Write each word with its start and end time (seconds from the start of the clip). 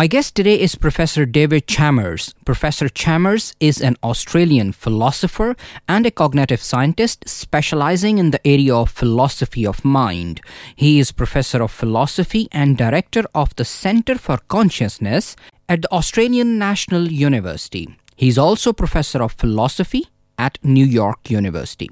My 0.00 0.06
guest 0.06 0.34
today 0.34 0.58
is 0.58 0.76
Professor 0.76 1.26
David 1.26 1.66
Chalmers. 1.66 2.34
Professor 2.46 2.88
Chalmers 2.88 3.52
is 3.60 3.82
an 3.82 3.96
Australian 4.02 4.72
philosopher 4.72 5.54
and 5.86 6.06
a 6.06 6.10
cognitive 6.10 6.62
scientist 6.62 7.28
specializing 7.28 8.16
in 8.16 8.30
the 8.30 8.40
area 8.46 8.74
of 8.74 8.88
philosophy 8.88 9.66
of 9.66 9.84
mind. 9.84 10.40
He 10.74 11.00
is 11.00 11.12
professor 11.12 11.62
of 11.62 11.70
philosophy 11.70 12.48
and 12.50 12.78
director 12.78 13.24
of 13.34 13.54
the 13.56 13.66
Center 13.66 14.14
for 14.14 14.38
Consciousness 14.48 15.36
at 15.68 15.82
the 15.82 15.92
Australian 15.92 16.56
National 16.56 17.06
University. 17.12 17.86
He 18.16 18.28
is 18.28 18.38
also 18.38 18.72
professor 18.72 19.22
of 19.22 19.32
philosophy 19.32 20.08
at 20.38 20.56
New 20.62 20.86
York 20.86 21.28
University. 21.28 21.90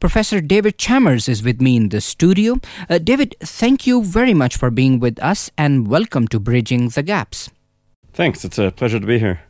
Professor 0.00 0.40
David 0.40 0.78
Chalmers 0.78 1.28
is 1.28 1.42
with 1.42 1.60
me 1.60 1.76
in 1.76 1.88
the 1.88 2.00
studio. 2.00 2.58
Uh, 2.88 2.98
David, 2.98 3.36
thank 3.40 3.86
you 3.86 4.02
very 4.02 4.34
much 4.34 4.56
for 4.56 4.70
being 4.70 5.00
with 5.00 5.22
us 5.22 5.50
and 5.56 5.88
welcome 5.88 6.28
to 6.28 6.38
Bridging 6.38 6.88
the 6.88 7.02
Gaps. 7.02 7.50
Thanks, 8.12 8.44
it's 8.44 8.58
a 8.58 8.70
pleasure 8.70 9.00
to 9.00 9.06
be 9.06 9.18
here. 9.18 9.40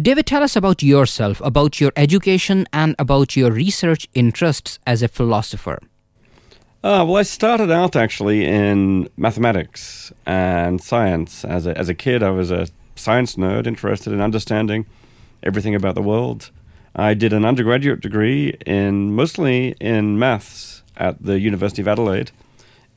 David, 0.00 0.26
tell 0.26 0.42
us 0.42 0.54
about 0.56 0.82
yourself, 0.82 1.40
about 1.40 1.80
your 1.80 1.92
education, 1.96 2.66
and 2.72 2.94
about 2.98 3.36
your 3.36 3.50
research 3.50 4.08
interests 4.14 4.78
as 4.86 5.02
a 5.02 5.08
philosopher. 5.08 5.78
Uh, 6.84 7.04
well, 7.06 7.16
I 7.16 7.22
started 7.22 7.70
out 7.70 7.94
actually 7.94 8.44
in 8.44 9.08
mathematics 9.16 10.12
and 10.26 10.80
science. 10.80 11.44
As 11.44 11.66
a, 11.66 11.76
as 11.78 11.88
a 11.88 11.94
kid, 11.94 12.22
I 12.22 12.30
was 12.30 12.50
a 12.50 12.68
science 12.96 13.36
nerd 13.36 13.66
interested 13.66 14.12
in 14.12 14.20
understanding 14.20 14.86
everything 15.42 15.74
about 15.74 15.94
the 15.94 16.02
world. 16.02 16.50
I 16.94 17.14
did 17.14 17.32
an 17.32 17.44
undergraduate 17.44 18.00
degree 18.00 18.56
in 18.66 19.14
mostly 19.14 19.74
in 19.80 20.18
maths 20.18 20.82
at 20.96 21.22
the 21.22 21.40
University 21.40 21.82
of 21.82 21.88
Adelaide 21.88 22.30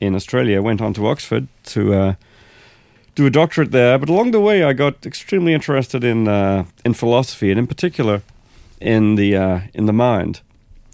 in 0.00 0.14
Australia. 0.14 0.60
Went 0.60 0.80
on 0.80 0.92
to 0.94 1.06
Oxford 1.06 1.48
to 1.64 1.94
uh, 1.94 2.14
do 3.14 3.26
a 3.26 3.30
doctorate 3.30 3.72
there, 3.72 3.98
but 3.98 4.08
along 4.08 4.32
the 4.32 4.40
way, 4.40 4.62
I 4.62 4.74
got 4.74 5.06
extremely 5.06 5.54
interested 5.54 6.04
in 6.04 6.28
uh, 6.28 6.66
in 6.84 6.94
philosophy 6.94 7.50
and, 7.50 7.58
in 7.58 7.66
particular, 7.66 8.22
in 8.80 9.14
the 9.14 9.36
uh, 9.36 9.60
in 9.72 9.86
the 9.86 9.92
mind. 9.92 10.40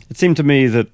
It 0.08 0.16
seemed 0.16 0.36
to 0.36 0.44
me 0.44 0.68
that 0.68 0.86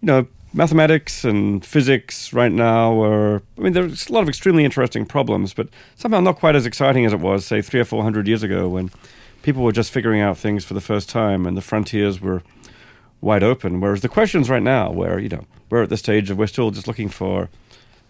you 0.00 0.06
know 0.06 0.26
mathematics 0.54 1.24
and 1.24 1.64
physics 1.64 2.32
right 2.32 2.52
now 2.52 3.02
are 3.02 3.42
I 3.58 3.60
mean 3.60 3.74
there's 3.74 4.08
a 4.08 4.12
lot 4.12 4.22
of 4.22 4.28
extremely 4.28 4.64
interesting 4.64 5.04
problems, 5.04 5.52
but 5.52 5.68
somehow 5.96 6.20
not 6.20 6.36
quite 6.36 6.56
as 6.56 6.64
exciting 6.64 7.04
as 7.04 7.12
it 7.12 7.20
was 7.20 7.44
say 7.44 7.60
three 7.60 7.80
or 7.80 7.84
four 7.84 8.02
hundred 8.02 8.26
years 8.26 8.42
ago 8.42 8.68
when 8.68 8.90
people 9.42 9.62
were 9.62 9.72
just 9.72 9.90
figuring 9.90 10.20
out 10.20 10.38
things 10.38 10.64
for 10.64 10.74
the 10.74 10.80
first 10.80 11.08
time 11.08 11.46
and 11.46 11.56
the 11.56 11.62
frontiers 11.62 12.20
were 12.20 12.42
wide 13.20 13.42
open. 13.42 13.80
Whereas 13.80 14.02
the 14.02 14.08
questions 14.08 14.50
right 14.50 14.62
now, 14.62 14.90
where, 14.90 15.18
you 15.18 15.28
know, 15.28 15.44
we're 15.70 15.82
at 15.82 15.88
the 15.88 15.96
stage 15.96 16.30
of 16.30 16.38
we're 16.38 16.46
still 16.46 16.70
just 16.70 16.86
looking 16.86 17.08
for 17.08 17.48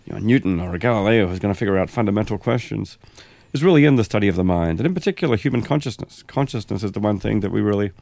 you 0.06 0.15
know, 0.15 0.19
Newton 0.19 0.61
or 0.61 0.75
a 0.75 0.79
Galileo 0.79 1.27
who's 1.27 1.39
going 1.39 1.53
to 1.53 1.59
figure 1.59 1.79
out 1.79 1.91
fundamental 1.91 2.39
questions, 2.39 2.99
is 3.53 3.65
really 3.65 3.84
in 3.84 3.97
the 3.97 4.05
study 4.05 4.29
of 4.29 4.37
the 4.37 4.45
mind, 4.45 4.79
and 4.79 4.87
in 4.87 4.95
particular, 4.95 5.37
human 5.37 5.62
consciousness. 5.62 6.23
Consciousness 6.25 6.83
is 6.83 6.93
the 6.93 7.01
one 7.01 7.19
thing 7.19 7.41
that 7.41 7.51
we 7.51 7.61
really 7.61 7.93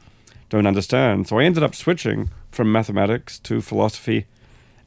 don't 0.49 0.67
understand. 0.67 1.27
So 1.27 1.39
I 1.39 1.43
ended 1.43 1.63
up 1.63 1.75
switching 1.75 2.29
from 2.51 2.71
mathematics 2.71 3.39
to 3.39 3.61
philosophy 3.61 4.25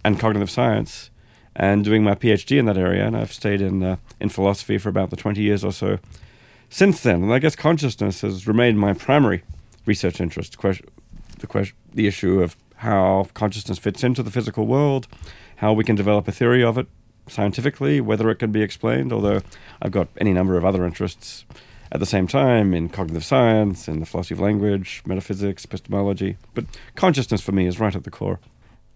and 0.05 0.19
cognitive 0.19 0.51
science 0.51 1.11
and 1.55 1.85
doing 1.85 2.03
my 2.03 2.15
PhD 2.15 2.59
in 2.59 2.67
that 2.67 2.79
area. 2.79 3.07
And 3.07 3.17
I've 3.17 3.33
stayed 3.33 3.61
in, 3.61 3.83
uh, 3.83 3.97
in 4.19 4.29
philosophy 4.29 4.79
for 4.79 4.89
about 4.89 5.11
the 5.11 5.17
20 5.17 5.43
years 5.43 5.65
or 5.65 5.73
so 5.73 5.99
since 6.71 7.03
then, 7.03 7.23
and 7.25 7.33
I 7.33 7.39
guess 7.39 7.55
consciousness 7.57 8.23
has 8.23 8.47
remained 8.47 8.79
my 8.79 8.95
primary 8.95 9.43
research 9.85 10.21
interest. 10.21 10.53
The, 10.53 11.47
question, 11.47 11.77
the 11.93 12.07
issue 12.07 12.43
of 12.43 12.57
how 12.77 13.27
consciousness 13.35 13.79
fits 13.79 14.03
into 14.03 14.23
the 14.23 14.31
physical 14.31 14.67
world, 14.67 15.07
how 15.57 15.73
we 15.73 15.85
can 15.85 15.97
develop 15.97 16.27
a 16.29 16.33
theory 16.33 16.65
of 16.65 16.79
it 16.79 16.87
scientifically, 17.27 18.01
whether 18.01 18.31
it 18.31 18.37
can 18.37 18.53
be 18.53 18.63
explained. 18.63 19.13
Although 19.13 19.41
I've 19.83 19.91
got 19.91 20.09
any 20.19 20.33
number 20.33 20.57
of 20.57 20.65
other 20.65 20.85
interests 20.87 21.45
at 21.93 21.99
the 21.99 22.07
same 22.07 22.27
time 22.27 22.73
in 22.73 22.89
cognitive 22.89 23.25
science, 23.25 23.89
in 23.89 24.01
the 24.01 24.07
philosophy 24.07 24.35
of 24.35 24.41
language, 24.41 25.03
metaphysics, 25.05 25.65
epistemology. 25.65 26.37
But 26.55 26.67
consciousness 26.95 27.41
for 27.41 27.53
me 27.53 27.67
is 27.67 27.81
right 27.81 27.95
at 27.95 28.05
the 28.05 28.11
core. 28.11 28.39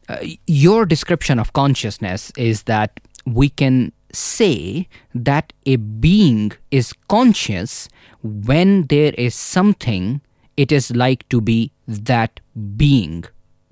Uh, 0.09 0.19
your 0.47 0.87
description 0.87 1.39
of 1.39 1.53
consciousness 1.53 2.31
is 2.37 2.65
that 2.65 3.01
we 3.27 3.49
can 3.49 3.93
say 4.15 4.89
that 5.15 5.53
a 5.67 5.77
being 5.77 6.53
is 6.71 6.93
conscious 7.09 7.89
when 8.23 8.87
there 8.87 9.13
is 9.19 9.35
something 9.35 10.21
it 10.57 10.73
is 10.73 10.95
like 10.95 11.29
to 11.29 11.41
be 11.41 11.73
that 11.87 12.41
being. 12.77 13.25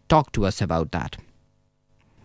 Talk 0.09 0.33
to 0.33 0.45
us 0.45 0.61
about 0.61 0.93
that. 0.93 1.17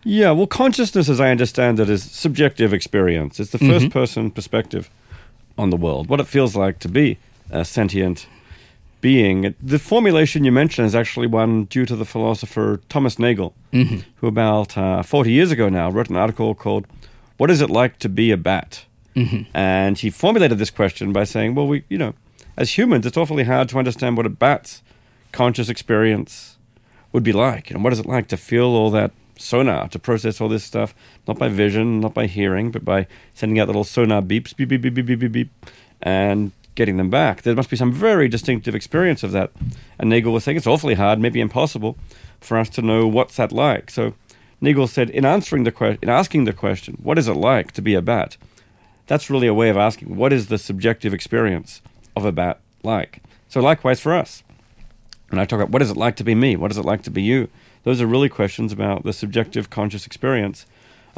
Yeah, 0.04 0.30
well, 0.30 0.46
consciousness, 0.46 1.08
as 1.08 1.20
I 1.20 1.30
understand 1.30 1.80
it, 1.80 1.90
is 1.90 2.02
subjective 2.02 2.72
experience. 2.72 3.40
It's 3.40 3.50
the 3.50 3.58
1st 3.58 3.78
mm-hmm. 3.78 3.88
person 3.88 4.30
perspective 4.30 4.90
on 5.56 5.70
the 5.70 5.76
world, 5.76 6.08
what 6.08 6.20
it 6.20 6.26
feels 6.26 6.54
like 6.54 6.78
to 6.80 6.88
be 6.88 7.18
a 7.50 7.64
sentient 7.64 8.26
being. 9.00 9.54
The 9.62 9.78
formulation 9.78 10.44
you 10.44 10.52
mentioned 10.52 10.86
is 10.86 10.94
actually 10.94 11.26
one 11.26 11.64
due 11.64 11.86
to 11.86 11.96
the 11.96 12.04
philosopher 12.04 12.80
Thomas 12.88 13.18
Nagel, 13.18 13.54
mm-hmm. 13.72 13.98
who 14.16 14.26
about 14.26 14.76
uh, 14.76 15.02
40 15.02 15.32
years 15.32 15.50
ago 15.50 15.68
now 15.68 15.90
wrote 15.90 16.10
an 16.10 16.16
article 16.16 16.54
called 16.54 16.86
what 17.38 17.50
is 17.50 17.60
it 17.60 17.70
like 17.70 17.98
to 18.00 18.08
be 18.08 18.30
a 18.30 18.36
bat? 18.36 18.84
Mm-hmm. 19.16 19.50
And 19.54 19.98
he 19.98 20.10
formulated 20.10 20.58
this 20.58 20.70
question 20.70 21.12
by 21.12 21.24
saying, 21.24 21.54
well, 21.54 21.66
we, 21.66 21.84
you 21.88 21.98
know, 21.98 22.14
as 22.56 22.76
humans, 22.76 23.06
it's 23.06 23.16
awfully 23.16 23.44
hard 23.44 23.68
to 23.70 23.78
understand 23.78 24.16
what 24.16 24.26
a 24.26 24.30
bat's 24.30 24.82
conscious 25.32 25.68
experience 25.68 26.56
would 27.12 27.22
be 27.22 27.32
like. 27.32 27.70
And 27.70 27.82
what 27.82 27.92
is 27.92 27.98
it 27.98 28.06
like 28.06 28.28
to 28.28 28.36
feel 28.36 28.66
all 28.66 28.90
that 28.90 29.12
sonar, 29.36 29.88
to 29.88 29.98
process 29.98 30.40
all 30.40 30.48
this 30.48 30.64
stuff, 30.64 30.94
not 31.26 31.38
by 31.38 31.48
vision, 31.48 32.00
not 32.00 32.14
by 32.14 32.26
hearing, 32.26 32.70
but 32.70 32.84
by 32.84 33.06
sending 33.34 33.58
out 33.58 33.68
little 33.68 33.84
sonar 33.84 34.20
beeps, 34.20 34.54
beep, 34.54 34.68
beep, 34.68 34.82
beep, 34.82 34.94
beep, 34.94 35.06
beep, 35.06 35.20
beep, 35.20 35.32
beep, 35.32 35.50
and 36.02 36.52
getting 36.74 36.96
them 36.96 37.10
back. 37.10 37.42
There 37.42 37.54
must 37.54 37.70
be 37.70 37.76
some 37.76 37.92
very 37.92 38.28
distinctive 38.28 38.74
experience 38.74 39.22
of 39.22 39.32
that. 39.32 39.50
And 39.98 40.10
Nagel 40.10 40.32
was 40.32 40.44
saying 40.44 40.56
it's 40.56 40.66
awfully 40.66 40.94
hard, 40.94 41.18
maybe 41.18 41.40
impossible, 41.40 41.96
for 42.40 42.56
us 42.56 42.68
to 42.70 42.82
know 42.82 43.06
what's 43.06 43.36
that 43.36 43.52
like. 43.52 43.90
So 43.90 44.14
Nagel 44.60 44.86
said, 44.86 45.10
in 45.10 45.24
answering 45.24 45.64
the 45.64 45.72
que- 45.72 45.98
in 46.02 46.08
asking 46.08 46.44
the 46.44 46.52
question, 46.52 46.98
what 47.02 47.18
is 47.18 47.28
it 47.28 47.34
like 47.34 47.72
to 47.72 47.82
be 47.82 47.94
a 47.94 48.02
bat? 48.02 48.36
That's 49.06 49.30
really 49.30 49.46
a 49.46 49.54
way 49.54 49.68
of 49.68 49.76
asking, 49.76 50.16
what 50.16 50.32
is 50.32 50.48
the 50.48 50.58
subjective 50.58 51.14
experience 51.14 51.80
of 52.16 52.24
a 52.24 52.32
bat 52.32 52.60
like? 52.82 53.22
So 53.48 53.60
likewise 53.60 54.00
for 54.00 54.14
us. 54.14 54.42
When 55.30 55.38
I 55.38 55.44
talk 55.44 55.60
about 55.60 55.70
what 55.70 55.82
is 55.82 55.90
it 55.90 55.96
like 55.96 56.16
to 56.16 56.24
be 56.24 56.34
me? 56.34 56.56
What 56.56 56.70
is 56.70 56.78
it 56.78 56.84
like 56.84 57.02
to 57.02 57.10
be 57.10 57.22
you? 57.22 57.48
Those 57.84 58.00
are 58.00 58.06
really 58.06 58.28
questions 58.28 58.72
about 58.72 59.04
the 59.04 59.12
subjective 59.12 59.70
conscious 59.70 60.06
experience 60.06 60.66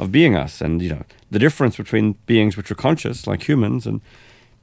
of 0.01 0.11
being 0.11 0.35
us 0.35 0.61
and 0.61 0.81
you 0.81 0.89
know 0.89 1.03
the 1.29 1.39
difference 1.39 1.77
between 1.77 2.13
beings 2.25 2.57
which 2.57 2.71
are 2.71 2.75
conscious 2.75 3.27
like 3.27 3.47
humans 3.47 3.85
and 3.85 4.01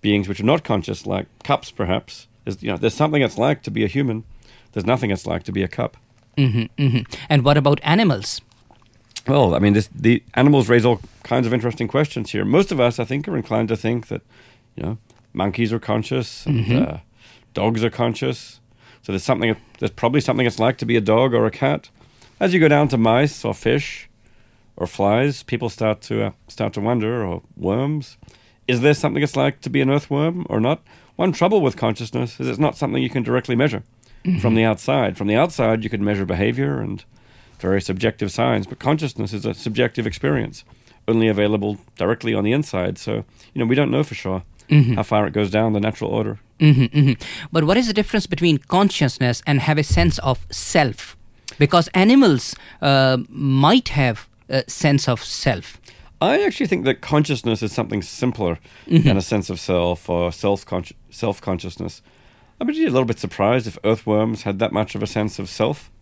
beings 0.00 0.26
which 0.28 0.40
are 0.40 0.44
not 0.44 0.64
conscious 0.64 1.06
like 1.06 1.26
cups 1.44 1.70
perhaps 1.70 2.26
is 2.44 2.60
you 2.62 2.68
know 2.68 2.76
there's 2.76 2.94
something 2.94 3.22
it's 3.22 3.38
like 3.38 3.62
to 3.62 3.70
be 3.70 3.84
a 3.84 3.86
human 3.86 4.24
there's 4.72 4.84
nothing 4.84 5.10
it's 5.10 5.26
like 5.26 5.44
to 5.44 5.52
be 5.52 5.62
a 5.62 5.68
cup 5.68 5.96
mm-hmm, 6.36 6.64
mm-hmm. 6.82 7.02
and 7.28 7.44
what 7.44 7.56
about 7.56 7.78
animals 7.82 8.40
well, 9.28 9.54
I 9.54 9.58
mean, 9.58 9.74
this, 9.74 9.88
the 9.94 10.22
animals 10.34 10.68
raise 10.68 10.84
all 10.84 11.00
kinds 11.22 11.46
of 11.46 11.52
interesting 11.52 11.88
questions 11.88 12.30
here. 12.30 12.44
Most 12.44 12.72
of 12.72 12.80
us, 12.80 12.98
I 12.98 13.04
think, 13.04 13.28
are 13.28 13.36
inclined 13.36 13.68
to 13.68 13.76
think 13.76 14.08
that, 14.08 14.22
you 14.74 14.82
know, 14.82 14.98
monkeys 15.32 15.72
are 15.72 15.78
conscious 15.78 16.46
and 16.46 16.64
mm-hmm. 16.64 16.94
uh, 16.94 16.98
dogs 17.54 17.84
are 17.84 17.90
conscious. 17.90 18.60
So 19.02 19.12
there's 19.12 19.24
something. 19.24 19.56
There's 19.78 19.90
probably 19.90 20.20
something 20.20 20.46
it's 20.46 20.58
like 20.58 20.76
to 20.78 20.86
be 20.86 20.96
a 20.96 21.00
dog 21.00 21.34
or 21.34 21.46
a 21.46 21.50
cat. 21.50 21.90
As 22.40 22.52
you 22.52 22.60
go 22.60 22.68
down 22.68 22.88
to 22.88 22.98
mice 22.98 23.44
or 23.44 23.54
fish 23.54 24.08
or 24.76 24.86
flies, 24.86 25.42
people 25.42 25.68
start 25.68 26.00
to 26.02 26.24
uh, 26.24 26.30
start 26.48 26.72
to 26.74 26.80
wonder, 26.80 27.24
or 27.24 27.42
worms. 27.56 28.16
Is 28.66 28.80
there 28.80 28.94
something 28.94 29.22
it's 29.22 29.36
like 29.36 29.60
to 29.62 29.70
be 29.70 29.80
an 29.80 29.90
earthworm 29.90 30.46
or 30.50 30.60
not? 30.60 30.82
One 31.16 31.32
trouble 31.32 31.60
with 31.62 31.76
consciousness 31.76 32.38
is 32.38 32.48
it's 32.48 32.58
not 32.58 32.76
something 32.76 33.02
you 33.02 33.10
can 33.10 33.22
directly 33.22 33.56
measure 33.56 33.82
mm-hmm. 34.24 34.38
from 34.38 34.54
the 34.54 34.64
outside. 34.64 35.16
From 35.16 35.26
the 35.26 35.36
outside, 35.36 35.82
you 35.84 35.90
can 35.90 36.04
measure 36.04 36.26
behavior 36.26 36.80
and 36.80 37.02
very 37.60 37.80
subjective 37.80 38.30
science, 38.30 38.66
but 38.66 38.78
consciousness 38.78 39.32
is 39.32 39.44
a 39.44 39.54
subjective 39.54 40.06
experience, 40.06 40.64
only 41.06 41.28
available 41.28 41.78
directly 41.96 42.34
on 42.34 42.44
the 42.44 42.52
inside. 42.52 42.98
So, 42.98 43.24
you 43.54 43.58
know, 43.60 43.66
we 43.66 43.74
don't 43.74 43.90
know 43.90 44.04
for 44.04 44.14
sure 44.14 44.42
mm-hmm. 44.68 44.94
how 44.94 45.02
far 45.02 45.26
it 45.26 45.32
goes 45.32 45.50
down 45.50 45.72
the 45.72 45.80
natural 45.80 46.10
order. 46.10 46.38
Mm-hmm, 46.60 46.98
mm-hmm. 46.98 47.48
But 47.52 47.64
what 47.64 47.76
is 47.76 47.86
the 47.86 47.92
difference 47.92 48.26
between 48.26 48.58
consciousness 48.58 49.42
and 49.46 49.60
have 49.60 49.78
a 49.78 49.84
sense 49.84 50.18
of 50.18 50.46
self? 50.50 51.16
Because 51.58 51.88
animals 51.94 52.54
uh, 52.82 53.18
might 53.28 53.88
have 53.90 54.28
a 54.48 54.68
sense 54.68 55.08
of 55.08 55.22
self. 55.22 55.80
I 56.20 56.42
actually 56.42 56.66
think 56.66 56.84
that 56.84 57.00
consciousness 57.00 57.62
is 57.62 57.72
something 57.72 58.02
simpler 58.02 58.58
mm-hmm. 58.86 59.06
than 59.06 59.16
a 59.16 59.22
sense 59.22 59.50
of 59.50 59.60
self 59.60 60.08
or 60.10 60.32
self 60.32 60.64
self 61.10 61.40
consciousness. 61.40 62.02
I'd 62.60 62.66
be 62.66 62.84
a 62.84 62.90
little 62.90 63.04
bit 63.04 63.20
surprised 63.20 63.68
if 63.68 63.78
earthworms 63.84 64.42
had 64.42 64.58
that 64.58 64.72
much 64.72 64.96
of 64.96 65.02
a 65.02 65.06
sense 65.06 65.38
of 65.38 65.48
self. 65.48 65.92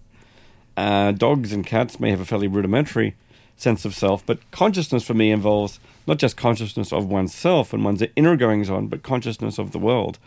Uh, 0.76 1.12
dogs 1.12 1.52
and 1.52 1.66
cats 1.66 1.98
may 1.98 2.10
have 2.10 2.20
a 2.20 2.24
fairly 2.24 2.48
rudimentary 2.48 3.14
sense 3.56 3.84
of 3.84 3.94
self, 3.94 4.24
but 4.26 4.38
consciousness 4.50 5.02
for 5.02 5.14
me 5.14 5.30
involves 5.30 5.80
not 6.06 6.18
just 6.18 6.36
consciousness 6.36 6.92
of 6.92 7.06
oneself 7.06 7.72
and 7.72 7.84
one's 7.84 8.02
inner 8.14 8.36
goings 8.36 8.68
on, 8.68 8.86
but 8.86 9.02
consciousness 9.02 9.58
of 9.58 9.72
the 9.72 9.78
world. 9.78 10.18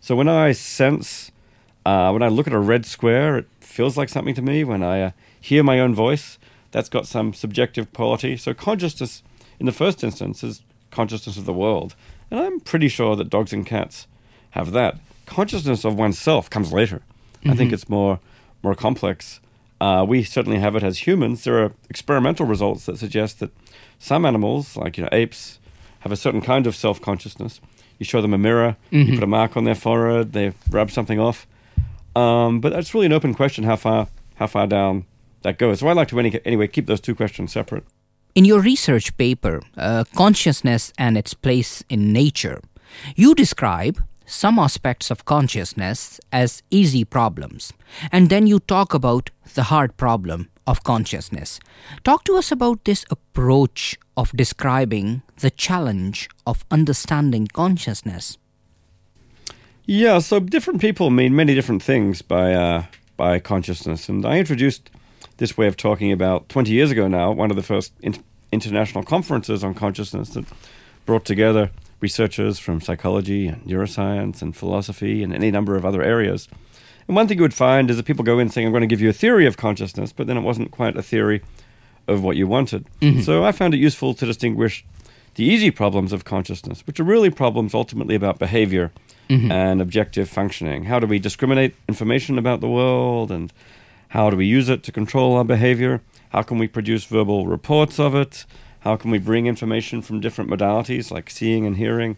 So 0.00 0.16
when 0.16 0.28
I 0.28 0.52
sense, 0.52 1.30
uh, 1.84 2.10
when 2.10 2.22
I 2.22 2.28
look 2.28 2.46
at 2.46 2.52
a 2.52 2.58
red 2.58 2.86
square, 2.86 3.36
it 3.36 3.46
feels 3.60 3.96
like 3.96 4.08
something 4.08 4.34
to 4.34 4.42
me. 4.42 4.64
When 4.64 4.82
I 4.82 5.02
uh, 5.02 5.10
hear 5.40 5.62
my 5.62 5.78
own 5.78 5.94
voice, 5.94 6.38
that's 6.70 6.88
got 6.88 7.06
some 7.06 7.34
subjective 7.34 7.92
quality. 7.92 8.36
So 8.36 8.54
consciousness, 8.54 9.22
in 9.60 9.66
the 9.66 9.72
first 9.72 10.02
instance, 10.02 10.42
is 10.42 10.62
consciousness 10.90 11.36
of 11.36 11.44
the 11.44 11.52
world. 11.52 11.94
And 12.30 12.40
I'm 12.40 12.60
pretty 12.60 12.88
sure 12.88 13.16
that 13.16 13.30
dogs 13.30 13.52
and 13.52 13.66
cats 13.66 14.06
have 14.50 14.72
that. 14.72 14.98
Consciousness 15.26 15.84
of 15.84 15.98
oneself 15.98 16.48
comes 16.48 16.72
later. 16.72 17.02
I 17.44 17.54
think 17.54 17.72
it's 17.72 17.88
more 17.88 18.18
more 18.62 18.74
complex. 18.74 19.40
Uh, 19.80 20.04
we 20.08 20.22
certainly 20.22 20.58
have 20.58 20.74
it 20.74 20.82
as 20.82 21.06
humans. 21.06 21.44
There 21.44 21.62
are 21.62 21.72
experimental 21.88 22.46
results 22.46 22.86
that 22.86 22.98
suggest 22.98 23.38
that 23.40 23.50
some 23.98 24.24
animals, 24.24 24.76
like 24.76 24.96
you 24.96 25.04
know 25.04 25.08
apes, 25.12 25.58
have 26.00 26.12
a 26.12 26.16
certain 26.16 26.40
kind 26.40 26.66
of 26.66 26.74
self 26.74 27.00
consciousness. 27.00 27.60
You 27.98 28.04
show 28.04 28.22
them 28.22 28.32
a 28.32 28.38
mirror, 28.38 28.76
you 28.90 29.14
put 29.14 29.24
a 29.24 29.26
mark 29.26 29.56
on 29.56 29.64
their 29.64 29.74
forehead, 29.74 30.32
they 30.32 30.52
rub 30.70 30.90
something 30.90 31.18
off. 31.18 31.46
Um, 32.14 32.60
but 32.60 32.72
that's 32.72 32.94
really 32.94 33.06
an 33.06 33.12
open 33.12 33.34
question 33.34 33.64
how 33.64 33.76
far 33.76 34.08
how 34.36 34.46
far 34.46 34.66
down 34.66 35.04
that 35.42 35.58
goes. 35.58 35.80
So 35.80 35.88
I 35.88 35.92
like 35.92 36.08
to 36.08 36.18
any, 36.18 36.40
anyway 36.44 36.68
keep 36.68 36.86
those 36.86 37.00
two 37.00 37.14
questions 37.14 37.52
separate. 37.52 37.84
In 38.34 38.44
your 38.44 38.60
research 38.60 39.16
paper, 39.16 39.62
uh, 39.76 40.04
Consciousness 40.14 40.92
and 40.96 41.18
Its 41.18 41.34
Place 41.34 41.82
in 41.88 42.12
Nature, 42.12 42.60
you 43.16 43.34
describe 43.34 44.00
some 44.28 44.58
aspects 44.58 45.10
of 45.10 45.24
consciousness 45.24 46.20
as 46.30 46.62
easy 46.70 47.04
problems, 47.04 47.72
and 48.12 48.28
then 48.28 48.46
you 48.46 48.60
talk 48.60 48.94
about 48.94 49.30
the 49.54 49.64
hard 49.64 49.96
problem 49.96 50.48
of 50.66 50.84
consciousness. 50.84 51.58
Talk 52.04 52.24
to 52.24 52.36
us 52.36 52.52
about 52.52 52.84
this 52.84 53.06
approach 53.10 53.96
of 54.16 54.30
describing 54.36 55.22
the 55.40 55.50
challenge 55.50 56.28
of 56.46 56.64
understanding 56.70 57.46
consciousness. 57.46 58.36
Yeah, 59.86 60.18
so 60.18 60.40
different 60.40 60.82
people 60.82 61.08
mean 61.08 61.34
many 61.34 61.54
different 61.54 61.82
things 61.82 62.20
by 62.20 62.52
uh, 62.52 62.84
by 63.16 63.38
consciousness, 63.40 64.08
and 64.08 64.26
I 64.26 64.38
introduced 64.38 64.90
this 65.38 65.56
way 65.56 65.66
of 65.66 65.76
talking 65.76 66.12
about 66.12 66.48
20 66.48 66.70
years 66.70 66.90
ago 66.90 67.08
now, 67.08 67.32
one 67.32 67.50
of 67.50 67.56
the 67.56 67.62
first 67.62 67.92
in- 68.02 68.22
international 68.52 69.04
conferences 69.04 69.64
on 69.64 69.74
consciousness 69.74 70.30
that 70.30 70.44
brought 71.06 71.24
together 71.24 71.70
researchers 72.00 72.58
from 72.58 72.80
psychology 72.80 73.46
and 73.48 73.62
neuroscience 73.64 74.42
and 74.42 74.56
philosophy 74.56 75.22
and 75.22 75.34
any 75.34 75.50
number 75.50 75.76
of 75.76 75.84
other 75.84 76.02
areas. 76.02 76.48
And 77.06 77.16
one 77.16 77.26
thing 77.26 77.38
you 77.38 77.42
would 77.42 77.54
find 77.54 77.90
is 77.90 77.96
that 77.96 78.06
people 78.06 78.24
go 78.24 78.38
in 78.38 78.50
saying, 78.50 78.66
I'm 78.66 78.72
going 78.72 78.82
to 78.82 78.86
give 78.86 79.00
you 79.00 79.08
a 79.08 79.14
theory 79.14 79.46
of 79.46 79.56
consciousness, 79.56 80.12
but 80.12 80.26
then 80.26 80.36
it 80.36 80.42
wasn't 80.42 80.70
quite 80.70 80.96
a 80.96 81.02
theory 81.02 81.42
of 82.06 82.22
what 82.22 82.36
you 82.36 82.46
wanted. 82.46 82.86
Mm-hmm. 83.00 83.20
So 83.20 83.44
I 83.44 83.52
found 83.52 83.74
it 83.74 83.78
useful 83.78 84.14
to 84.14 84.26
distinguish 84.26 84.84
the 85.34 85.44
easy 85.44 85.70
problems 85.70 86.12
of 86.12 86.24
consciousness, 86.24 86.86
which 86.86 86.98
are 86.98 87.04
really 87.04 87.30
problems 87.30 87.74
ultimately 87.74 88.14
about 88.14 88.38
behavior 88.38 88.92
mm-hmm. 89.28 89.50
and 89.50 89.80
objective 89.80 90.28
functioning. 90.28 90.84
How 90.84 90.98
do 90.98 91.06
we 91.06 91.18
discriminate 91.18 91.74
information 91.88 92.38
about 92.38 92.60
the 92.60 92.68
world 92.68 93.30
and 93.30 93.52
how 94.08 94.30
do 94.30 94.36
we 94.36 94.46
use 94.46 94.68
it 94.68 94.82
to 94.84 94.92
control 94.92 95.36
our 95.36 95.44
behavior? 95.44 96.00
How 96.30 96.42
can 96.42 96.58
we 96.58 96.68
produce 96.68 97.04
verbal 97.04 97.46
reports 97.46 97.98
of 97.98 98.14
it? 98.14 98.46
How 98.80 98.96
can 98.96 99.10
we 99.10 99.18
bring 99.18 99.46
information 99.46 100.02
from 100.02 100.20
different 100.20 100.50
modalities 100.50 101.10
like 101.10 101.30
seeing 101.30 101.66
and 101.66 101.76
hearing 101.76 102.16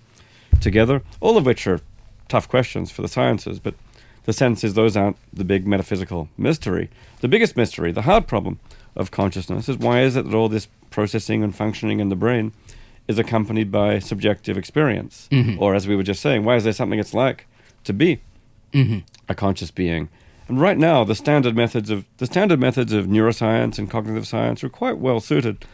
together? 0.61 1.03
All 1.21 1.37
of 1.37 1.47
which 1.47 1.67
are 1.67 1.81
tough 2.29 2.49
questions 2.49 2.91
for 2.91 3.03
the 3.03 3.09
sciences, 3.09 3.59
but 3.59 3.75
the 4.25 4.33
sense 4.33 4.63
is 4.63 4.75
those 4.75 4.97
aren't 4.97 5.17
the 5.33 5.45
big 5.45 5.67
metaphysical 5.67 6.29
mystery. 6.37 6.91
The 7.21 7.29
biggest 7.29 7.57
mystery, 7.57 7.93
the 7.93 8.03
hard 8.03 8.27
problem 8.27 8.61
of 8.95 9.11
consciousness, 9.11 9.69
is 9.69 9.79
why 9.79 10.03
is 10.03 10.17
it 10.17 10.25
that 10.25 10.35
all 10.35 10.49
this 10.49 10.69
processing 10.91 11.43
and 11.43 11.55
functioning 11.55 12.01
in 12.01 12.09
the 12.09 12.17
brain 12.17 12.53
is 13.09 13.19
accompanied 13.19 13.73
by 13.73 13.99
subjective 13.99 14.59
experience? 14.59 15.29
Mm-hmm. 15.31 15.61
Or, 15.61 15.75
as 15.75 15.89
we 15.89 15.97
were 15.97 16.03
just 16.03 16.21
saying, 16.21 16.45
why 16.45 16.57
is 16.57 16.65
there 16.65 16.73
something 16.73 16.99
it's 16.99 17.15
like 17.15 17.47
to 17.85 17.93
be 17.93 18.21
mm-hmm. 18.73 18.99
a 19.29 19.35
conscious 19.35 19.71
being? 19.71 20.09
And 20.49 20.61
right 20.61 20.77
now, 20.77 21.05
the 21.05 21.15
standard 21.15 21.57
methods 21.57 21.91
of 21.91 22.05
the 22.19 22.27
standard 22.27 22.59
methods 22.59 22.93
of 22.93 23.07
neuroscience 23.07 23.79
and 23.79 23.89
cognitive 23.89 24.27
science 24.27 24.63
are 24.65 24.69
quite 24.69 24.99
well 24.99 25.21
suited 25.21 25.65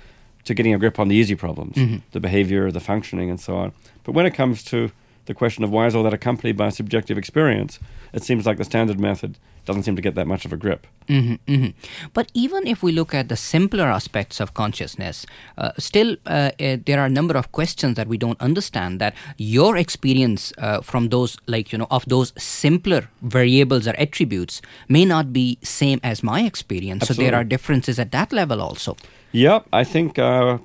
to 0.46 0.54
getting 0.54 0.72
a 0.72 0.78
grip 0.78 0.98
on 0.98 1.08
the 1.08 1.14
easy 1.14 1.34
problems, 1.34 1.76
mm-hmm. 1.76 1.96
the 2.12 2.20
behavior, 2.20 2.70
the 2.70 2.80
functioning, 2.80 3.28
and 3.28 3.38
so 3.38 3.56
on. 3.56 3.72
But 4.04 4.12
when 4.12 4.26
it 4.26 4.32
comes 4.32 4.62
to 4.64 4.90
the 5.26 5.34
question 5.34 5.64
of 5.64 5.70
why 5.70 5.86
is 5.86 5.94
all 5.94 6.04
that 6.04 6.14
accompanied 6.14 6.56
by 6.56 6.70
subjective 6.70 7.18
experience, 7.18 7.78
it 8.12 8.22
seems 8.22 8.46
like 8.46 8.56
the 8.56 8.64
standard 8.64 8.98
method 8.98 9.38
doesn't 9.66 9.82
seem 9.82 9.96
to 9.96 10.02
get 10.02 10.14
that 10.14 10.26
much 10.26 10.44
of 10.44 10.52
a 10.52 10.56
grip. 10.56 10.86
Mhm, 11.08 11.38
mhm. 11.46 11.74
But 12.12 12.30
even 12.34 12.66
if 12.66 12.82
we 12.82 12.92
look 12.92 13.14
at 13.14 13.28
the 13.28 13.36
simpler 13.36 13.84
aspects 13.84 14.40
of 14.40 14.54
consciousness, 14.54 15.26
uh, 15.58 15.70
still 15.78 16.16
uh, 16.26 16.50
uh, 16.60 16.76
there 16.86 16.98
are 17.00 17.06
a 17.06 17.10
number 17.10 17.36
of 17.36 17.52
questions 17.52 17.96
that 17.96 18.08
we 18.08 18.16
don't 18.16 18.40
understand. 18.40 19.00
That 19.00 19.14
your 19.38 19.76
experience 19.76 20.52
uh, 20.58 20.80
from 20.80 21.08
those, 21.10 21.36
like 21.46 21.72
you 21.72 21.78
know, 21.78 21.88
of 21.90 22.04
those 22.06 22.32
simpler 22.38 23.08
variables 23.22 23.86
or 23.86 23.94
attributes 23.98 24.62
may 24.88 25.04
not 25.04 25.32
be 25.32 25.58
same 25.62 26.00
as 26.02 26.22
my 26.22 26.40
experience. 26.42 27.06
So 27.06 27.14
there 27.14 27.34
are 27.34 27.44
differences 27.44 27.98
at 27.98 28.10
that 28.12 28.32
level 28.32 28.60
also. 28.60 28.96
Yeah, 29.32 29.60
I 29.72 29.84
think 29.84 30.18
uh, 30.18 30.58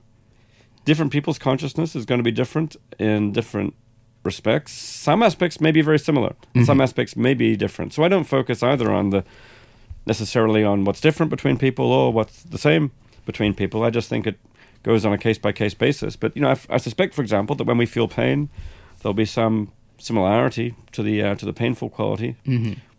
different 0.86 1.12
people's 1.12 1.40
consciousness 1.40 1.96
is 1.96 2.06
going 2.06 2.20
to 2.20 2.24
be 2.24 2.32
different 2.32 2.76
in 3.00 3.32
different 3.32 3.74
respects. 4.24 4.72
Some 4.74 5.24
aspects 5.24 5.60
may 5.60 5.72
be 5.72 5.82
very 5.82 6.00
similar, 6.00 6.36
and 6.56 6.66
some 6.66 6.80
aspects 6.82 7.16
may 7.16 7.34
be 7.34 7.56
different. 7.56 7.94
So 7.94 8.04
I 8.04 8.08
don't 8.08 8.26
focus 8.26 8.62
either 8.64 8.92
on 8.92 9.10
the 9.10 9.24
necessarily 10.06 10.64
on 10.64 10.84
what's 10.84 11.02
different 11.02 11.30
between 11.30 11.58
people 11.58 11.86
or 11.92 12.12
what's 12.12 12.44
the 12.44 12.58
same 12.58 12.92
between 13.26 13.54
people. 13.54 13.84
I 13.84 13.90
just 13.90 14.10
think 14.10 14.26
it 14.28 14.40
goes 14.84 15.06
on 15.06 15.14
a 15.14 15.18
case 15.18 15.38
by 15.38 15.52
case 15.52 15.74
basis. 15.74 16.16
But 16.16 16.36
you 16.36 16.42
know, 16.42 16.50
I, 16.50 16.52
f- 16.54 16.68
I 16.70 16.78
suspect, 16.78 17.14
for 17.14 17.22
example, 17.22 17.56
that 17.56 17.66
when 17.66 17.78
we 17.78 17.86
feel 17.86 18.08
pain, 18.08 18.50
there'll 19.02 19.14
be 19.14 19.26
some 19.26 19.72
similarity 20.00 20.74
to 20.94 21.04
the 21.04 21.22
uh, 21.22 21.36
to 21.36 21.46
the 21.46 21.54
painful 21.54 21.90
quality. 21.90 22.36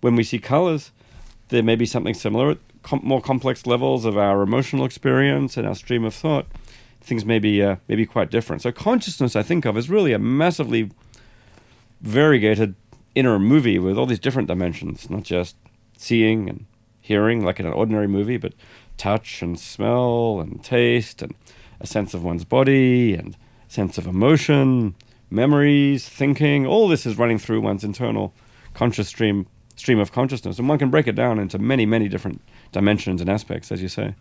When 0.00 0.16
we 0.16 0.22
see 0.24 0.38
colors, 0.38 0.92
there 1.48 1.62
may 1.62 1.76
be 1.76 1.86
something 1.86 2.14
similar 2.14 2.52
at 2.52 2.58
com- 2.82 3.00
more 3.02 3.20
complex 3.20 3.66
levels 3.66 4.04
of 4.04 4.16
our 4.16 4.42
emotional 4.42 4.84
experience 4.84 5.56
and 5.56 5.66
our 5.66 5.74
stream 5.74 6.04
of 6.04 6.14
thought. 6.14 6.46
Things 7.00 7.24
may 7.24 7.40
be 7.40 7.60
uh, 7.62 7.76
may 7.88 7.96
be 7.96 8.06
quite 8.06 8.30
different. 8.30 8.62
So 8.62 8.70
consciousness, 8.70 9.34
I 9.34 9.42
think 9.42 9.64
of, 9.64 9.76
is 9.76 9.90
really 9.90 10.12
a 10.12 10.18
massively 10.20 10.90
variegated 12.02 12.74
inner 13.14 13.38
movie 13.38 13.78
with 13.78 13.96
all 13.96 14.06
these 14.06 14.18
different 14.18 14.48
dimensions, 14.48 15.08
not 15.08 15.22
just 15.22 15.56
seeing 15.96 16.48
and 16.48 16.66
hearing 17.00 17.44
like 17.44 17.60
in 17.60 17.66
an 17.66 17.72
ordinary 17.72 18.08
movie, 18.08 18.36
but 18.36 18.54
touch 18.96 19.42
and 19.42 19.58
smell 19.58 20.40
and 20.40 20.62
taste 20.62 21.22
and 21.22 21.34
a 21.80 21.86
sense 21.86 22.14
of 22.14 22.22
one's 22.22 22.44
body 22.44 23.14
and 23.14 23.36
sense 23.68 23.98
of 23.98 24.06
emotion, 24.06 24.94
memories, 25.30 26.08
thinking. 26.08 26.66
All 26.66 26.88
this 26.88 27.06
is 27.06 27.18
running 27.18 27.38
through 27.38 27.60
one's 27.60 27.84
internal 27.84 28.34
conscious 28.74 29.08
stream 29.08 29.46
stream 29.74 29.98
of 29.98 30.12
consciousness, 30.12 30.58
and 30.58 30.68
one 30.68 30.78
can 30.78 30.90
break 30.90 31.08
it 31.08 31.14
down 31.14 31.38
into 31.38 31.58
many, 31.58 31.86
many 31.86 32.08
different 32.08 32.40
dimensions 32.72 33.20
and 33.20 33.30
aspects, 33.30 33.72
as 33.72 33.80
you 33.80 33.88
say. 33.88 34.14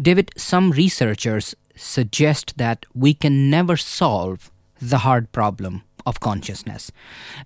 David, 0.00 0.30
some 0.36 0.70
researchers 0.70 1.54
suggest 1.74 2.58
that 2.58 2.84
we 2.94 3.14
can 3.14 3.50
never 3.50 3.76
solve 3.76 4.50
the 4.80 4.98
hard 4.98 5.32
problem 5.32 5.82
of 6.06 6.20
consciousness. 6.20 6.92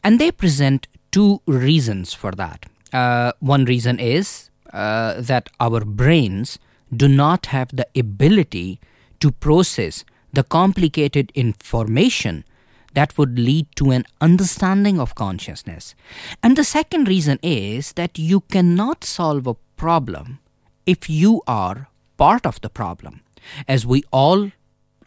And 0.02 0.18
they 0.18 0.30
present 0.30 0.88
two 1.10 1.40
reasons 1.46 2.12
for 2.12 2.32
that. 2.32 2.66
Uh, 2.92 3.32
one 3.40 3.64
reason 3.64 3.98
is 3.98 4.50
uh, 4.72 5.20
that 5.20 5.48
our 5.60 5.80
brains 5.84 6.58
do 6.94 7.08
not 7.08 7.46
have 7.46 7.75
the 7.75 7.86
ability 7.96 8.80
to 9.20 9.30
process 9.30 10.04
the 10.32 10.44
complicated 10.44 11.32
information 11.34 12.44
that 12.92 13.16
would 13.18 13.38
lead 13.38 13.66
to 13.76 13.90
an 13.90 14.04
understanding 14.20 14.98
of 14.98 15.14
consciousness. 15.14 15.94
And 16.42 16.56
the 16.56 16.64
second 16.64 17.08
reason 17.08 17.38
is 17.42 17.92
that 17.92 18.18
you 18.18 18.40
cannot 18.40 19.04
solve 19.04 19.46
a 19.46 19.54
problem 19.76 20.38
if 20.86 21.10
you 21.10 21.42
are 21.46 21.88
part 22.16 22.46
of 22.46 22.60
the 22.60 22.70
problem. 22.70 23.20
As 23.68 23.86
we 23.86 24.02
all 24.10 24.50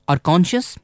are 0.08 0.20
conscious, 0.20 0.78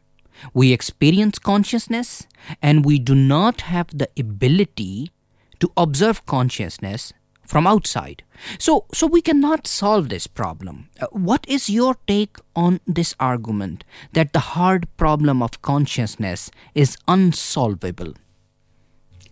we 0.53 0.73
experience 0.73 1.39
consciousness, 1.39 2.27
and 2.61 2.85
we 2.85 2.99
do 2.99 3.15
not 3.15 3.61
have 3.61 3.87
the 3.97 4.09
ability 4.17 5.11
to 5.59 5.71
observe 5.77 6.25
consciousness 6.25 7.13
from 7.45 7.67
outside. 7.67 8.23
So, 8.57 8.85
so 8.93 9.07
we 9.07 9.21
cannot 9.21 9.67
solve 9.67 10.09
this 10.09 10.27
problem. 10.27 10.89
Uh, 10.99 11.07
what 11.11 11.45
is 11.47 11.69
your 11.69 11.95
take 12.07 12.37
on 12.55 12.79
this 12.87 13.15
argument 13.19 13.83
that 14.13 14.33
the 14.33 14.39
hard 14.39 14.87
problem 14.97 15.41
of 15.41 15.61
consciousness 15.61 16.51
is 16.73 16.97
unsolvable? 17.07 18.13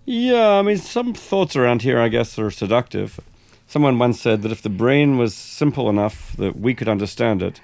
Yeah, 0.06 0.60
I 0.60 0.62
mean, 0.62 0.78
some 0.78 1.14
thoughts 1.14 1.56
around 1.56 1.82
here, 1.82 2.00
I 2.00 2.10
guess, 2.10 2.38
are 2.38 2.52
seductive. 2.52 3.20
Someone 3.68 3.98
once 3.98 4.22
said 4.22 4.42
that 4.42 4.52
if 4.52 4.62
the 4.62 4.70
brain 4.70 5.18
was 5.18 5.34
simple 5.34 5.90
enough 5.90 6.36
that 6.38 6.60
we 6.60 6.76
could 6.76 6.90
understand 6.90 7.42
it, 7.42 7.62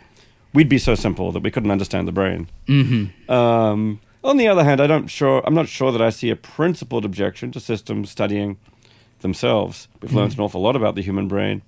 we'd 0.54 0.70
be 0.70 0.78
so 0.78 0.96
simple 0.96 1.32
that 1.32 1.44
we 1.44 1.52
couldn't 1.52 1.72
understand 1.72 2.08
the 2.08 2.12
brain. 2.12 2.50
Mm-hmm. 2.68 3.32
Um, 3.32 4.00
on 4.24 4.38
the 4.38 4.48
other 4.48 4.64
hand, 4.64 4.82
I 4.82 4.88
don't 4.88 5.08
sure. 5.08 5.42
I'm 5.46 5.56
not 5.56 5.68
sure 5.68 5.92
that 5.92 6.02
I 6.02 6.10
see 6.10 6.30
a 6.30 6.36
principled 6.36 7.06
objection 7.06 7.52
to 7.52 7.60
systems 7.60 8.10
studying 8.10 8.58
themselves. 9.22 9.88
We've 10.02 10.14
learned 10.14 10.34
an 10.34 10.40
awful 10.40 10.62
lot 10.62 10.76
about 10.76 10.96
the 10.96 11.02
human 11.02 11.28
brain 11.28 11.62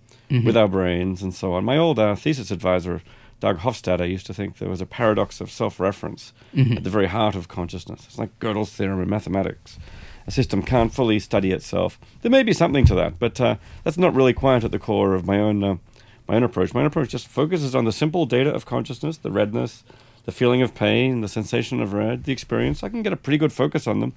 with 0.46 0.56
our 0.58 0.68
brains 0.68 1.22
and 1.22 1.34
so 1.34 1.54
on. 1.54 1.66
My 1.66 1.78
old 1.78 2.00
uh, 2.00 2.16
thesis 2.16 2.52
advisor, 2.52 3.02
Doug 3.42 3.60
Hofstadter, 3.60 4.10
used 4.10 4.26
to 4.28 4.34
think 4.34 4.58
there 4.58 4.70
was 4.70 4.82
a 4.82 4.86
paradox 4.86 5.42
of 5.42 5.52
self-reference 5.52 6.32
at 6.78 6.84
the 6.84 6.90
very 6.90 7.08
heart 7.08 7.36
of 7.36 7.48
consciousness. 7.48 8.06
It's 8.08 8.18
like 8.18 8.40
Gödel's 8.40 8.72
theorem 8.72 9.02
in 9.02 9.10
mathematics. 9.10 9.78
A 10.28 10.32
system 10.32 10.62
can't 10.62 10.94
fully 10.94 11.20
study 11.20 11.52
itself. 11.52 12.00
There 12.22 12.32
may 12.32 12.44
be 12.44 12.54
something 12.54 12.86
to 12.86 12.96
that, 12.96 13.20
but 13.20 13.42
uh, 13.42 13.56
that's 13.84 13.98
not 13.98 14.14
really 14.14 14.34
quite 14.34 14.64
at 14.64 14.72
the 14.72 14.80
core 14.80 15.16
of 15.16 15.26
my 15.26 15.40
own 15.40 15.64
uh, 15.64 15.76
my 16.32 16.38
own 16.38 16.44
approach. 16.44 16.74
My 16.74 16.80
own 16.80 16.86
approach 16.86 17.10
just 17.10 17.28
focuses 17.28 17.76
on 17.76 17.84
the 17.84 17.92
simple 17.92 18.26
data 18.26 18.54
of 18.54 18.66
consciousness, 18.66 19.18
the 19.18 19.32
redness, 19.32 19.84
the 20.26 20.32
feeling 20.32 20.62
of 20.62 20.74
pain, 20.74 21.20
the 21.20 21.28
sensation 21.28 21.82
of 21.82 21.92
red, 21.94 22.24
the 22.24 22.32
experience. 22.32 22.84
I 22.84 22.90
can 22.90 23.04
get 23.04 23.12
a 23.12 23.18
pretty 23.18 23.38
good 23.38 23.52
focus 23.52 23.86
on 23.86 24.00
them. 24.00 24.14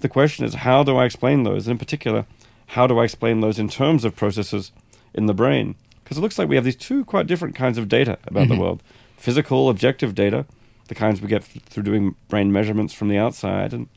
The 0.00 0.08
question 0.10 0.44
is, 0.44 0.54
how 0.54 0.82
do 0.82 0.96
I 0.96 1.06
explain 1.06 1.44
those? 1.44 1.66
And 1.66 1.72
In 1.72 1.78
particular, 1.78 2.26
how 2.68 2.86
do 2.86 2.98
I 2.98 3.04
explain 3.04 3.40
those 3.40 3.58
in 3.58 3.68
terms 3.70 4.04
of 4.04 4.14
processes 4.14 4.72
in 5.14 5.24
the 5.26 5.32
brain? 5.34 5.74
Because 6.02 6.18
it 6.18 6.20
looks 6.20 6.38
like 6.38 6.48
we 6.50 6.56
have 6.56 6.64
these 6.64 6.76
two 6.76 7.02
quite 7.06 7.26
different 7.26 7.54
kinds 7.54 7.78
of 7.78 7.88
data 7.88 8.18
about 8.26 8.42
Mm-hmm. 8.44 8.54
the 8.54 8.60
world 8.60 8.82
physical, 9.16 9.70
objective 9.70 10.14
data, 10.14 10.44
the 10.88 10.94
kinds 10.94 11.22
we 11.22 11.28
get 11.28 11.40
f- 11.42 11.62
through 11.62 11.82
doing 11.84 12.14
brain 12.28 12.52
measurements 12.52 12.92
from 12.92 13.08
the 13.08 13.16
outside, 13.16 13.72
and 13.72 13.88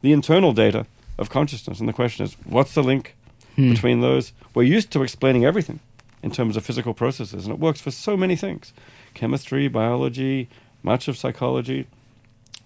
the 0.00 0.12
internal 0.12 0.52
data 0.52 0.86
of 1.18 1.28
consciousness. 1.28 1.80
And 1.80 1.88
the 1.88 1.92
question 1.92 2.24
is, 2.24 2.36
what's 2.44 2.72
the 2.74 2.84
link 2.84 3.16
Hmm. 3.56 3.70
between 3.72 4.00
those? 4.00 4.32
We're 4.54 4.62
used 4.76 4.92
to 4.92 5.02
explaining 5.02 5.44
everything 5.44 5.80
in 6.26 6.32
terms 6.32 6.56
of 6.56 6.64
physical 6.64 6.92
processes, 6.92 7.46
and 7.46 7.54
it 7.54 7.60
works 7.60 7.80
for 7.80 7.92
so 7.92 8.16
many 8.16 8.34
things 8.34 8.72
chemistry, 9.14 9.68
biology, 9.68 10.48
much 10.82 11.06
of 11.06 11.16
psychology. 11.16 11.86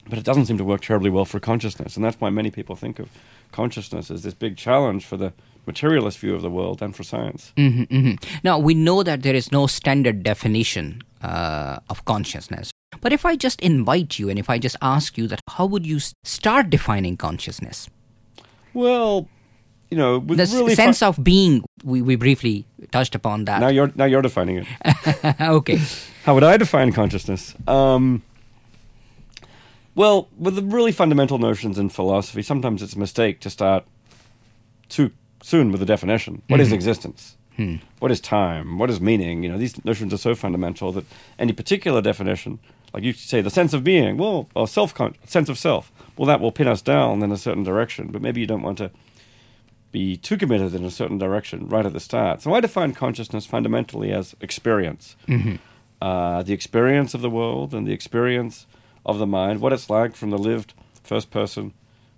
But 0.09 0.19
it 0.19 0.25
doesn't 0.25 0.47
seem 0.47 0.59
to 0.59 0.64
work 0.64 0.81
terribly 0.81 1.11
well 1.11 1.26
for 1.26 1.38
consciousness. 1.38 1.95
And 1.95 2.02
that's 2.05 2.19
why 2.21 2.31
many 2.31 2.50
people 2.50 2.75
think 2.75 2.99
of 2.99 3.09
consciousness 3.52 4.11
as 4.11 4.23
this 4.23 4.33
big 4.35 4.57
challenge 4.57 5.05
for 5.05 5.19
the 5.19 5.33
materialist 5.67 6.19
view 6.19 6.35
of 6.35 6.40
the 6.40 6.50
world 6.50 6.81
and 6.83 6.97
for 6.97 7.05
science. 7.05 7.52
Mhm, 7.57 7.87
mhm. 7.88 8.25
Now, 8.43 8.59
we 8.59 8.75
know 8.75 9.02
that 9.02 9.23
there 9.23 9.37
is 9.37 9.52
no 9.52 9.67
standard 9.67 10.23
definition 10.23 11.02
uh, 11.23 11.76
of 11.90 12.05
consciousness. 12.07 12.71
But 13.02 13.12
if 13.12 13.26
I 13.26 13.37
just 13.37 13.61
invite 13.61 14.19
you 14.19 14.31
and 14.31 14.38
if 14.38 14.49
I 14.49 14.59
just 14.59 14.76
ask 14.81 15.19
you 15.19 15.29
that, 15.29 15.40
how 15.57 15.67
would 15.67 15.87
you 15.87 16.00
start 16.25 16.71
defining 16.71 17.19
consciousness? 17.19 17.88
Well, 18.73 19.29
you 19.90 19.97
know, 19.97 20.18
with 20.18 20.38
The 20.38 20.47
really 20.56 20.75
sense 20.75 21.02
of 21.02 21.23
being, 21.23 21.64
we, 21.85 22.00
we 22.02 22.16
briefly 22.16 22.64
touched 22.92 23.14
upon 23.14 23.44
that. 23.47 23.61
now 23.61 23.68
you're 23.68 23.92
now 23.97 24.04
you're 24.04 24.23
defining 24.23 24.59
it. 24.59 25.40
okay. 25.40 25.78
How 26.25 26.35
would 26.35 26.44
I 26.44 26.56
define 26.56 26.92
consciousness? 26.92 27.54
Um, 27.66 28.23
well, 29.94 30.28
with 30.38 30.54
the 30.54 30.62
really 30.62 30.92
fundamental 30.92 31.38
notions 31.38 31.78
in 31.78 31.88
philosophy, 31.88 32.42
sometimes 32.42 32.82
it's 32.82 32.94
a 32.94 32.99
mistake 32.99 33.40
to 33.40 33.50
start 33.50 33.85
too 34.88 35.11
soon 35.42 35.73
with 35.73 35.82
a 35.82 35.87
definition. 35.87 36.42
What 36.49 36.61
is 36.61 36.73
existence? 36.73 37.37
What 37.99 38.11
is 38.11 38.23
time? 38.23 38.78
What 38.78 38.88
is 38.88 39.02
meaning? 39.02 39.42
You 39.42 39.50
know, 39.50 39.59
these 39.59 39.85
notions 39.85 40.14
are 40.14 40.18
so 40.18 40.35
fundamental 40.35 40.92
that 40.92 41.04
any 41.38 41.52
particular 41.52 42.00
definition, 42.00 42.59
like 42.94 43.02
you 43.02 43.12
say, 43.12 43.42
the 43.42 43.50
sense 43.50 43.75
of 43.75 43.85
being, 43.85 44.16
well, 44.16 44.49
or 44.54 44.66
self 44.66 44.94
sense 45.26 45.50
of 45.50 45.59
self, 45.59 45.92
well, 46.16 46.25
that 46.26 46.40
will 46.40 46.52
pin 46.52 46.68
us 46.68 46.80
down 46.80 47.23
in 47.23 47.30
a 47.30 47.37
certain 47.37 47.62
direction. 47.62 48.09
But 48.12 48.23
maybe 48.23 48.40
you 48.40 48.47
don't 48.47 48.62
want 48.62 48.78
to 48.78 48.90
be 49.92 50.16
too 50.16 50.37
committed 50.37 50.75
in 50.75 50.85
a 50.85 50.90
certain 50.90 51.18
direction 51.18 51.68
right 51.68 51.85
at 51.87 51.92
the 51.92 52.00
start. 52.00 52.42
So 52.42 52.54
I 52.54 52.61
define 52.61 52.92
consciousness 52.94 53.47
fundamentally 53.47 54.12
as 54.12 54.35
experience. 54.40 55.16
Uh, 56.00 56.42
the 56.42 56.52
experience 56.52 57.12
of 57.12 57.20
the 57.20 57.30
world 57.30 57.75
and 57.75 57.87
the 57.87 57.92
experience 57.92 58.66
of 59.04 59.18
the 59.18 59.26
mind, 59.26 59.61
what 59.61 59.73
it's 59.73 59.90
like 59.90 60.14
from 60.16 60.30
the 60.30 60.38
lived 60.38 60.73
first 61.02 61.30
person 61.30 61.73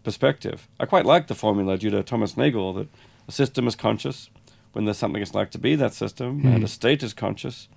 perspective. 0.04 0.68
I 0.78 0.86
quite 0.86 1.06
like 1.06 1.26
the 1.26 1.34
formula 1.34 1.78
due 1.78 1.90
to 1.90 2.02
Thomas 2.02 2.36
Nagel 2.36 2.72
that 2.74 2.88
a 3.26 3.32
system 3.32 3.66
is 3.66 3.74
conscious 3.76 4.30
when 4.72 4.84
there's 4.84 4.98
something 4.98 5.22
it's 5.22 5.34
like 5.34 5.50
to 5.50 5.58
be 5.58 5.74
that 5.76 5.94
system, 5.94 6.42
and 6.46 6.64
a 6.64 6.68
state 6.68 7.02
is 7.02 7.12
conscious 7.14 7.68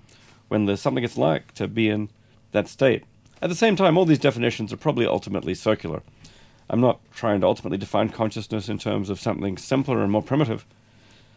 when 0.48 0.66
there's 0.66 0.82
something 0.82 1.04
it's 1.04 1.18
like 1.18 1.54
to 1.54 1.68
be 1.68 1.90
in 1.90 2.10
that 2.52 2.68
state. 2.68 3.04
At 3.42 3.50
the 3.50 3.56
same 3.56 3.76
time, 3.76 3.98
all 3.98 4.06
these 4.06 4.20
definitions 4.20 4.72
are 4.72 4.78
probably 4.78 5.06
ultimately 5.06 5.54
circular. 5.56 6.02
I'm 6.70 6.82
not 6.82 7.00
trying 7.14 7.42
to 7.42 7.48
ultimately 7.48 7.78
define 7.78 8.10
consciousness 8.10 8.70
in 8.70 8.78
terms 8.78 9.10
of 9.10 9.20
something 9.20 9.58
simpler 9.58 10.02
and 10.02 10.12
more 10.12 10.24
primitive 10.24 10.66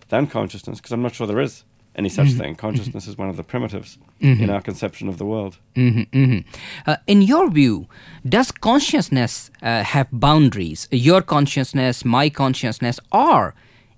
than 0.08 0.26
consciousness, 0.26 0.78
because 0.78 0.92
I'm 0.92 1.02
not 1.02 1.14
sure 1.14 1.26
there 1.26 1.40
is 1.40 1.64
any 1.96 2.08
such 2.08 2.30
thing. 2.32 2.54
Consciousness 2.54 3.08
is 3.08 3.18
one 3.18 3.28
of 3.28 3.36
the 3.36 3.42
primitives 3.42 3.98
in 4.20 4.50
our 4.50 4.62
conception 4.62 5.08
of 5.08 5.18
the 5.18 5.24
world. 5.24 5.58
hmm 5.74 6.02
hmm 6.12 6.38
Uh, 6.86 6.96
in 7.06 7.22
your 7.22 7.50
view, 7.50 7.88
does 8.26 8.52
consciousness 8.52 9.50
uh, 9.62 9.82
have 9.82 10.06
boundaries? 10.12 10.88
Your 10.90 11.22
consciousness, 11.22 12.04
my 12.04 12.30
consciousness, 12.30 13.00
or 13.12 13.54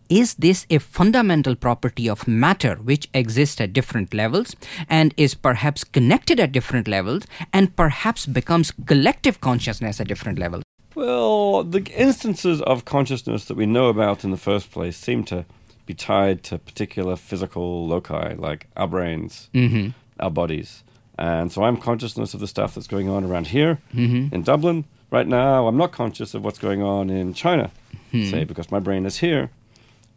is 0.08 0.34
this 0.34 0.66
a 0.70 0.78
fundamental 0.78 1.54
property 1.54 2.08
of 2.08 2.26
matter 2.26 2.74
which 2.76 3.08
exists 3.14 3.60
at 3.60 3.72
different 3.72 4.12
levels 4.12 4.56
and 4.88 5.14
is 5.16 5.34
perhaps 5.34 5.84
connected 5.84 6.40
at 6.40 6.50
different 6.52 6.88
levels 6.88 7.22
and 7.52 7.76
perhaps 7.76 8.26
becomes 8.26 8.72
collective 8.86 9.40
consciousness 9.40 10.00
at 10.00 10.08
different 10.08 10.38
levels? 10.38 10.64
Well, 10.94 11.62
the 11.64 11.82
instances 11.96 12.60
of 12.62 12.84
consciousness 12.84 13.44
that 13.46 13.56
we 13.56 13.66
know 13.66 13.88
about 13.88 14.24
in 14.24 14.30
the 14.30 14.36
first 14.36 14.70
place 14.70 14.96
seem 14.96 15.24
to 15.24 15.44
be 15.86 15.94
tied 15.94 16.42
to 16.44 16.58
particular 16.58 17.16
physical 17.16 17.86
loci, 17.86 18.34
like 18.34 18.66
our 18.76 18.88
brains, 18.88 19.48
Mm-hmm. 19.54 19.90
our 20.18 20.30
bodies. 20.30 20.82
And 21.18 21.52
so 21.52 21.62
I'm 21.64 21.76
consciousness 21.76 22.34
of 22.34 22.40
the 22.40 22.46
stuff 22.48 22.74
that's 22.74 22.86
going 22.86 23.08
on 23.08 23.24
around 23.24 23.48
here 23.48 23.78
Mm-hmm. 23.94 24.34
in 24.34 24.42
Dublin. 24.42 24.84
Right 25.10 25.26
now, 25.26 25.66
I'm 25.66 25.76
not 25.76 25.90
conscious 25.92 26.34
of 26.34 26.44
what's 26.44 26.58
going 26.58 26.82
on 26.82 27.10
in 27.10 27.34
China, 27.34 27.70
say, 28.12 28.44
because 28.44 28.70
my 28.70 28.78
brain 28.78 29.06
is 29.06 29.18
here 29.18 29.50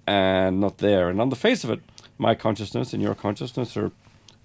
and 0.05 0.59
not 0.59 0.77
there. 0.79 1.09
And 1.09 1.19
on 1.19 1.29
the 1.29 1.35
face 1.35 1.63
of 1.63 1.69
it, 1.71 1.79
my 2.19 2.35
consciousness 2.35 2.93
and 2.93 3.01
your 3.01 3.15
consciousness 3.15 3.75
are, 3.75 3.91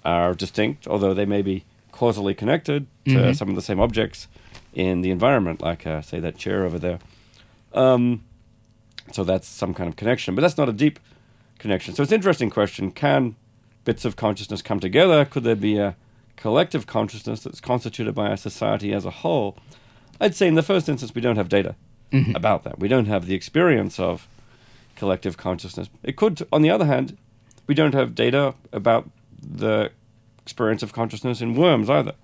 are 0.06 0.32
distinct, 0.34 0.86
although 0.86 1.12
they 1.12 1.26
may 1.26 1.42
be 1.42 1.64
causally 1.92 2.34
connected 2.34 2.86
to 3.06 3.10
Mhm. 3.10 3.36
some 3.36 3.48
of 3.50 3.56
the 3.56 3.62
same 3.62 3.78
objects 3.80 4.26
in 4.78 5.00
the 5.00 5.10
environment, 5.10 5.60
like, 5.60 5.84
uh, 5.86 6.00
say, 6.00 6.20
that 6.20 6.38
chair 6.38 6.64
over 6.64 6.78
there. 6.78 7.00
Um, 7.72 8.24
so 9.12 9.24
that's 9.24 9.48
some 9.48 9.74
kind 9.74 9.88
of 9.88 9.96
connection, 9.96 10.36
but 10.36 10.42
that's 10.42 10.56
not 10.56 10.68
a 10.68 10.72
deep 10.72 11.00
connection. 11.58 11.94
So 11.94 12.04
it's 12.04 12.12
an 12.12 12.16
interesting 12.16 12.48
question. 12.48 12.92
Can 12.92 13.34
bits 13.84 14.04
of 14.04 14.14
consciousness 14.14 14.62
come 14.62 14.78
together? 14.78 15.24
Could 15.24 15.42
there 15.42 15.56
be 15.56 15.78
a 15.78 15.96
collective 16.36 16.86
consciousness 16.86 17.40
that's 17.42 17.60
constituted 17.60 18.14
by 18.14 18.30
a 18.30 18.36
society 18.36 18.92
as 18.92 19.04
a 19.04 19.10
whole? 19.10 19.56
I'd 20.20 20.36
say 20.36 20.46
in 20.46 20.54
the 20.54 20.62
first 20.62 20.88
instance, 20.88 21.12
we 21.12 21.20
don't 21.20 21.36
have 21.36 21.48
data 21.48 21.74
about 22.34 22.62
that. 22.62 22.78
We 22.78 22.86
don't 22.86 23.06
have 23.06 23.26
the 23.26 23.34
experience 23.34 23.98
of 23.98 24.28
collective 24.94 25.36
consciousness. 25.36 25.88
It 26.04 26.16
could, 26.16 26.46
on 26.52 26.62
the 26.62 26.70
other 26.70 26.86
hand, 26.86 27.18
we 27.66 27.74
don't 27.74 27.94
have 27.94 28.14
data 28.14 28.54
about 28.72 29.10
the 29.42 29.90
experience 30.40 30.84
of 30.84 30.92
consciousness 30.92 31.40
in 31.40 31.54
worms 31.54 31.90
either, 31.90 32.14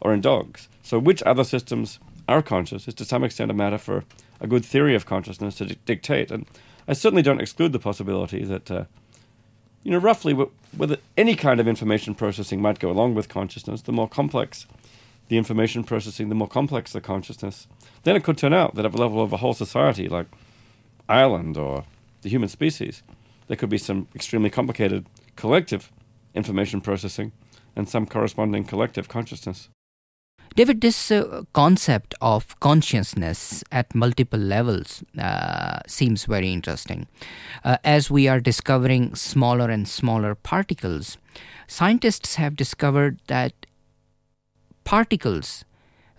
or 0.00 0.14
in 0.14 0.20
dogs. 0.20 0.68
So, 0.86 1.00
which 1.00 1.20
other 1.24 1.42
systems 1.42 1.98
are 2.28 2.40
conscious 2.40 2.86
is 2.86 2.94
to 2.94 3.04
some 3.04 3.24
extent 3.24 3.50
a 3.50 3.54
matter 3.54 3.76
for 3.76 4.04
a 4.40 4.46
good 4.46 4.64
theory 4.64 4.94
of 4.94 5.04
consciousness 5.04 5.56
to 5.56 5.66
di- 5.66 5.78
dictate. 5.84 6.30
And 6.30 6.46
I 6.86 6.92
certainly 6.92 7.22
don't 7.22 7.40
exclude 7.40 7.72
the 7.72 7.80
possibility 7.80 8.44
that, 8.44 8.70
uh, 8.70 8.84
you 9.82 9.90
know, 9.90 9.98
roughly 9.98 10.32
wh- 10.32 10.78
whether 10.78 10.98
any 11.16 11.34
kind 11.34 11.58
of 11.58 11.66
information 11.66 12.14
processing 12.14 12.62
might 12.62 12.78
go 12.78 12.88
along 12.88 13.16
with 13.16 13.28
consciousness, 13.28 13.82
the 13.82 13.90
more 13.90 14.08
complex 14.08 14.68
the 15.26 15.36
information 15.36 15.82
processing, 15.82 16.28
the 16.28 16.36
more 16.36 16.46
complex 16.46 16.92
the 16.92 17.00
consciousness. 17.00 17.66
Then 18.04 18.14
it 18.14 18.22
could 18.22 18.38
turn 18.38 18.54
out 18.54 18.76
that 18.76 18.84
at 18.84 18.92
the 18.92 18.98
level 18.98 19.20
of 19.20 19.32
a 19.32 19.38
whole 19.38 19.54
society, 19.54 20.08
like 20.08 20.28
Ireland 21.08 21.56
or 21.56 21.82
the 22.22 22.28
human 22.28 22.48
species, 22.48 23.02
there 23.48 23.56
could 23.56 23.70
be 23.70 23.78
some 23.78 24.06
extremely 24.14 24.50
complicated 24.50 25.06
collective 25.34 25.90
information 26.32 26.80
processing 26.80 27.32
and 27.74 27.88
some 27.88 28.06
corresponding 28.06 28.62
collective 28.62 29.08
consciousness. 29.08 29.68
David, 30.56 30.80
this 30.80 31.10
uh, 31.10 31.42
concept 31.52 32.14
of 32.22 32.58
consciousness 32.60 33.62
at 33.70 33.94
multiple 33.94 34.40
levels 34.40 35.04
uh, 35.18 35.80
seems 35.86 36.24
very 36.24 36.50
interesting. 36.50 37.06
Uh, 37.62 37.76
as 37.84 38.10
we 38.10 38.26
are 38.26 38.40
discovering 38.40 39.14
smaller 39.14 39.68
and 39.68 39.86
smaller 39.86 40.34
particles, 40.34 41.18
scientists 41.66 42.36
have 42.36 42.56
discovered 42.56 43.20
that 43.26 43.52
particles, 44.84 45.66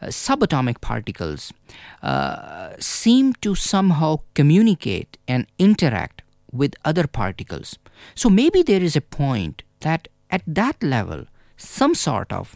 uh, 0.04 0.08
subatomic 0.08 0.82
particles, 0.82 1.52
uh, 2.04 2.74
seem 2.78 3.34
to 3.42 3.56
somehow 3.56 4.20
communicate 4.36 5.18
and 5.28 5.48
interact 5.58 6.22
with 6.52 6.76
other 6.86 7.08
particles. 7.08 7.80
So 8.14 8.30
maybe 8.30 8.62
there 8.62 8.84
is 8.84 8.96
a 8.96 9.02
point 9.02 9.64
that 9.80 10.08
at 10.30 10.44
that 10.46 10.84
level, 10.84 11.26
some 11.56 11.96
sort 11.96 12.32
of 12.32 12.56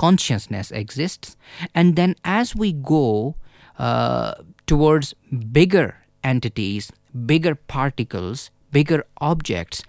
consciousness 0.00 0.70
exists, 0.70 1.36
and 1.74 1.96
then 1.96 2.14
as 2.24 2.56
we 2.56 2.72
go 2.72 3.34
uh, 3.78 4.32
towards 4.66 5.14
bigger 5.52 5.88
entities, 6.24 6.90
bigger 7.26 7.54
particles, 7.54 8.50
bigger 8.72 9.04
objects, 9.20 9.82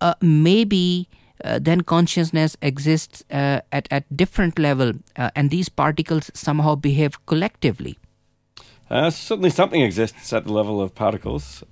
uh, 0.00 0.14
maybe 0.20 1.08
uh, 1.44 1.58
then 1.62 1.80
consciousness 1.82 2.56
exists 2.62 3.24
uh, 3.30 3.60
at 3.70 3.86
at 3.90 4.04
different 4.16 4.58
level, 4.58 4.92
uh, 5.16 5.30
and 5.36 5.50
these 5.50 5.68
particles 5.68 6.30
somehow 6.34 6.74
behave 6.74 7.18
collectively. 7.26 7.98
Uh, 8.90 9.10
certainly, 9.10 9.50
something 9.50 9.82
exists 9.82 10.32
at 10.32 10.44
the 10.44 10.52
level 10.52 10.80
of 10.80 10.94
particles. 10.94 11.64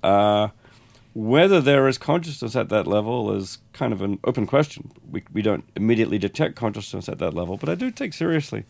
Whether 1.13 1.59
there 1.59 1.87
is 1.87 1.97
consciousness 1.97 2.55
at 2.55 2.69
that 2.69 2.87
level 2.87 3.35
is 3.35 3.57
kind 3.73 3.91
of 3.91 4.01
an 4.01 4.19
open 4.23 4.47
question. 4.47 4.91
We, 5.09 5.23
we 5.33 5.41
don't 5.41 5.65
immediately 5.75 6.17
detect 6.17 6.55
consciousness 6.55 7.09
at 7.09 7.19
that 7.19 7.33
level, 7.33 7.57
but 7.57 7.67
I 7.67 7.75
do 7.75 7.91
take 7.91 8.13
seriously 8.13 8.63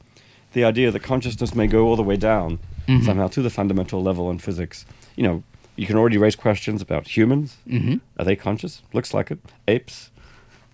the 0.53 0.63
idea 0.63 0.91
that 0.91 1.01
consciousness 1.03 1.53
may 1.55 1.67
go 1.67 1.85
all 1.85 1.95
the 1.95 2.03
way 2.03 2.17
down 2.17 2.59
somehow 3.03 3.27
to 3.27 3.41
the 3.41 3.49
fundamental 3.49 4.03
level 4.03 4.29
in 4.29 4.37
physics. 4.37 4.85
You 5.15 5.23
know, 5.23 5.43
you 5.77 5.87
can 5.87 5.95
already 5.97 6.17
raise 6.17 6.35
questions 6.35 6.81
about 6.81 7.07
humans. 7.15 7.57
Mm-hmm. 7.67 7.97
Are 8.19 8.25
they 8.25 8.35
conscious? 8.35 8.81
Looks 8.91 9.13
like 9.13 9.31
it. 9.31 9.39
Apes, 9.67 10.11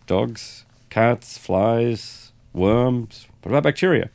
dogs, 0.07 0.65
cats, 0.89 1.37
flies, 1.37 2.31
worms. 2.53 3.27
What 3.43 3.51
about 3.51 3.63
bacteria? 3.63 4.09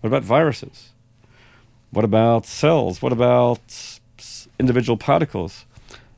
What 0.00 0.08
about 0.08 0.24
viruses? 0.24 0.90
What 1.90 2.04
about 2.04 2.44
cells? 2.44 3.00
What 3.00 3.12
about 3.12 4.00
individual 4.58 4.96
particles? 4.96 5.64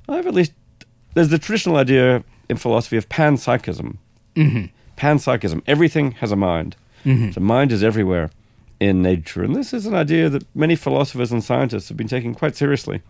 I 0.08 0.16
have 0.16 0.26
at 0.26 0.34
least 0.34 0.52
there's 1.14 1.28
the 1.28 1.38
traditional 1.38 1.76
idea 1.76 2.24
in 2.48 2.56
philosophy 2.56 2.96
of 2.96 3.08
panpsychism. 3.08 3.96
Mm-hmm. 4.36 4.66
Panpsychism. 4.96 5.62
Everything 5.66 6.12
has 6.12 6.32
a 6.32 6.36
mind. 6.36 6.76
Mm-hmm. 7.04 7.30
The 7.32 7.40
mind 7.40 7.72
is 7.72 7.82
everywhere 7.82 8.30
in 8.78 9.02
nature. 9.02 9.42
And 9.42 9.54
this 9.54 9.72
is 9.72 9.86
an 9.86 9.94
idea 9.94 10.28
that 10.28 10.44
many 10.54 10.74
philosophers 10.76 11.32
and 11.32 11.42
scientists 11.44 11.88
have 11.88 11.96
been 11.96 12.08
taking 12.08 12.34
quite 12.34 12.56
seriously 12.56 13.02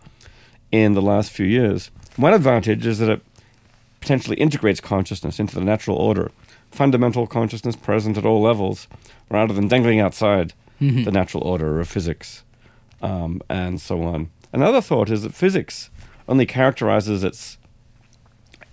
in 0.71 0.93
the 0.93 1.01
last 1.01 1.31
few 1.31 1.45
years. 1.45 1.91
One 2.17 2.33
advantage 2.33 2.85
is 2.85 2.99
that 2.99 3.09
it 3.09 3.21
potentially 3.99 4.37
integrates 4.37 4.79
consciousness 4.81 5.39
into 5.39 5.55
the 5.55 5.61
natural 5.63 5.97
order, 5.97 6.31
fundamental 6.71 7.27
consciousness 7.27 7.75
present 7.75 8.17
at 8.17 8.25
all 8.25 8.41
levels, 8.41 8.87
rather 9.29 9.53
than 9.53 9.67
dangling 9.67 9.99
outside 9.99 10.53
Mhm. 10.81 11.05
the 11.05 11.11
natural 11.11 11.43
order 11.43 11.79
of 11.79 11.87
physics, 11.87 12.43
um, 13.01 13.41
and 13.49 13.79
so 13.79 14.01
on. 14.03 14.29
Another 14.51 14.81
thought 14.81 15.09
is 15.09 15.21
that 15.21 15.33
physics 15.35 15.89
only 16.27 16.45
characterizes 16.45 17.23
its 17.23 17.57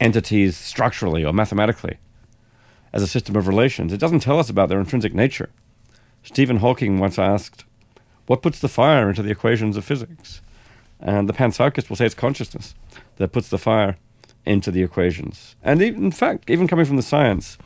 entities 0.00 0.56
structurally 0.56 1.24
or 1.24 1.32
mathematically 1.32 1.98
as 2.92 3.02
a 3.02 3.06
system 3.06 3.36
of 3.36 3.46
relations. 3.46 3.92
It 3.92 4.00
doesn't 4.00 4.20
tell 4.20 4.38
us 4.38 4.50
about 4.50 4.68
their 4.68 4.80
intrinsic 4.80 5.14
nature. 5.14 5.50
Stephen 6.22 6.58
Hawking 6.58 6.98
once 6.98 7.18
asked, 7.18 7.64
What 8.26 8.42
puts 8.42 8.60
the 8.60 8.68
fire 8.68 9.08
into 9.08 9.22
the 9.22 9.30
equations 9.30 9.76
of 9.76 9.84
physics? 9.84 10.40
And 11.00 11.28
the 11.28 11.32
panpsychist 11.32 11.88
will 11.88 11.96
say 11.96 12.06
it's 12.06 12.14
consciousness 12.14 12.74
that 13.16 13.32
puts 13.32 13.48
the 13.48 13.58
fire 13.58 13.96
into 14.44 14.70
the 14.70 14.82
equations. 14.82 15.56
And 15.62 15.80
in 15.80 16.10
fact, 16.10 16.50
even 16.50 16.66
coming 16.66 16.86
from 16.86 16.96
the 16.96 17.02
science, 17.02 17.58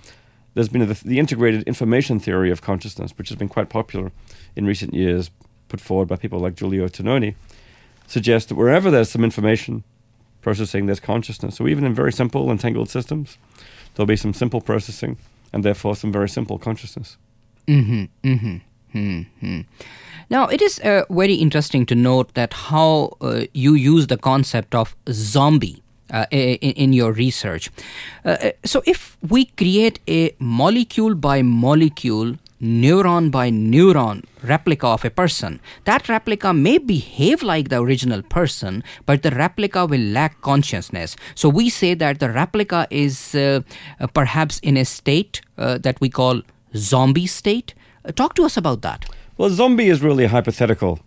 there's 0.55 0.69
been 0.69 0.87
the, 0.87 1.01
the 1.05 1.19
integrated 1.19 1.62
information 1.62 2.19
theory 2.19 2.51
of 2.51 2.61
consciousness, 2.61 3.12
which 3.17 3.29
has 3.31 3.39
been 3.39 3.49
quite 3.49 3.71
popular 3.71 4.12
in 4.55 4.67
recent 4.67 4.93
years, 4.93 5.31
put 5.69 5.81
forward 5.81 6.09
by 6.09 6.17
people 6.17 6.41
like 6.41 6.57
Giulio 6.57 6.89
Tononi, 6.89 7.35
suggests 8.07 8.49
that 8.49 8.57
wherever 8.57 8.91
there's 8.91 9.11
some 9.11 9.25
information 9.25 9.85
processing, 10.42 10.87
there's 10.87 11.00
consciousness. 11.00 11.56
So 11.56 11.68
even 11.68 11.84
in 11.84 11.94
very 11.94 12.12
simple 12.12 12.50
entangled 12.50 12.90
systems, 12.90 13.38
there'll 13.94 14.06
be 14.06 14.16
some 14.16 14.34
simple 14.34 14.61
processing 14.61 15.16
and 15.52 15.64
therefore 15.64 15.96
some 15.96 16.12
very 16.12 16.28
simple 16.28 16.58
consciousness. 16.58 17.16
Mm-hmm, 17.66 18.04
mm-hmm, 18.28 18.99
mm-hmm. 18.99 19.61
Now, 20.30 20.46
it 20.46 20.62
is 20.62 20.80
uh, 20.80 21.04
very 21.11 21.34
interesting 21.34 21.87
to 21.87 21.94
note 21.94 22.34
that 22.34 22.52
how 22.52 23.16
uh, 23.20 23.44
you 23.52 23.75
use 23.75 24.06
the 24.06 24.16
concept 24.16 24.75
of 24.75 24.96
zombie 25.11 25.82
uh, 26.11 26.26
in, 26.30 26.72
in 26.72 26.92
your 26.92 27.12
research. 27.12 27.70
Uh, 28.25 28.50
so, 28.64 28.82
if 28.87 29.16
we 29.28 29.44
create 29.44 30.00
a 30.08 30.34
molecule 30.38 31.14
by 31.14 31.42
molecule, 31.42 32.37
neuron 32.62 33.31
by 33.31 33.50
neuron 33.50 34.25
replica 34.42 34.87
of 34.87 35.04
a 35.04 35.11
person, 35.11 35.61
that 35.85 36.09
replica 36.09 36.54
may 36.54 36.78
behave 36.78 37.42
like 37.42 37.69
the 37.69 37.81
original 37.81 38.23
person, 38.23 38.85
but 39.04 39.23
the 39.23 39.31
replica 39.31 39.85
will 39.85 40.00
lack 40.00 40.40
consciousness. 40.40 41.16
So, 41.35 41.49
we 41.49 41.69
say 41.69 41.95
that 41.95 42.21
the 42.21 42.31
replica 42.31 42.87
is 42.90 43.35
uh, 43.35 43.61
uh, 44.00 44.07
perhaps 44.07 44.59
in 44.61 44.76
a 44.76 44.85
state 44.85 45.40
uh, 45.59 45.78
that 45.78 46.00
we 46.00 46.09
call 46.09 46.42
zombie 46.76 47.26
state. 47.26 47.75
Uh, 48.04 48.12
talk 48.12 48.35
to 48.35 48.45
us 48.45 48.57
about 48.57 48.83
that. 48.83 49.04
Well, 49.37 49.50
zombie 49.50 49.88
is 49.88 50.02
really 50.02 50.25
a 50.25 50.28
hypothetical 50.28 51.00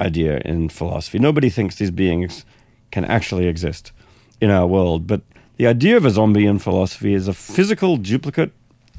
idea 0.00 0.38
in 0.44 0.68
philosophy. 0.68 1.18
Nobody 1.18 1.50
thinks 1.50 1.76
these 1.76 1.90
beings 1.90 2.44
can 2.90 3.04
actually 3.04 3.46
exist 3.46 3.92
in 4.40 4.50
our 4.50 4.66
world. 4.66 5.06
But 5.06 5.22
the 5.56 5.66
idea 5.66 5.96
of 5.96 6.04
a 6.04 6.10
zombie 6.10 6.46
in 6.46 6.58
philosophy 6.58 7.14
is 7.14 7.28
a 7.28 7.32
physical 7.32 7.96
duplicate 7.96 8.52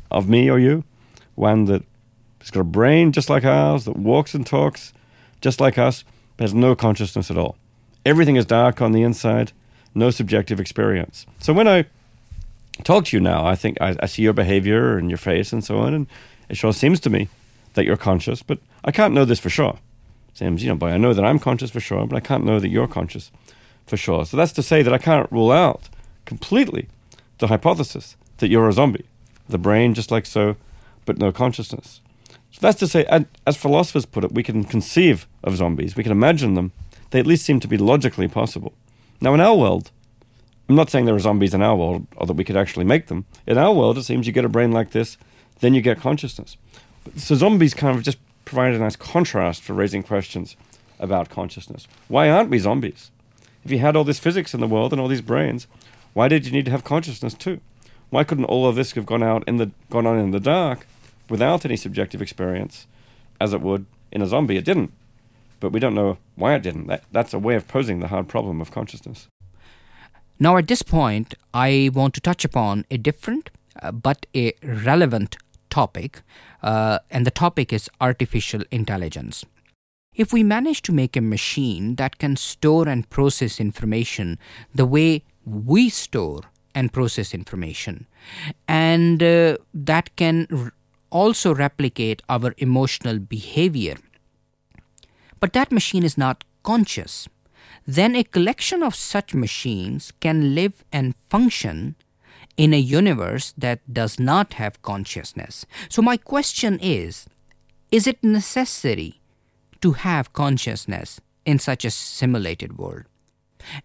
of 0.10 0.28
me 0.28 0.50
or 0.50 0.60
you, 0.60 0.84
one 1.36 1.66
that 1.66 1.84
has 2.48 2.52
got 2.52 2.62
a 2.62 2.64
brain 2.64 3.12
just 3.12 3.30
like 3.30 3.44
ours, 3.44 3.84
that 3.84 3.98
walks 3.98 4.34
and 4.34 4.46
talks 4.46 4.94
just 5.42 5.60
like 5.60 5.78
us, 5.78 6.06
but 6.38 6.46
has 6.46 6.54
no 6.54 6.76
consciousness 6.76 7.30
at 7.30 7.38
all. 7.38 7.58
Everything 8.06 8.38
is 8.38 8.46
dark 8.46 8.82
on 8.82 8.94
the 8.94 9.04
inside, 9.04 9.52
no 9.94 10.12
subjective 10.12 10.58
experience. 10.58 11.26
So 11.40 11.52
when 11.52 11.68
I 11.68 11.86
talk 12.86 13.06
to 13.06 13.18
you 13.18 13.22
now, 13.22 13.46
I 13.46 13.56
think 13.56 13.82
I, 13.82 13.98
I 14.00 14.06
see 14.06 14.22
your 14.22 14.32
behavior 14.32 14.98
and 14.98 15.10
your 15.10 15.18
face 15.18 15.52
and 15.52 15.62
so 15.62 15.80
on, 15.80 15.94
and 15.94 16.08
it 16.48 16.56
sure 16.56 16.72
seems 16.72 17.02
to 17.02 17.10
me 17.10 17.28
that 17.74 17.84
you're 17.84 17.98
conscious, 17.98 18.42
but 18.42 18.60
I 18.86 18.92
can't 18.92 19.14
know 19.14 19.26
this 19.26 19.40
for 19.42 19.50
sure. 19.50 19.80
Seems, 20.34 20.64
you 20.64 20.70
know, 20.70 20.76
but 20.76 20.94
I 20.94 20.98
know 20.98 21.14
that 21.14 21.26
I'm 21.26 21.40
conscious 21.40 21.70
for 21.70 21.82
sure, 21.82 22.08
but 22.08 22.16
I 22.16 22.22
can't 22.22 22.46
know 22.46 22.62
that 22.62 22.70
you're 22.70 22.88
conscious 22.88 23.30
for 23.86 23.98
sure. 23.98 24.26
So 24.26 24.38
that's 24.38 24.54
to 24.54 24.64
say 24.64 24.84
that 24.84 24.94
I 24.94 25.00
can't 25.00 25.30
rule 25.34 25.52
out 25.52 25.90
completely 26.26 26.88
the 27.40 27.48
hypothesis 27.48 28.16
that 28.38 28.48
you're 28.48 28.70
a 28.70 28.74
zombie, 28.74 29.06
the 29.50 29.58
brain 29.58 29.94
just 29.94 30.12
like 30.12 30.26
so, 30.26 30.56
but 31.06 31.18
no 31.18 31.34
consciousness. 31.34 32.00
So 32.58 32.66
that's 32.66 32.80
to 32.80 32.88
say, 32.88 33.06
as 33.46 33.56
philosophers 33.56 34.08
put 34.08 34.24
it, 34.24 34.32
we 34.32 34.42
can 34.42 34.64
conceive 34.64 35.28
of 35.44 35.56
zombies, 35.58 35.96
we 35.96 36.02
can 36.02 36.12
imagine 36.12 36.56
them. 36.56 36.72
They 37.12 37.20
at 37.20 37.28
least 37.28 37.46
seem 37.46 37.60
to 37.60 37.68
be 37.68 37.78
logically 37.78 38.28
possible. 38.28 38.74
Now, 39.22 39.36
in 39.36 39.42
our 39.42 39.56
world, 39.56 39.92
I'm 40.68 40.74
not 40.74 40.90
saying 40.90 41.06
there 41.06 41.14
are 41.14 41.20
zombies 41.20 41.54
in 41.54 41.62
our 41.62 41.76
world 41.76 42.08
or 42.16 42.26
that 42.26 42.34
we 42.34 42.44
could 42.44 42.58
actually 42.58 42.86
make 42.86 43.08
them. 43.08 43.26
In 43.46 43.60
our 43.60 43.72
world, 43.72 44.00
it 44.00 44.06
seems 44.06 44.26
you 44.26 44.34
get 44.34 44.44
a 44.44 44.50
brain 44.50 44.72
like 44.72 44.90
this, 44.90 45.20
then 45.60 45.76
you 45.76 45.82
get 45.82 46.00
consciousness. 46.00 46.58
So 47.16 47.36
zombies 47.36 47.76
kind 47.76 47.96
of 47.96 48.02
just 48.02 48.18
provide 48.44 48.74
a 48.74 48.80
nice 48.80 48.96
contrast 48.96 49.62
for 49.62 49.74
raising 49.74 50.02
questions 50.02 50.56
about 51.00 51.30
consciousness. 51.30 51.88
Why 52.08 52.28
aren't 52.28 52.50
we 52.50 52.58
zombies? 52.58 53.12
If 53.64 53.70
you 53.70 53.78
had 53.78 53.96
all 53.96 54.04
this 54.04 54.18
physics 54.18 54.56
in 54.56 54.62
the 54.62 54.68
world 54.68 54.94
and 54.94 55.00
all 55.00 55.08
these 55.08 55.22
brains, 55.22 55.68
why 56.14 56.28
did 56.28 56.48
you 56.48 56.52
need 56.52 56.66
to 56.66 56.72
have 56.72 56.84
consciousness 56.84 57.36
too? 57.36 57.62
Why 58.10 58.24
couldn't 58.24 58.46
all 58.46 58.68
of 58.68 58.76
this 58.76 58.94
have 58.94 59.06
gone 59.06 59.22
out 59.22 59.44
in 59.48 59.58
the 59.58 59.70
gone 59.92 60.08
on 60.08 60.18
in 60.18 60.32
the 60.32 60.40
dark 60.40 60.88
without 61.30 61.66
any 61.66 61.78
subjective 61.78 62.22
experience, 62.22 62.88
as 63.40 63.54
it 63.54 63.62
would 63.62 63.86
in 64.12 64.22
a 64.22 64.28
zombie? 64.28 64.58
It 64.58 64.66
didn't, 64.66 64.92
but 65.60 65.72
we 65.72 65.80
don't 65.80 65.96
know 65.96 66.18
why 66.36 66.56
it 66.56 66.64
didn't. 66.64 66.88
That, 66.88 67.04
that's 67.12 67.34
a 67.34 67.40
way 67.40 67.56
of 67.56 67.68
posing 67.68 68.00
the 68.00 68.08
hard 68.08 68.28
problem 68.28 68.62
of 68.62 68.72
consciousness. 68.72 69.28
Now, 70.40 70.58
at 70.58 70.68
this 70.68 70.84
point, 70.84 71.34
I 71.54 71.90
want 71.94 72.14
to 72.14 72.22
touch 72.22 72.46
upon 72.46 72.86
a 72.92 72.98
different 72.98 73.50
uh, 73.82 73.92
but 73.92 74.26
a 74.36 74.54
relevant 74.64 75.38
topic, 75.70 76.22
uh, 76.64 77.00
and 77.10 77.26
the 77.26 77.32
topic 77.32 77.72
is 77.74 77.90
artificial 78.02 78.64
intelligence. 78.72 79.46
If 80.16 80.34
we 80.34 80.44
manage 80.44 80.82
to 80.84 80.92
make 80.92 81.16
a 81.16 81.22
machine 81.22 81.96
that 81.96 82.18
can 82.18 82.36
store 82.36 82.88
and 82.88 83.08
process 83.10 83.60
information 83.60 84.40
the 84.74 84.86
way 84.86 85.24
we 85.46 85.90
store 85.90 86.42
and 86.74 86.92
process 86.92 87.34
information, 87.34 88.08
and 88.68 89.22
uh, 89.22 89.58
that 89.74 90.16
can 90.16 90.72
also 91.10 91.54
replicate 91.54 92.22
our 92.30 92.54
emotional 92.58 93.20
behavior, 93.20 93.98
but 95.40 95.54
that 95.54 95.72
machine 95.72 96.04
is 96.04 96.18
not 96.18 96.44
conscious, 96.64 97.28
then 97.86 98.16
a 98.16 98.24
collection 98.24 98.84
of 98.84 98.96
such 98.96 99.34
machines 99.34 100.12
can 100.20 100.54
live 100.54 100.84
and 100.92 101.16
function 101.30 101.96
in 102.58 102.74
a 102.74 102.80
universe 102.80 103.54
that 103.58 103.80
does 103.92 104.20
not 104.20 104.54
have 104.54 104.82
consciousness. 104.82 105.66
So, 105.90 106.02
my 106.02 106.18
question 106.18 106.80
is 106.82 107.28
is 107.92 108.08
it 108.08 108.22
necessary 108.24 109.22
to 109.82 109.94
have 109.94 110.34
consciousness 110.34 111.22
in 111.46 111.60
such 111.60 111.86
a 111.86 111.92
simulated 111.92 112.78
world? 112.78 113.04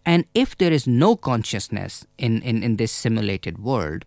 And 0.05 0.25
if 0.35 0.57
there 0.59 0.73
is 0.73 0.87
no 0.87 1.17
consciousness 1.17 2.07
in, 2.19 2.43
in, 2.43 2.63
in 2.63 2.77
this 2.77 2.93
simulated 2.93 3.59
world, 3.59 4.05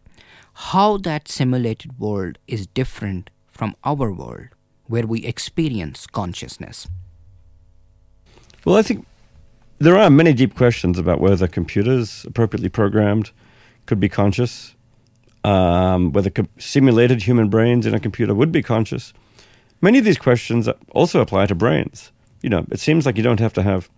how 0.55 0.97
that 0.97 1.27
simulated 1.27 1.99
world 1.99 2.37
is 2.47 2.65
different 2.67 3.29
from 3.47 3.75
our 3.83 4.11
world 4.11 4.47
where 4.87 5.05
we 5.05 5.23
experience 5.25 6.07
consciousness? 6.07 6.87
Well, 8.63 8.77
I 8.77 8.81
think 8.81 9.05
there 9.79 9.97
are 9.97 10.09
many 10.09 10.33
deep 10.33 10.55
questions 10.55 10.97
about 10.97 11.19
whether 11.19 11.47
computers, 11.47 12.25
appropriately 12.25 12.69
programmed, 12.69 13.31
could 13.85 13.99
be 13.99 14.07
conscious, 14.07 14.75
um, 15.43 16.13
whether 16.13 16.29
co- 16.29 16.47
simulated 16.57 17.23
human 17.23 17.49
brains 17.49 17.85
in 17.85 17.93
a 17.93 17.99
computer 17.99 18.33
would 18.33 18.51
be 18.51 18.63
conscious. 18.63 19.13
Many 19.81 19.99
of 19.99 20.05
these 20.05 20.17
questions 20.17 20.69
also 20.91 21.19
apply 21.19 21.47
to 21.47 21.55
brains. 21.55 22.11
You 22.41 22.49
know, 22.49 22.65
it 22.71 22.79
seems 22.79 23.05
like 23.05 23.17
you 23.17 23.23
don't 23.23 23.41
have 23.41 23.53
to 23.53 23.61
have 23.61 23.89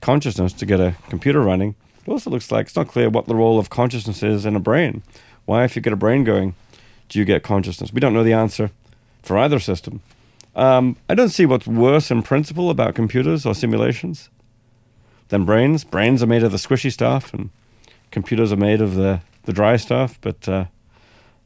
consciousness 0.00 0.54
to 0.54 0.66
get 0.66 0.80
a 0.80 0.96
computer 1.10 1.40
running. 1.42 1.74
It 2.06 2.10
also 2.10 2.30
looks 2.30 2.50
like 2.50 2.66
it's 2.68 2.76
not 2.76 2.88
clear 2.88 3.10
what 3.10 3.26
the 3.26 3.34
role 3.34 3.58
of 3.58 3.68
consciousness 3.68 4.22
is 4.22 4.46
in 4.46 4.56
a 4.56 4.60
brain. 4.60 5.02
Why, 5.46 5.64
if 5.64 5.76
you 5.76 5.82
get 5.82 5.92
a 5.92 5.96
brain 5.96 6.24
going, 6.24 6.54
do 7.08 7.18
you 7.18 7.24
get 7.24 7.42
consciousness? 7.42 7.92
We 7.92 8.00
don't 8.00 8.14
know 8.14 8.24
the 8.24 8.32
answer 8.32 8.70
for 9.22 9.36
either 9.38 9.58
system. 9.58 10.02
Um, 10.54 10.96
I 11.08 11.14
don't 11.14 11.28
see 11.28 11.46
what's 11.46 11.66
worse 11.66 12.10
in 12.10 12.22
principle 12.22 12.70
about 12.70 12.94
computers 12.94 13.46
or 13.46 13.54
simulations 13.54 14.30
than 15.28 15.44
brains. 15.44 15.84
Brains 15.84 16.22
are 16.22 16.26
made 16.26 16.42
of 16.42 16.52
the 16.52 16.58
squishy 16.58 16.92
stuff, 16.92 17.32
and 17.32 17.50
computers 18.10 18.52
are 18.52 18.56
made 18.56 18.80
of 18.80 18.94
the, 18.94 19.20
the 19.44 19.52
dry 19.52 19.76
stuff. 19.76 20.18
But 20.20 20.48
uh, 20.48 20.64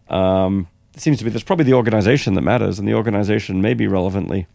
um, 0.09 0.69
it 0.95 1.01
seems 1.01 1.19
to 1.19 1.25
be 1.25 1.31
there's 1.31 1.43
probably 1.43 1.65
the 1.65 1.75
organization 1.75 2.35
that 2.35 2.43
matters, 2.43 2.79
and 2.79 2.89
the 2.89 2.95
organization 2.95 3.61
may 3.61 3.75
be 3.75 3.87
relevantly 3.87 4.47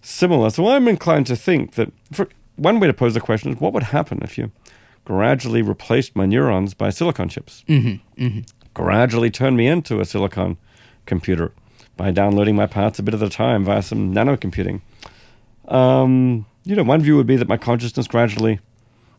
similar. 0.00 0.50
So 0.50 0.68
I'm 0.68 0.88
inclined 0.88 1.26
to 1.26 1.36
think 1.36 1.74
that 1.74 1.92
for, 2.12 2.28
one 2.56 2.80
way 2.80 2.86
to 2.86 2.94
pose 2.94 3.14
the 3.14 3.20
question 3.20 3.52
is 3.52 3.60
what 3.60 3.72
would 3.72 3.84
happen 3.84 4.20
if 4.22 4.38
you 4.38 4.50
gradually 5.04 5.62
replaced 5.62 6.16
my 6.16 6.26
neurons 6.26 6.74
by 6.74 6.90
silicon 6.90 7.28
chips? 7.28 7.64
Mm-hmm, 7.68 8.24
mm-hmm. 8.24 8.40
Gradually 8.76 9.30
turned 9.30 9.56
me 9.56 9.66
into 9.66 10.00
a 10.00 10.04
silicon 10.04 10.58
computer. 11.06 11.50
by 11.96 12.10
downloading 12.10 12.54
my 12.54 12.66
parts 12.66 12.98
a 12.98 13.02
bit 13.02 13.14
at 13.14 13.22
a 13.22 13.30
time 13.30 13.64
via 13.64 13.80
some 13.80 14.12
nanocomputing. 14.14 14.82
Um, 15.68 16.44
you 16.64 16.76
know, 16.76 16.82
one 16.82 17.00
view 17.00 17.16
would 17.16 17.26
be 17.26 17.36
that 17.36 17.48
my 17.48 17.56
consciousness 17.56 18.06
gradually 18.06 18.60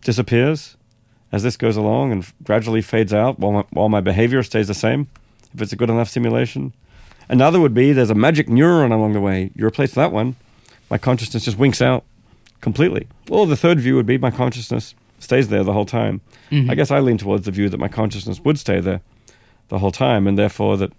disappears 0.03 0.77
as 1.31 1.41
this 1.41 1.57
goes 1.57 1.75
along 1.75 2.11
and 2.11 2.21
f- 2.21 2.35
gradually 2.43 2.83
fades 2.83 3.11
out 3.15 3.39
while 3.39 3.51
my, 3.51 3.63
while 3.71 3.89
my 3.89 3.99
behavior 3.99 4.43
stays 4.43 4.67
the 4.67 4.75
same, 4.75 5.07
if 5.55 5.61
it's 5.63 5.73
a 5.73 5.75
good 5.75 5.89
enough 5.89 6.07
simulation. 6.07 6.71
Another 7.29 7.59
would 7.59 7.73
be 7.73 7.93
there's 7.93 8.11
a 8.11 8.15
magic 8.15 8.45
neuron 8.47 8.91
along 8.93 9.13
the 9.13 9.21
way. 9.21 9.49
You 9.55 9.65
replace 9.65 9.95
that 9.95 10.11
one, 10.11 10.35
my 10.91 10.99
consciousness 10.99 11.45
just 11.45 11.57
winks 11.57 11.81
out 11.81 12.03
completely. 12.61 13.07
Or 13.27 13.47
the 13.47 13.57
third 13.57 13.79
view 13.79 13.95
would 13.95 14.05
be 14.05 14.19
my 14.19 14.29
consciousness 14.29 14.93
stays 15.17 15.47
there 15.49 15.63
the 15.63 15.73
whole 15.73 15.85
time. 15.87 16.21
I 16.69 16.75
guess 16.75 16.91
I 16.91 16.99
lean 16.99 17.17
towards 17.17 17.45
the 17.45 17.51
view 17.51 17.69
that 17.69 17.79
my 17.79 17.87
consciousness 17.87 18.39
would 18.41 18.59
stay 18.59 18.79
there 18.79 19.01
the 19.69 19.79
whole 19.79 19.91
time, 19.91 20.27
and 20.27 20.37
therefore 20.37 20.77
that 20.77 20.91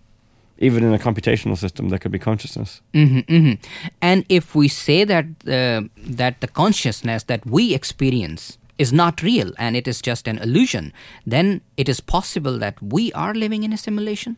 even 0.59 0.85
in 0.85 0.93
a 0.93 0.99
computational 0.99 1.57
system 1.57 1.89
there 1.89 1.99
could 1.99 2.13
be 2.13 2.19
consciousness. 2.19 2.81
hmm 2.93 3.21
hmm 3.29 3.53
And 4.01 4.25
if 4.29 4.55
we 4.55 4.69
say 4.69 5.05
that 5.05 5.25
uh, 5.47 5.83
that 6.17 6.41
the 6.41 6.49
consciousness 6.49 7.25
that 7.25 7.47
we 7.47 7.75
experience 7.75 8.59
is 8.77 8.93
not 8.93 9.23
real 9.23 9.53
and 9.57 9.77
it 9.77 9.89
is 9.89 10.01
just 10.03 10.29
an 10.29 10.39
illusion, 10.39 10.93
then 11.27 11.61
it 11.77 11.89
is 11.89 12.01
possible 12.01 12.59
that 12.59 12.75
we 12.83 13.13
are 13.13 13.35
living 13.35 13.65
in 13.65 13.73
a 13.73 13.77
simulation. 13.77 14.37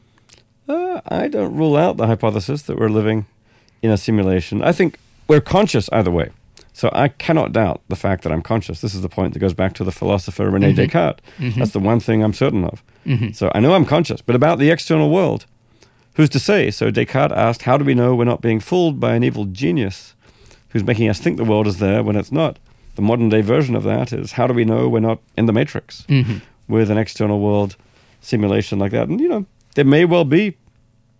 Uh, 0.68 1.00
I 1.06 1.28
don't 1.28 1.56
rule 1.56 1.76
out 1.76 1.96
the 1.96 2.06
hypothesis 2.06 2.62
that 2.62 2.78
we're 2.78 2.88
living 2.88 3.26
in 3.82 3.90
a 3.90 3.96
simulation. 3.96 4.62
I 4.62 4.72
think 4.72 4.98
we're 5.28 5.40
conscious 5.40 5.88
either 5.92 6.10
way. 6.10 6.30
So 6.72 6.90
I 6.92 7.08
cannot 7.08 7.52
doubt 7.52 7.82
the 7.88 7.96
fact 7.96 8.22
that 8.22 8.32
I'm 8.32 8.42
conscious. 8.42 8.80
This 8.80 8.94
is 8.94 9.02
the 9.02 9.08
point 9.08 9.34
that 9.34 9.40
goes 9.40 9.54
back 9.54 9.74
to 9.74 9.84
the 9.84 9.92
philosopher 9.92 10.48
Rene 10.48 10.68
mm-hmm. 10.68 10.76
Descartes. 10.76 11.20
Mm-hmm. 11.38 11.58
That's 11.58 11.72
the 11.72 11.80
one 11.80 12.00
thing 12.00 12.22
I'm 12.22 12.32
certain 12.32 12.64
of. 12.64 12.82
Mm-hmm. 13.06 13.32
So 13.32 13.50
I 13.54 13.60
know 13.60 13.74
I'm 13.74 13.84
conscious, 13.84 14.20
but 14.20 14.36
about 14.36 14.58
the 14.58 14.70
external 14.70 15.10
world, 15.10 15.46
who's 16.14 16.28
to 16.30 16.38
say? 16.38 16.70
So 16.70 16.90
Descartes 16.90 17.32
asked, 17.32 17.62
How 17.62 17.76
do 17.76 17.84
we 17.84 17.94
know 17.94 18.14
we're 18.14 18.24
not 18.24 18.40
being 18.40 18.60
fooled 18.60 19.00
by 19.00 19.14
an 19.14 19.24
evil 19.24 19.46
genius 19.46 20.14
who's 20.70 20.84
making 20.84 21.08
us 21.08 21.18
think 21.18 21.36
the 21.36 21.44
world 21.44 21.66
is 21.66 21.78
there 21.78 22.02
when 22.02 22.16
it's 22.16 22.32
not? 22.32 22.58
The 22.94 23.02
modern 23.02 23.28
day 23.28 23.40
version 23.40 23.74
of 23.74 23.82
that 23.84 24.12
is, 24.12 24.32
How 24.32 24.46
do 24.46 24.54
we 24.54 24.64
know 24.64 24.88
we're 24.88 25.00
not 25.00 25.20
in 25.36 25.46
the 25.46 25.52
matrix 25.52 26.06
with 26.68 26.90
an 26.90 26.98
external 26.98 27.40
world 27.40 27.76
simulation 28.20 28.78
like 28.78 28.92
that? 28.92 29.08
And, 29.08 29.20
you 29.20 29.28
know, 29.28 29.46
there 29.74 29.84
may 29.84 30.04
well 30.04 30.24
be 30.24 30.56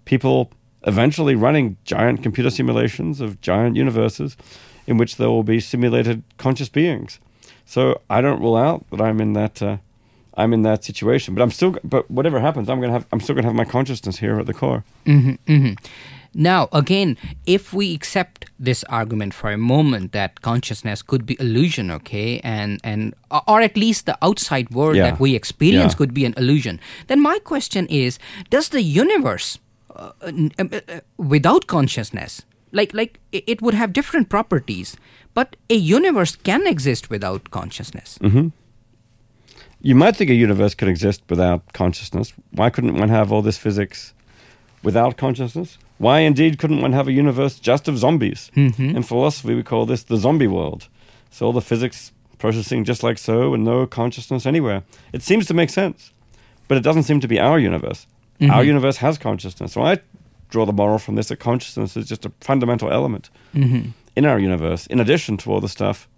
people 0.05 0.51
eventually 0.87 1.35
running 1.35 1.77
giant 1.85 2.23
computer 2.23 2.51
simulations 2.51 3.21
of 3.21 3.41
giant 3.41 3.77
universes 3.77 4.37
in 4.91 4.99
which 4.99 5.17
there 5.17 5.31
will 5.31 5.45
be 5.45 5.61
simulated 5.61 6.23
conscious 6.37 6.69
beings. 6.69 7.21
So 7.65 7.81
I 8.11 8.21
don't 8.21 8.41
rule 8.41 8.57
out 8.57 8.85
that 8.91 9.01
I'm 9.01 9.21
in 9.21 9.33
that 9.35 9.63
uh, 9.63 9.77
I'm 10.41 10.53
in 10.53 10.63
that 10.63 10.85
situation, 10.85 11.35
but 11.35 11.43
I'm 11.43 11.51
still 11.53 11.77
but 11.85 12.11
whatever 12.11 12.41
happens, 12.41 12.69
I'm 12.69 12.81
gonna 12.81 12.93
have 12.99 13.07
I'm 13.13 13.21
still 13.21 13.35
gonna 13.37 13.47
have 13.47 13.57
my 13.65 13.71
consciousness 13.77 14.19
here 14.19 14.39
at 14.41 14.47
the 14.47 14.55
core. 14.55 14.83
Now, 16.33 16.69
again, 16.73 17.17
if 17.45 17.73
we 17.73 17.93
accept 17.93 18.45
this 18.67 18.85
argument 18.85 19.35
for 19.35 19.51
a 19.51 19.59
moment 19.59 20.13
that 20.13 20.41
consciousness 20.43 21.03
could 21.03 21.27
be 21.27 21.35
illusion, 21.41 21.91
okay, 21.91 22.41
and 22.45 22.79
and 22.85 23.15
or 23.49 23.61
at 23.61 23.77
least 23.77 24.07
the 24.07 24.17
outside 24.23 24.71
world 24.71 24.97
Yeah. 24.97 25.11
that 25.11 25.21
we 25.21 25.35
experience 25.35 25.93
Yeah. 25.95 25.99
could 25.99 26.13
be 26.15 26.25
an 26.27 26.35
illusion, 26.37 26.79
then 27.07 27.21
my 27.21 27.39
question 27.45 27.87
is: 27.89 28.19
Does 28.51 28.69
the 28.69 28.81
universe, 28.83 29.59
uh, 29.97 30.11
uh, 30.23 30.65
uh, 30.71 31.01
without 31.17 31.67
consciousness, 31.67 32.43
like 32.73 32.95
like 32.95 33.21
it 33.33 33.63
would 33.63 33.75
have 33.75 33.93
different 33.93 34.29
properties, 34.29 34.97
but 35.35 35.57
a 35.69 35.75
universe 35.75 36.37
can 36.37 36.67
exist 36.67 37.11
without 37.11 37.51
consciousness? 37.51 38.19
Mm-hmm. 38.21 38.49
You 39.83 39.95
might 39.95 40.17
think 40.17 40.31
a 40.31 40.35
universe 40.35 40.75
could 40.75 40.89
exist 40.89 41.23
without 41.29 41.73
consciousness. 41.73 42.35
Why 42.51 42.69
couldn't 42.71 42.99
one 42.99 43.09
have 43.09 43.33
all 43.33 43.43
this 43.43 43.57
physics 43.57 44.13
without 44.83 45.17
consciousness? 45.17 45.79
Why 45.99 46.21
indeed 46.21 46.59
couldn't 46.59 46.83
one 46.83 46.93
have 46.93 47.09
a 47.09 47.13
universe 47.13 47.59
just 47.59 47.89
of 47.89 47.99
zombies? 47.99 48.51
Mm-hmm. 48.57 48.97
In 48.97 49.03
philosophy, 49.03 49.55
we 49.55 49.63
call 49.63 49.87
this 49.87 50.05
the 50.05 50.17
zombie 50.17 50.47
world. 50.47 50.89
So 51.31 51.47
all 51.47 51.53
the 51.53 51.61
physics 51.61 52.13
processing 52.39 52.85
just 52.85 53.03
like 53.03 53.19
so, 53.19 53.55
and 53.55 53.65
no 53.65 53.87
consciousness 53.87 54.47
anywhere. 54.47 54.83
It 55.13 55.23
seems 55.23 55.47
to 55.47 55.55
make 55.55 55.71
sense, 55.71 56.13
but 56.69 56.77
it 56.77 56.83
doesn't 56.83 57.05
seem 57.05 57.21
to 57.21 57.29
be 57.29 57.39
our 57.39 57.59
universe. 57.59 58.07
Our 58.41 58.49
mm-hmm. 58.49 58.67
universe 58.67 58.97
has 58.97 59.19
consciousness. 59.19 59.75
So 59.75 59.83
I 59.83 59.99
draw 60.51 60.67
the 60.67 60.73
moral 60.73 60.99
from 60.99 61.15
this 61.17 61.29
that 61.29 61.37
consciousness 61.41 61.97
is 61.97 62.09
just 62.09 62.27
a 62.27 62.33
fundamental 62.41 62.91
element 62.93 63.31
in 64.17 64.25
our 64.27 64.39
universe, 64.39 64.87
in 64.87 65.01
addition 65.01 65.37
to 65.39 65.51
all 65.53 65.61
the 65.61 65.69
stuff 65.69 66.09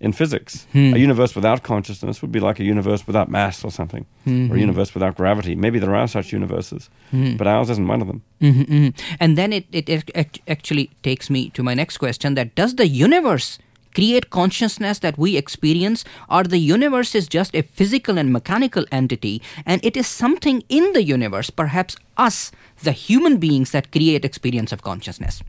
in 0.00 0.12
physics. 0.12 0.66
A 0.74 0.98
universe 0.98 1.34
without 1.34 1.62
consciousness 1.62 2.20
would 2.20 2.30
be 2.32 2.40
like 2.40 2.60
a 2.60 2.64
universe 2.64 3.06
without 3.06 3.28
mass 3.30 3.64
or 3.64 3.70
something, 3.70 4.04
or 4.26 4.56
a 4.56 4.60
universe 4.60 4.92
without 4.94 5.16
gravity. 5.16 5.54
Maybe 5.54 5.78
there 5.78 5.94
are 5.94 6.08
such 6.08 6.32
universes, 6.32 6.90
but 7.38 7.46
ours 7.46 7.70
isn't 7.70 7.88
one 7.88 8.02
of 8.02 8.06
them. 8.08 8.20
hmm 8.40 8.62
hmm 8.62 8.88
And 9.20 9.36
then 9.38 9.52
it, 9.52 9.64
it, 9.72 9.88
it 9.88 10.38
actually 10.48 10.90
takes 11.02 11.30
me 11.30 11.50
to 11.50 11.62
my 11.62 11.74
next 11.74 11.98
question 11.98 12.34
that 12.34 12.54
does 12.54 12.74
the 12.74 12.86
universe 12.86 13.58
create 13.96 14.28
consciousness 14.28 14.98
that 14.98 15.16
we 15.16 15.38
experience, 15.38 16.04
or 16.28 16.42
the 16.44 16.58
universe 16.58 17.14
is 17.14 17.26
just 17.26 17.56
a 17.56 17.62
physical 17.62 18.18
and 18.18 18.30
mechanical 18.30 18.84
entity, 18.92 19.40
and 19.64 19.82
it 19.82 19.96
is 19.96 20.06
something 20.06 20.62
in 20.68 20.92
the 20.92 21.02
universe, 21.02 21.48
perhaps 21.48 21.96
us, 22.18 22.52
the 22.82 22.92
human 22.92 23.38
beings, 23.38 23.70
that 23.70 23.90
create 23.90 24.22
experience 24.22 24.70
of 24.70 24.82
consciousness? 24.82 25.42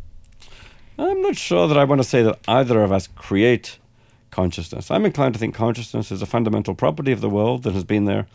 I'm 0.97 1.21
not 1.21 1.35
sure 1.35 1.67
that 1.67 1.77
I 1.77 1.83
want 1.83 1.99
to 1.99 2.07
say 2.07 2.23
that 2.23 2.39
either 2.47 2.81
of 2.81 2.91
us 2.93 3.07
create 3.07 3.79
consciousness. 4.31 4.89
I'm 4.89 5.05
inclined 5.05 5.33
to 5.33 5.39
think 5.39 5.53
consciousness 5.53 6.09
is 6.09 6.21
a 6.21 6.25
fundamental 6.25 6.73
property 6.73 7.11
of 7.11 7.19
the 7.19 7.29
world 7.29 7.63
that 7.63 7.73
has 7.73 7.83
been 7.83 8.05
there 8.05 8.27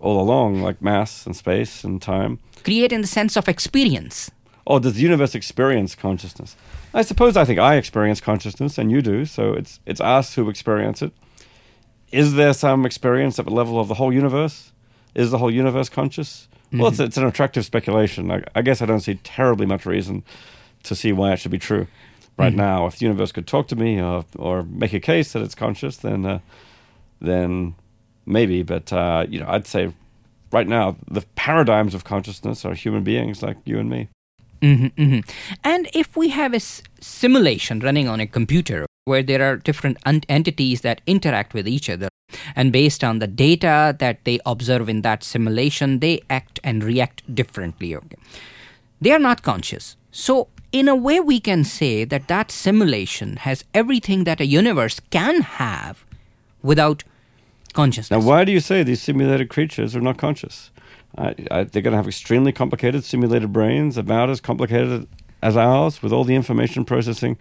all 0.00 0.18
along, 0.18 0.62
like 0.62 0.80
mass 0.80 1.26
and 1.26 1.36
space 1.36 1.84
and 1.84 2.00
time. 2.00 2.38
Create 2.64 2.90
in 2.90 3.02
the 3.02 3.06
sense 3.06 3.36
of 3.36 3.48
experience. 3.48 4.30
Oh, 4.66 4.78
does 4.78 4.94
the 4.94 5.02
universe 5.02 5.34
experience 5.34 5.94
consciousness? 5.94 6.56
I 6.94 7.02
suppose 7.02 7.36
I 7.36 7.44
think 7.44 7.58
I 7.58 7.76
experience 7.76 8.20
consciousness, 8.20 8.78
and 8.78 8.90
you 8.90 9.02
do. 9.02 9.24
So 9.24 9.52
it's 9.52 9.80
it's 9.86 10.00
us 10.00 10.34
who 10.34 10.48
experience 10.48 11.02
it. 11.02 11.12
Is 12.10 12.34
there 12.34 12.54
some 12.54 12.86
experience 12.86 13.38
at 13.38 13.44
the 13.44 13.52
level 13.52 13.78
of 13.78 13.88
the 13.88 13.94
whole 13.94 14.12
universe? 14.12 14.72
Is 15.14 15.30
the 15.30 15.38
whole 15.38 15.50
universe 15.50 15.88
conscious? 15.88 16.48
Well, 16.72 16.88
it's, 16.88 17.00
it's 17.00 17.16
an 17.16 17.26
attractive 17.26 17.64
speculation. 17.64 18.30
I, 18.30 18.42
I 18.54 18.62
guess 18.62 18.82
I 18.82 18.86
don't 18.86 19.00
see 19.00 19.14
terribly 19.16 19.66
much 19.66 19.86
reason 19.86 20.22
to 20.82 20.94
see 20.94 21.12
why 21.12 21.32
it 21.32 21.38
should 21.38 21.50
be 21.50 21.58
true 21.58 21.86
right 22.36 22.54
now. 22.54 22.86
If 22.86 22.98
the 22.98 23.06
universe 23.06 23.32
could 23.32 23.46
talk 23.46 23.68
to 23.68 23.76
me 23.76 24.00
or 24.00 24.24
or 24.36 24.62
make 24.62 24.92
a 24.92 25.00
case 25.00 25.32
that 25.32 25.42
it's 25.42 25.54
conscious, 25.54 25.96
then 25.96 26.24
uh, 26.24 26.38
then 27.20 27.74
maybe. 28.26 28.62
But 28.62 28.92
uh, 28.92 29.26
you 29.28 29.40
know, 29.40 29.46
I'd 29.48 29.66
say 29.66 29.92
right 30.52 30.66
now 30.66 30.96
the 31.10 31.22
paradigms 31.34 31.94
of 31.94 32.04
consciousness 32.04 32.64
are 32.64 32.74
human 32.74 33.02
beings 33.02 33.42
like 33.42 33.56
you 33.64 33.78
and 33.78 33.90
me. 33.90 34.08
Hmm 34.60 34.86
hmm 34.96 35.20
And 35.64 35.88
if 35.94 36.16
we 36.16 36.28
have 36.30 36.52
a 36.52 36.56
s- 36.56 36.82
simulation 37.00 37.80
running 37.80 38.08
on 38.08 38.20
a 38.20 38.26
computer 38.26 38.86
where 39.04 39.22
there 39.22 39.42
are 39.42 39.56
different 39.56 39.98
un- 40.04 40.22
entities 40.28 40.80
that 40.82 41.00
interact 41.06 41.54
with 41.54 41.66
each 41.68 41.88
other, 41.88 42.08
and 42.54 42.72
based 42.72 43.02
on 43.02 43.18
the 43.20 43.26
data 43.26 43.96
that 43.98 44.24
they 44.24 44.38
observe 44.44 44.88
in 44.88 45.02
that 45.02 45.24
simulation, 45.24 46.00
they 46.00 46.20
act 46.28 46.60
and 46.62 46.84
react 46.84 47.22
differently. 47.34 47.94
Okay, 47.94 48.16
they 49.00 49.12
are 49.12 49.18
not 49.18 49.42
conscious. 49.42 49.96
So, 50.10 50.48
in 50.72 50.88
a 50.88 50.94
way, 50.96 51.20
we 51.20 51.40
can 51.40 51.64
say 51.64 52.04
that 52.04 52.28
that 52.28 52.50
simulation 52.50 53.36
has 53.36 53.64
everything 53.72 54.24
that 54.24 54.40
a 54.40 54.46
universe 54.46 55.00
can 55.10 55.40
have 55.42 56.04
without 56.62 57.04
consciousness. 57.72 58.22
Now, 58.22 58.28
why 58.28 58.44
do 58.44 58.52
you 58.52 58.60
say 58.60 58.82
these 58.82 59.00
simulated 59.00 59.48
creatures 59.48 59.96
are 59.96 60.00
not 60.02 60.18
conscious? 60.18 60.70
I, 61.16 61.64
they're 61.64 61.82
going 61.82 61.92
to 61.92 61.96
have 61.96 62.06
extremely 62.06 62.52
complicated 62.52 63.04
simulated 63.04 63.52
brains, 63.52 63.96
about 63.96 64.30
as 64.30 64.40
complicated 64.40 65.06
as 65.42 65.56
ours, 65.56 66.02
with 66.02 66.12
all 66.12 66.24
the 66.24 66.34
information 66.34 66.84
processing 66.84 67.38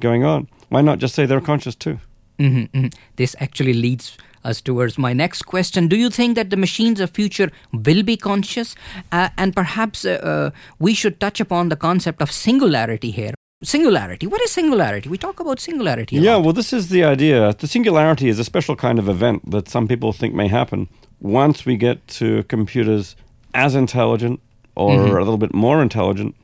going 0.00 0.24
on. 0.24 0.48
Why 0.68 0.82
not 0.82 0.98
just 0.98 1.14
say 1.14 1.26
they're 1.26 1.40
conscious 1.40 1.74
too? 1.74 1.98
Mhm, 2.38 2.70
mhm. 2.70 2.94
This 3.16 3.36
actually 3.38 3.74
leads 3.74 4.16
us 4.44 4.60
towards 4.60 4.98
my 4.98 5.12
next 5.12 5.42
question. 5.42 5.88
Do 5.88 5.96
you 5.96 6.10
think 6.10 6.34
that 6.34 6.50
the 6.50 6.56
machines 6.56 7.00
of 7.00 7.10
future 7.10 7.50
will 7.72 8.02
be 8.02 8.16
conscious? 8.16 8.74
Uh, 9.12 9.28
and 9.38 9.54
perhaps 9.54 10.04
uh, 10.04 10.10
uh, 10.22 10.50
we 10.78 10.94
should 10.94 11.20
touch 11.20 11.40
upon 11.40 11.68
the 11.68 11.76
concept 11.76 12.20
of 12.20 12.30
singularity 12.30 13.10
here. 13.10 13.34
Singularity. 13.64 14.26
What 14.26 14.40
is 14.42 14.50
singularity? 14.52 15.08
We 15.08 15.18
talk 15.18 15.40
about 15.40 15.58
singularity. 15.58 16.16
Yeah, 16.16 16.34
lot. 16.34 16.44
well, 16.44 16.52
this 16.52 16.72
is 16.72 16.88
the 16.88 17.02
idea. 17.04 17.54
The 17.54 17.66
singularity 17.66 18.28
is 18.28 18.38
a 18.38 18.44
special 18.44 18.76
kind 18.76 18.98
of 18.98 19.08
event 19.08 19.50
that 19.50 19.68
some 19.68 19.88
people 19.88 20.12
think 20.12 20.34
may 20.34 20.48
happen 20.48 20.88
once 21.20 21.64
we 21.64 21.76
get 21.76 22.06
to 22.08 22.42
computers 22.44 23.16
as 23.54 23.74
intelligent 23.74 24.40
or 24.74 25.18
a 25.18 25.24
little 25.24 25.38
bit 25.38 25.54
more 25.54 25.80
intelligent 25.80 26.34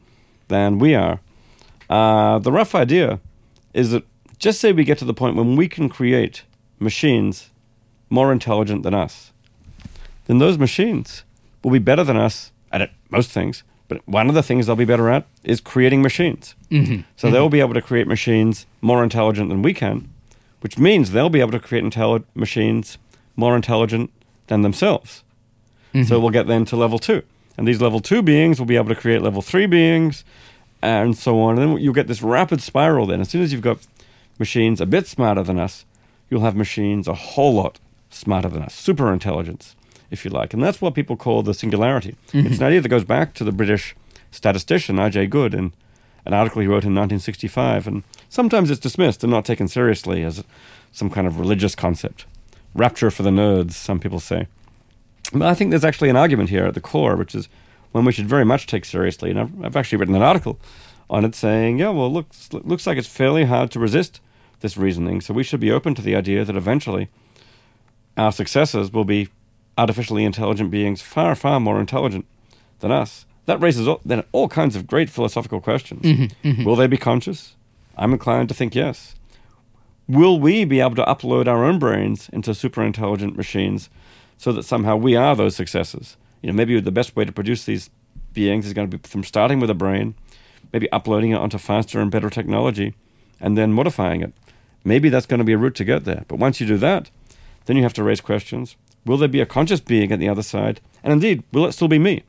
than 0.48 0.78
we 0.78 0.94
are. 0.94 1.20
Uh, 1.88 2.38
the 2.38 2.52
rough 2.52 2.74
idea 2.74 3.20
is 3.74 3.90
that 3.90 4.04
just 4.38 4.60
say 4.60 4.72
we 4.72 4.84
get 4.84 4.98
to 4.98 5.04
the 5.04 5.14
point 5.14 5.36
when 5.36 5.56
we 5.56 5.68
can 5.68 5.88
create 5.88 6.44
machines 6.78 7.50
more 8.08 8.32
intelligent 8.32 8.82
than 8.82 8.94
us, 8.94 9.32
then 10.26 10.38
those 10.38 10.58
machines 10.58 11.24
will 11.62 11.70
be 11.70 11.78
better 11.78 12.04
than 12.04 12.16
us 12.16 12.52
at 12.72 12.90
most 13.10 13.30
things. 13.30 13.62
But 13.90 14.06
one 14.06 14.28
of 14.28 14.36
the 14.36 14.42
things 14.42 14.66
they'll 14.66 14.76
be 14.76 14.84
better 14.84 15.10
at 15.10 15.26
is 15.42 15.60
creating 15.60 16.00
machines. 16.00 16.54
Mm-hmm. 16.70 17.00
So 17.16 17.26
mm-hmm. 17.26 17.34
they'll 17.34 17.48
be 17.48 17.58
able 17.58 17.74
to 17.74 17.82
create 17.82 18.06
machines 18.06 18.64
more 18.80 19.02
intelligent 19.02 19.48
than 19.48 19.62
we 19.62 19.74
can, 19.74 20.08
which 20.60 20.78
means 20.78 21.10
they'll 21.10 21.28
be 21.28 21.40
able 21.40 21.50
to 21.50 21.58
create 21.58 21.82
intelli- 21.84 22.22
machines 22.36 22.98
more 23.34 23.56
intelligent 23.56 24.12
than 24.46 24.62
themselves. 24.62 25.24
Mm-hmm. 25.92 26.06
So 26.06 26.20
we'll 26.20 26.30
get 26.30 26.46
them 26.46 26.64
to 26.66 26.76
level 26.76 27.00
two. 27.00 27.24
And 27.58 27.66
these 27.66 27.82
level 27.82 27.98
two 27.98 28.22
beings 28.22 28.60
will 28.60 28.66
be 28.66 28.76
able 28.76 28.90
to 28.90 28.94
create 28.94 29.22
level 29.22 29.42
three 29.42 29.66
beings, 29.66 30.24
and 30.80 31.18
so 31.18 31.40
on. 31.40 31.58
And 31.58 31.72
then 31.72 31.82
you'll 31.82 31.92
get 31.92 32.06
this 32.06 32.22
rapid 32.22 32.62
spiral 32.62 33.06
then. 33.06 33.20
As 33.20 33.28
soon 33.28 33.42
as 33.42 33.52
you've 33.52 33.60
got 33.60 33.86
machines 34.38 34.80
a 34.80 34.86
bit 34.86 35.08
smarter 35.08 35.42
than 35.42 35.58
us, 35.58 35.84
you'll 36.30 36.42
have 36.42 36.54
machines 36.54 37.08
a 37.08 37.14
whole 37.14 37.54
lot 37.54 37.80
smarter 38.08 38.48
than 38.48 38.62
us, 38.62 38.72
super 38.72 39.12
intelligence, 39.12 39.74
if 40.10 40.24
you 40.24 40.30
like. 40.30 40.54
And 40.54 40.62
that's 40.62 40.80
what 40.80 40.94
people 40.94 41.16
call 41.16 41.42
the 41.42 41.54
singularity. 41.54 42.16
Mm-hmm. 42.32 42.46
It's 42.46 42.58
an 42.58 42.66
idea 42.66 42.80
that 42.80 42.88
goes 42.88 43.04
back 43.04 43.34
to 43.34 43.44
the 43.44 43.52
British 43.52 43.94
statistician 44.30 44.98
I.J. 44.98 45.26
Good 45.26 45.54
in 45.54 45.72
an 46.24 46.34
article 46.34 46.60
he 46.60 46.66
wrote 46.66 46.84
in 46.84 46.94
1965. 46.94 47.86
And 47.86 48.02
sometimes 48.28 48.70
it's 48.70 48.80
dismissed 48.80 49.24
and 49.24 49.30
not 49.30 49.44
taken 49.44 49.68
seriously 49.68 50.22
as 50.22 50.44
some 50.92 51.10
kind 51.10 51.26
of 51.26 51.38
religious 51.38 51.74
concept. 51.74 52.26
Rapture 52.74 53.10
for 53.10 53.22
the 53.22 53.30
nerds, 53.30 53.72
some 53.72 54.00
people 54.00 54.20
say. 54.20 54.46
But 55.32 55.42
I 55.42 55.54
think 55.54 55.70
there's 55.70 55.84
actually 55.84 56.10
an 56.10 56.16
argument 56.16 56.50
here 56.50 56.66
at 56.66 56.74
the 56.74 56.80
core, 56.80 57.16
which 57.16 57.34
is 57.34 57.48
one 57.92 58.04
we 58.04 58.12
should 58.12 58.28
very 58.28 58.44
much 58.44 58.66
take 58.66 58.84
seriously. 58.84 59.30
And 59.30 59.40
I've, 59.40 59.64
I've 59.64 59.76
actually 59.76 59.98
written 59.98 60.14
an 60.14 60.22
article 60.22 60.58
on 61.08 61.24
it 61.24 61.34
saying, 61.34 61.78
yeah, 61.78 61.90
well, 61.90 62.10
looks 62.10 62.52
looks 62.52 62.86
like 62.86 62.96
it's 62.96 63.08
fairly 63.08 63.44
hard 63.44 63.70
to 63.72 63.80
resist 63.80 64.20
this 64.60 64.76
reasoning. 64.76 65.20
So 65.20 65.34
we 65.34 65.42
should 65.42 65.60
be 65.60 65.70
open 65.70 65.94
to 65.96 66.02
the 66.02 66.14
idea 66.14 66.44
that 66.44 66.56
eventually 66.56 67.08
our 68.16 68.32
successors 68.32 68.92
will 68.92 69.04
be 69.04 69.28
artificially 69.78 70.24
intelligent 70.24 70.70
beings 70.70 71.00
far, 71.02 71.34
far 71.34 71.60
more 71.60 71.80
intelligent 71.80 72.26
than 72.80 72.90
us. 72.90 73.26
That 73.46 73.60
raises 73.60 73.88
all, 73.88 74.00
then 74.04 74.24
all 74.32 74.48
kinds 74.48 74.76
of 74.76 74.86
great 74.86 75.10
philosophical 75.10 75.60
questions. 75.60 76.02
Mm-hmm, 76.02 76.48
mm-hmm. 76.48 76.64
Will 76.64 76.76
they 76.76 76.86
be 76.86 76.96
conscious? 76.96 77.56
I'm 77.96 78.12
inclined 78.12 78.48
to 78.48 78.54
think 78.54 78.74
yes. 78.74 79.14
Will 80.08 80.40
we 80.40 80.64
be 80.64 80.80
able 80.80 80.96
to 80.96 81.04
upload 81.04 81.46
our 81.46 81.64
own 81.64 81.78
brains 81.78 82.28
into 82.32 82.54
super 82.54 82.82
intelligent 82.82 83.36
machines 83.36 83.90
so 84.38 84.52
that 84.52 84.64
somehow 84.64 84.96
we 84.96 85.16
are 85.16 85.36
those 85.36 85.56
successors? 85.56 86.16
You 86.42 86.48
know, 86.48 86.56
maybe 86.56 86.78
the 86.80 86.90
best 86.90 87.14
way 87.14 87.24
to 87.24 87.32
produce 87.32 87.64
these 87.64 87.90
beings 88.32 88.66
is 88.66 88.72
going 88.72 88.90
to 88.90 88.98
be 88.98 89.08
from 89.08 89.24
starting 89.24 89.60
with 89.60 89.70
a 89.70 89.74
brain, 89.74 90.14
maybe 90.72 90.90
uploading 90.92 91.30
it 91.32 91.36
onto 91.36 91.58
faster 91.58 92.00
and 92.00 92.10
better 92.10 92.30
technology, 92.30 92.94
and 93.40 93.56
then 93.56 93.72
modifying 93.72 94.20
it. 94.20 94.32
Maybe 94.84 95.08
that's 95.08 95.26
going 95.26 95.38
to 95.38 95.44
be 95.44 95.52
a 95.52 95.58
route 95.58 95.74
to 95.76 95.84
get 95.84 96.04
there. 96.04 96.24
But 96.28 96.38
once 96.38 96.60
you 96.60 96.66
do 96.66 96.78
that, 96.78 97.10
then 97.66 97.76
you 97.76 97.82
have 97.82 97.94
to 97.94 98.02
raise 98.02 98.20
questions. 98.20 98.76
Will 99.04 99.16
there 99.16 99.28
be 99.28 99.40
a 99.40 99.46
conscious 99.46 99.80
being 99.80 100.12
at 100.12 100.18
the 100.18 100.28
other 100.28 100.42
side? 100.42 100.80
And 101.02 101.12
indeed, 101.12 101.42
will 101.52 101.66
it 101.66 101.72
still 101.72 101.88
be 101.88 101.98
me? 101.98 102.22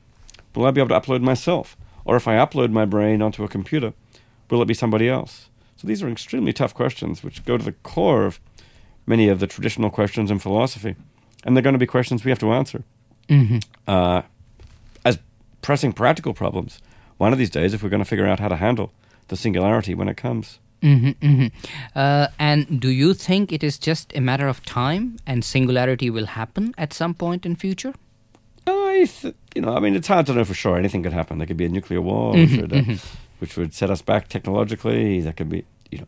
Will 0.56 0.66
I 0.66 0.72
be 0.72 0.82
able 0.82 0.90
to 0.90 1.00
upload 1.00 1.22
myself? 1.22 1.78
Or 2.06 2.16
if 2.16 2.28
I 2.28 2.36
upload 2.36 2.72
my 2.72 2.86
brain 2.86 3.22
onto 3.22 3.44
a 3.44 3.48
computer, 3.48 3.94
will 4.50 4.62
it 4.62 4.68
be 4.68 4.74
somebody 4.74 5.08
else? 5.10 5.50
So 5.76 5.88
these 5.88 6.04
are 6.04 6.10
extremely 6.10 6.54
tough 6.54 6.74
questions 6.74 7.24
which 7.24 7.44
go 7.46 7.58
to 7.58 7.64
the 7.64 7.72
core 7.72 8.26
of 8.26 8.40
many 9.06 9.28
of 9.30 9.40
the 9.40 9.48
traditional 9.48 9.90
questions 9.90 10.32
in 10.32 10.40
philosophy. 10.40 10.96
And 11.44 11.56
they're 11.56 11.64
going 11.64 11.74
to 11.74 11.80
be 11.80 11.88
questions 11.88 12.24
we 12.24 12.32
have 12.32 12.40
to 12.40 12.54
answer 12.54 12.84
uh, 13.88 14.22
as 15.06 15.20
pressing 15.62 15.94
practical 15.94 16.34
problems. 16.34 16.80
One 17.18 17.34
of 17.34 17.40
these 17.40 17.50
days, 17.50 17.74
if 17.74 17.82
we're 17.82 17.90
going 17.90 18.04
to 18.04 18.10
figure 18.10 18.28
out 18.28 18.40
how 18.40 18.48
to 18.48 18.56
handle 18.56 18.92
the 19.28 19.38
singularity 19.38 19.94
when 19.94 20.10
it 20.10 20.18
comes. 20.18 20.60
Uh, 21.96 22.28
and 22.39 22.80
do 22.80 22.89
you 22.89 23.13
think 23.13 23.52
it 23.52 23.63
is 23.63 23.78
just 23.78 24.12
a 24.15 24.22
matter 24.22 24.48
of 24.48 24.63
time 24.65 25.17
and 25.26 25.44
singularity 25.44 26.10
will 26.10 26.26
happen 26.26 26.74
at 26.78 26.94
some 26.94 27.13
point 27.13 27.46
in 27.46 27.56
future? 27.56 27.94
I, 28.67 29.08
th- 29.22 29.36
you 29.56 29.62
know, 29.62 29.76
I 29.76 29.80
mean, 29.80 29.96
it's 29.96 30.08
hard 30.08 30.26
to 30.28 30.34
know 30.34 30.46
for 30.46 30.54
sure. 30.54 30.78
Anything 30.78 31.04
could 31.04 31.13
happen. 31.13 31.38
There 31.38 31.48
could 31.48 31.58
be 31.58 31.65
a 31.65 31.70
nuclear 31.70 32.02
war, 32.02 32.34
which, 32.34 32.58
would, 32.58 32.74
uh, 32.74 32.84
which 33.39 33.58
would 33.58 33.74
set 33.74 33.89
us 33.89 34.02
back 34.02 34.28
technologically. 34.28 35.22
There 35.22 35.34
could 35.34 35.50
be, 35.50 35.65
you 35.91 36.00
know, 36.00 36.08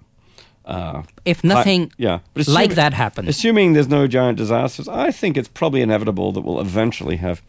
uh, 0.66 1.04
If 1.26 1.44
nothing 1.44 1.92
yeah, 1.98 2.20
but 2.34 2.48
like 2.48 2.76
that 2.76 2.94
happens. 2.94 3.28
Assuming 3.28 3.74
there's 3.74 3.90
no 3.90 4.08
giant 4.08 4.38
disasters, 4.38 4.88
I 4.88 5.12
think 5.12 5.38
it's 5.38 5.50
probably 5.50 5.82
inevitable 5.82 6.32
that 6.32 6.42
we'll 6.42 6.62
eventually 6.62 7.18
have 7.18 7.42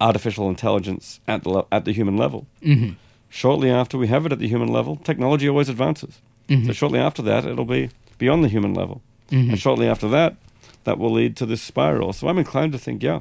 artificial 0.00 0.48
intelligence 0.48 1.20
at 1.26 1.44
the 1.44 1.64
at 1.70 1.84
the 1.84 1.92
human 1.92 2.16
level. 2.16 2.46
Mm-hmm. 2.62 2.94
Shortly 3.28 3.70
after 3.70 3.98
we 3.98 4.06
have 4.06 4.24
it 4.26 4.32
at 4.32 4.38
the 4.38 4.48
human 4.48 4.68
level, 4.68 4.96
technology 4.96 5.48
always 5.48 5.68
advances. 5.68 6.20
Mm-hmm. 6.48 6.66
So 6.66 6.72
shortly 6.72 6.98
after 6.98 7.22
that, 7.22 7.44
it'll 7.44 7.64
be 7.64 7.90
beyond 8.18 8.44
the 8.44 8.48
human 8.48 8.72
level, 8.72 9.02
mm-hmm. 9.30 9.50
and 9.50 9.58
shortly 9.58 9.88
after 9.88 10.08
that, 10.08 10.36
that 10.84 10.98
will 10.98 11.12
lead 11.12 11.36
to 11.36 11.46
this 11.46 11.60
spiral. 11.60 12.12
So 12.12 12.28
I'm 12.28 12.38
inclined 12.38 12.72
to 12.72 12.78
think, 12.78 13.02
yeah, 13.02 13.20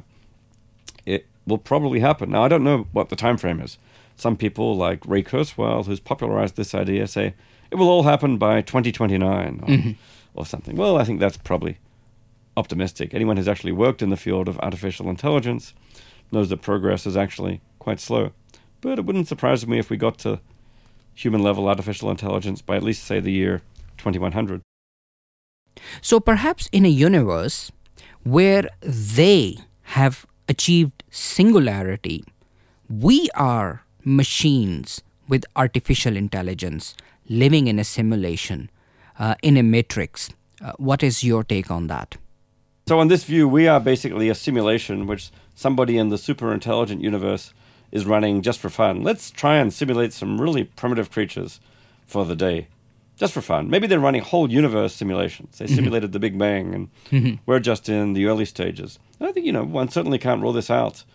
it 1.06 1.26
will 1.48 1.58
probably 1.58 2.00
happen. 2.00 2.30
Now 2.30 2.44
I 2.44 2.48
don't 2.48 2.63
know 2.63 2.88
what 2.91 3.10
the 3.10 3.15
time 3.15 3.38
frame 3.38 3.60
is. 3.60 3.78
Some 4.15 4.38
people 4.38 4.78
like 4.78 5.06
Ray 5.06 5.24
Kurzweil, 5.24 5.86
who's 5.86 6.00
popularized 6.00 6.56
this 6.56 6.74
idea, 6.74 7.08
say 7.08 7.34
it 7.72 7.76
will 7.76 7.89
all 7.89 8.04
happen 8.04 8.38
by 8.38 8.62
2029 8.62 9.60
or, 9.62 9.68
mm-hmm. 9.68 9.91
or 10.34 10.46
something. 10.46 10.76
Well, 10.76 10.98
I 10.98 11.04
think 11.04 11.20
that's 11.20 11.38
probably 11.38 11.80
optimistic. 12.56 13.13
Anyone 13.13 13.38
who's 13.38 13.48
actually 13.48 13.74
worked 13.74 14.02
in 14.02 14.10
the 14.10 14.18
field 14.18 14.48
of 14.48 14.60
artificial 14.60 15.10
intelligence 15.10 15.74
knows 16.32 16.50
that 16.50 16.62
progress 16.62 17.06
is 17.06 17.18
actually 17.18 17.62
quite 17.80 18.00
slow. 18.00 18.32
But 18.86 19.00
it 19.00 19.06
wouldn't 19.06 19.28
surprise 19.28 19.65
me 19.65 19.80
if 19.80 19.89
we 19.89 19.98
got 19.98 20.19
to 20.19 20.39
human 21.15 21.41
level 21.41 21.67
artificial 21.67 22.12
intelligence 22.12 22.62
by 22.62 22.76
at 22.76 22.84
least, 22.84 23.04
say, 23.04 23.19
the 23.19 23.32
year 23.32 23.63
2100. 23.98 24.62
So 26.02 26.19
perhaps 26.19 26.69
in 26.71 26.86
a 26.86 26.89
universe 26.89 27.71
where 28.21 28.69
they 28.82 29.58
have 29.98 30.28
achieved 30.48 31.04
singularity, 31.10 32.26
we 32.88 33.28
are 33.34 33.84
machines 34.04 35.02
with 35.28 35.45
artificial 35.56 36.15
intelligence 36.15 36.95
living 37.28 37.65
in 37.65 37.80
a 37.80 37.84
simulation, 37.84 38.69
uh, 39.17 39.34
in 39.41 39.58
a 39.58 39.63
matrix. 39.63 40.30
Uh, 40.63 40.74
what 40.78 41.02
is 41.02 41.24
your 41.24 41.43
take 41.43 41.71
on 41.71 41.88
that? 41.88 42.17
So, 42.88 43.02
in 43.02 43.08
this 43.08 43.24
view, 43.24 43.48
we 43.48 43.67
are 43.67 43.80
basically 43.80 44.30
a 44.30 44.36
simulation 44.36 45.08
which 45.08 45.32
somebody 45.56 45.98
in 45.98 46.10
the 46.10 46.19
super 46.19 46.54
intelligent 46.54 47.02
universe 47.02 47.52
is 47.95 48.05
running 48.05 48.41
just 48.41 48.60
for 48.60 48.69
fun. 48.69 49.03
Let's 49.03 49.31
try 49.31 49.55
and 49.55 49.73
simulate 49.73 50.12
some 50.12 50.41
really 50.41 50.65
primitive 50.65 51.10
creatures 51.10 51.62
for 52.05 52.25
the 52.25 52.36
day, 52.36 52.67
just 53.15 53.31
for 53.31 53.39
fun. 53.39 53.69
Maybe 53.69 53.88
they're 53.88 54.01
running 54.01 54.21
whole 54.21 54.51
universe 54.51 54.93
simulations. 54.93 55.58
They 55.58 55.67
simulated 55.77 56.12
the 56.12 56.19
Big 56.19 56.38
Bang, 56.38 56.73
and 56.75 57.39
we're 57.45 57.62
just 57.62 57.88
in 57.88 58.12
the 58.12 58.25
early 58.25 58.43
stages. 58.43 58.99
And 59.17 59.29
I 59.29 59.31
think, 59.31 59.45
you 59.45 59.53
know, 59.53 59.63
one 59.63 59.88
certainly 59.88 60.19
can't 60.19 60.41
rule 60.41 60.51
this 60.51 60.69
out. 60.69 61.05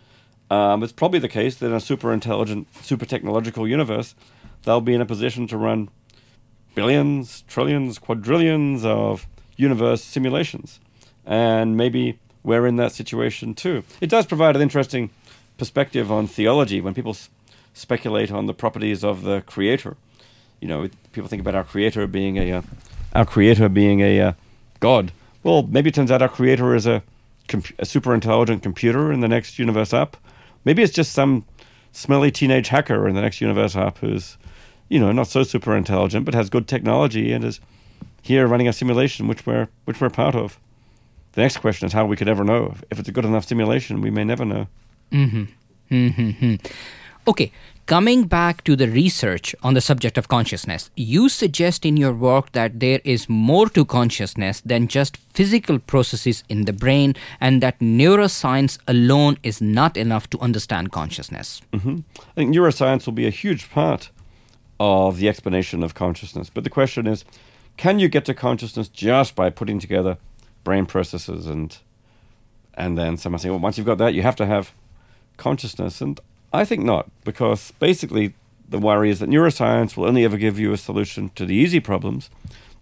Um, 0.51 0.83
it's 0.83 0.91
probably 0.91 1.19
the 1.19 1.29
case 1.29 1.57
that 1.57 1.67
in 1.67 1.75
a 1.75 1.81
super 1.81 2.15
intelligent, 2.15 2.67
super 2.83 3.05
technological 3.05 3.69
universe, 3.69 4.15
they'll 4.63 4.81
be 4.81 4.95
in 4.95 5.03
a 5.03 5.07
position 5.07 5.47
to 5.49 5.59
run 5.59 5.91
billions, 6.75 7.43
trillions, 7.43 7.99
quadrillions 7.99 8.87
of 8.87 9.29
universe 9.59 10.03
simulations. 10.03 10.81
And 11.27 11.77
maybe 11.77 12.19
we're 12.43 12.67
in 12.67 12.77
that 12.77 12.93
situation 12.93 13.53
too. 13.53 13.85
It 14.01 14.09
does 14.09 14.25
provide 14.25 14.57
an 14.57 14.63
interesting 14.63 15.11
perspective 15.61 16.11
on 16.11 16.27
theology 16.27 16.81
when 16.81 16.95
people 16.95 17.13
s- 17.13 17.29
speculate 17.75 18.33
on 18.33 18.47
the 18.47 18.55
properties 18.55 19.05
of 19.05 19.23
the 19.23 19.43
creator. 19.43 19.95
You 20.59 20.69
know, 20.69 20.89
people 21.13 21.29
think 21.29 21.43
about 21.43 21.55
our 21.55 21.65
creator 21.65 22.07
being 22.07 22.39
a 22.39 22.51
uh, 22.53 22.63
our 23.15 23.27
creator 23.27 23.69
being 23.69 24.01
a 24.01 24.21
uh, 24.21 24.33
god. 24.81 25.13
Well, 25.43 25.63
maybe 25.65 25.91
it 25.91 25.95
turns 25.95 26.11
out 26.11 26.23
our 26.23 26.29
creator 26.31 26.75
is 26.75 26.87
a, 26.87 27.03
comp- 27.47 27.79
a 27.79 27.85
super 27.85 28.15
intelligent 28.15 28.63
computer 28.63 29.13
in 29.13 29.21
the 29.21 29.29
next 29.29 29.59
universe 29.59 29.93
up. 29.93 30.17
Maybe 30.65 30.83
it's 30.83 30.95
just 30.95 31.13
some 31.13 31.45
smelly 31.93 32.31
teenage 32.31 32.69
hacker 32.69 33.07
in 33.07 33.15
the 33.15 33.21
next 33.21 33.41
universe 33.41 33.77
up 33.77 33.99
who's, 33.99 34.39
you 34.89 34.99
know, 34.99 35.13
not 35.13 35.27
so 35.29 35.43
super 35.43 35.77
intelligent 35.77 36.25
but 36.25 36.35
has 36.35 36.49
good 36.49 36.67
technology 36.67 37.33
and 37.35 37.45
is 37.45 37.61
here 38.23 38.47
running 38.47 38.69
a 38.69 38.73
simulation 38.73 39.29
which 39.29 39.45
we're 39.45 39.69
which 39.85 40.01
we're 40.01 40.11
part 40.11 40.35
of. 40.35 40.59
The 41.33 41.43
next 41.43 41.59
question 41.59 41.87
is 41.87 41.93
how 41.93 42.07
we 42.07 42.17
could 42.17 42.29
ever 42.29 42.45
know 42.45 42.77
if 42.91 42.99
it's 42.99 43.09
a 43.09 43.13
good 43.13 43.25
enough 43.27 43.47
simulation. 43.47 44.01
We 44.01 44.11
may 44.11 44.25
never 44.25 44.47
know. 44.47 44.67
Okay, 47.29 47.53
coming 47.87 48.25
back 48.25 48.65
to 48.65 48.77
the 48.77 48.89
research 48.89 49.55
on 49.63 49.75
the 49.75 49.81
subject 49.81 50.17
of 50.17 50.29
consciousness, 50.29 50.91
you 50.97 51.29
suggest 51.29 51.85
in 51.85 51.97
your 51.97 52.13
work 52.13 52.53
that 52.53 52.81
there 52.81 53.01
is 53.05 53.29
more 53.29 53.69
to 53.71 53.85
consciousness 53.85 54.61
than 54.63 54.89
just 54.89 55.17
physical 55.35 55.79
processes 55.79 56.45
in 56.49 56.65
the 56.65 56.73
brain, 56.73 57.15
and 57.41 57.63
that 57.63 57.79
neuroscience 57.81 58.79
alone 58.89 59.39
is 59.43 59.61
not 59.61 59.97
enough 59.97 60.31
to 60.31 60.39
understand 60.39 60.93
consciousness. 60.93 61.61
Hmm. 61.73 62.01
I 62.19 62.35
think 62.35 62.55
neuroscience 62.55 63.07
will 63.07 63.13
be 63.13 63.27
a 63.27 63.31
huge 63.31 63.71
part 63.71 64.11
of 64.79 65.19
the 65.19 65.29
explanation 65.29 65.83
of 65.83 65.95
consciousness. 65.95 66.49
But 66.49 66.65
the 66.65 66.71
question 66.71 67.07
is, 67.07 67.25
can 67.77 67.99
you 67.99 68.09
get 68.09 68.25
to 68.25 68.35
consciousness 68.35 68.89
just 68.89 69.35
by 69.35 69.51
putting 69.51 69.79
together 69.79 70.17
brain 70.65 70.87
processes 70.87 71.47
and 71.47 71.77
and 72.75 72.97
then 72.97 73.17
someone 73.17 73.39
saying, 73.39 73.53
well, 73.53 73.61
once 73.61 73.77
you've 73.77 73.87
got 73.87 73.99
that, 73.99 74.15
you 74.15 74.23
have 74.23 74.37
to 74.37 74.47
have 74.47 74.73
consciousness. 75.41 76.01
And 76.01 76.21
I 76.53 76.65
think 76.65 76.85
not, 76.85 77.11
because 77.25 77.73
basically 77.81 78.35
the 78.69 78.79
worry 78.79 79.11
is 79.11 79.19
that 79.19 79.29
neuroscience 79.29 79.97
will 79.97 80.07
only 80.07 80.25
ever 80.25 80.37
give 80.37 80.61
you 80.61 80.73
a 80.73 80.77
solution 80.77 81.31
to 81.35 81.45
the 81.45 81.55
easy 81.55 81.81
problems, 81.81 82.31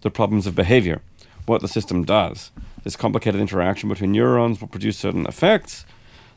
the 0.01 0.11
problems 0.11 0.45
of 0.45 0.53
behavior, 0.55 1.01
what 1.47 1.61
the 1.61 1.67
system 1.67 2.03
does. 2.03 2.51
This 2.83 2.95
complicated 2.95 3.41
interaction 3.41 3.89
between 3.89 4.11
neurons 4.11 4.61
will 4.61 4.67
produce 4.67 4.97
certain 4.97 5.25
effects. 5.25 5.85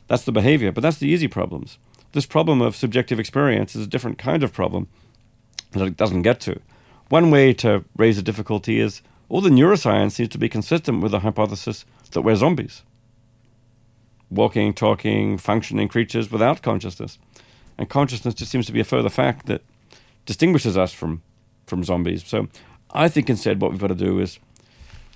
That's 0.07 0.23
the 0.23 0.31
behavior, 0.31 0.71
but 0.71 0.81
that's 0.81 0.97
the 0.97 1.07
easy 1.07 1.27
problems. 1.27 1.77
This 2.13 2.25
problem 2.25 2.61
of 2.61 2.75
subjective 2.75 3.19
experience 3.19 3.75
is 3.75 3.85
a 3.85 3.89
different 3.89 4.17
kind 4.17 4.43
of 4.43 4.53
problem 4.53 4.87
that 5.71 5.87
it 5.87 5.97
doesn't 5.97 6.23
get 6.23 6.39
to. 6.41 6.59
One 7.09 7.31
way 7.31 7.53
to 7.53 7.83
raise 7.95 8.15
the 8.15 8.23
difficulty 8.23 8.79
is 8.79 9.01
all 9.29 9.41
the 9.41 9.49
neuroscience 9.49 10.19
needs 10.19 10.31
to 10.31 10.37
be 10.37 10.49
consistent 10.49 11.01
with 11.01 11.11
the 11.11 11.19
hypothesis 11.19 11.85
that 12.11 12.21
we're 12.21 12.35
zombies. 12.35 12.83
Walking, 14.35 14.73
talking, 14.73 15.37
functioning 15.37 15.87
creatures 15.87 16.31
without 16.31 16.61
consciousness. 16.61 17.19
And 17.77 17.89
consciousness 17.89 18.35
just 18.35 18.51
seems 18.51 18.65
to 18.67 18.71
be 18.71 18.79
a 18.79 18.85
further 18.85 19.09
fact 19.09 19.45
that 19.47 19.61
distinguishes 20.25 20.77
us 20.77 20.93
from 20.93 21.21
from 21.65 21.83
zombies. 21.83 22.25
So 22.25 22.47
I 22.91 23.07
think 23.09 23.29
instead 23.29 23.61
what 23.61 23.71
we've 23.71 23.79
got 23.79 23.87
to 23.87 23.95
do 23.95 24.19
is 24.19 24.39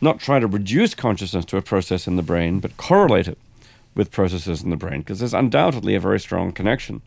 not 0.02 0.20
try 0.20 0.40
to 0.40 0.48
reduce 0.48 0.96
consciousness 0.96 1.46
to 1.46 1.58
a 1.58 1.62
process 1.62 2.08
in 2.08 2.16
the 2.16 2.24
brain, 2.24 2.60
but 2.60 2.78
correlate 2.78 3.28
it 3.28 3.38
with 3.96 4.12
processes 4.12 4.64
in 4.64 4.70
the 4.70 4.76
brain, 4.78 5.00
because 5.00 5.20
there's 5.20 5.34
undoubtedly 5.34 5.96
a 5.96 6.00
very 6.00 6.20
strong 6.20 6.52
connection, 6.52 7.02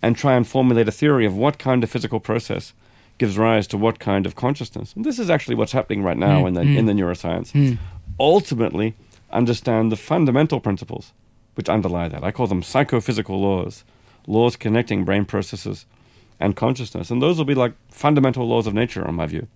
and 0.00 0.16
try 0.16 0.34
and 0.34 0.46
formulate 0.48 0.88
a 0.88 0.92
theory 0.92 1.26
of 1.26 1.36
what 1.36 1.58
kind 1.58 1.84
of 1.84 1.90
physical 1.90 2.20
process 2.20 2.72
gives 3.18 3.36
rise 3.38 3.66
to 3.68 3.76
what 3.76 3.98
kind 3.98 4.26
of 4.26 4.34
consciousness. 4.34 4.94
And 4.96 5.04
this 5.04 5.18
is 5.18 5.30
actually 5.30 5.54
what's 5.54 5.72
happening 5.72 6.02
right 6.02 6.16
now 6.16 6.42
Mm, 6.42 6.48
in 6.48 6.54
the 6.54 6.60
mm. 6.62 6.76
in 6.78 6.86
the 6.86 6.92
neuroscience. 6.92 7.52
Mm. 7.52 7.78
Ultimately, 8.18 8.94
understand 9.30 9.92
the 9.92 9.96
fundamental 9.96 10.60
principles 10.60 11.12
which 11.54 11.68
underlie 11.68 12.08
that. 12.08 12.24
I 12.24 12.30
call 12.32 12.46
them 12.46 12.62
psychophysical 12.62 13.40
laws, 13.40 13.84
laws 14.26 14.56
connecting 14.56 15.04
brain 15.04 15.24
processes 15.24 15.86
and 16.40 16.56
consciousness. 16.56 17.10
And 17.10 17.20
those 17.22 17.38
will 17.38 17.44
be 17.44 17.54
like 17.54 17.74
fundamental 17.88 18.46
laws 18.46 18.66
of 18.66 18.74
nature, 18.74 19.06
in 19.06 19.14
my 19.14 19.26
view, 19.26 19.46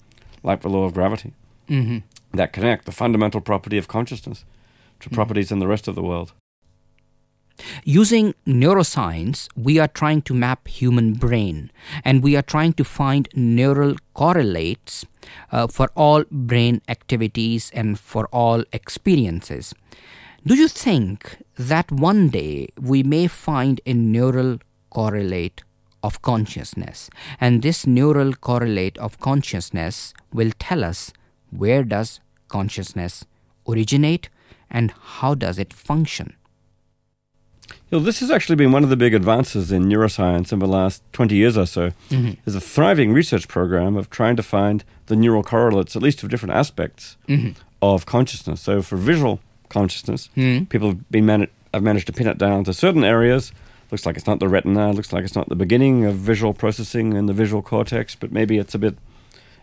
like 0.43 0.61
the 0.63 0.69
law 0.69 0.85
of 0.85 0.95
gravity, 0.95 1.33
Mhm. 1.69 2.03
that 2.33 2.53
connect 2.53 2.85
the 2.85 2.93
fundamental 2.93 3.41
property 3.41 3.79
of 3.79 3.89
consciousness 3.89 4.45
to 5.01 5.11
properties 5.11 5.51
in 5.51 5.59
the 5.59 5.67
rest 5.67 5.89
of 5.89 5.95
the 5.95 6.03
world. 6.03 6.33
Using 7.85 8.35
neuroscience, 8.47 9.49
we 9.57 9.79
are 9.79 9.89
trying 9.89 10.21
to 10.23 10.35
map 10.35 10.69
human 10.69 11.15
brain 11.15 11.71
and 12.05 12.23
we 12.23 12.37
are 12.37 12.43
trying 12.43 12.75
to 12.75 12.85
find 12.85 13.29
neural 13.35 13.97
correlates 14.13 15.07
uh, 15.51 15.67
for 15.67 15.89
all 15.97 16.25
brain 16.31 16.83
activities 16.89 17.71
and 17.75 17.99
for 17.99 18.27
all 18.27 18.63
experiences. 18.73 19.75
Do 20.47 20.55
you 20.55 20.69
think 20.69 21.39
that 21.57 21.91
one 21.91 22.29
day 22.29 22.69
we 22.81 23.03
may 23.03 23.27
find 23.27 23.81
a 23.87 23.93
neural 23.95 24.59
correlate 24.91 25.63
of 26.03 26.23
consciousness 26.23 27.11
and 27.41 27.63
this 27.63 27.87
neural 27.87 28.33
correlate 28.35 28.97
of 28.99 29.19
consciousness 29.19 30.15
will 30.33 30.53
tell 30.59 30.85
us 30.85 31.13
where 31.51 31.83
does 31.83 32.21
consciousness 32.49 33.25
originate 33.69 34.29
and 34.71 34.93
how 35.19 35.35
does 35.35 35.59
it 35.59 35.73
function? 35.73 36.35
You 37.91 37.99
know, 37.99 38.05
this 38.05 38.21
has 38.21 38.31
actually 38.31 38.57
been 38.57 38.73
one 38.73 38.85
of 38.85 38.91
the 38.91 38.97
big 38.97 39.15
advances 39.15 39.73
in 39.73 39.85
neuroscience 39.87 40.53
in 40.53 40.59
the 40.61 40.67
last 40.69 41.03
20 41.13 41.35
years 41.35 41.57
or 41.57 41.67
so. 41.67 41.93
Mhm. 42.11 42.37
There's 42.45 42.55
a 42.57 42.61
thriving 42.61 43.13
research 43.13 43.49
program 43.49 43.97
of 43.97 44.11
trying 44.11 44.37
to 44.37 44.43
find 44.43 44.85
the 45.07 45.17
neural 45.17 45.43
correlates, 45.43 45.97
at 45.97 46.03
least 46.03 46.23
of 46.23 46.29
different 46.29 46.55
aspects 46.55 47.17
Mhm. 47.29 47.55
of 47.83 48.07
consciousness. 48.07 48.61
So 48.61 48.83
for 48.83 48.97
visual 48.97 49.41
consciousness, 49.69 50.29
Hmm. 50.35 50.65
people 50.65 50.89
have 50.89 51.11
been 51.11 51.29
have 51.75 51.83
managed 51.83 52.07
to 52.07 52.13
pin 52.13 52.27
it 52.27 52.39
down 52.39 52.65
to 52.65 52.73
certain 52.73 53.05
areas. 53.05 53.53
Looks 53.91 54.07
like 54.07 54.17
it's 54.17 54.27
not 54.27 54.41
the 54.41 54.49
retina. 54.49 54.93
Looks 54.93 55.13
like 55.13 55.25
it's 55.25 55.35
not 55.37 55.49
the 55.49 55.55
beginning 55.57 56.05
of 56.05 56.15
visual 56.17 56.55
processing 56.55 57.13
in 57.13 57.27
the 57.27 57.33
visual 57.33 57.63
cortex, 57.63 58.15
but 58.15 58.33
maybe 58.33 58.59
it's 58.59 58.75
a 58.75 58.79
bit 58.79 58.97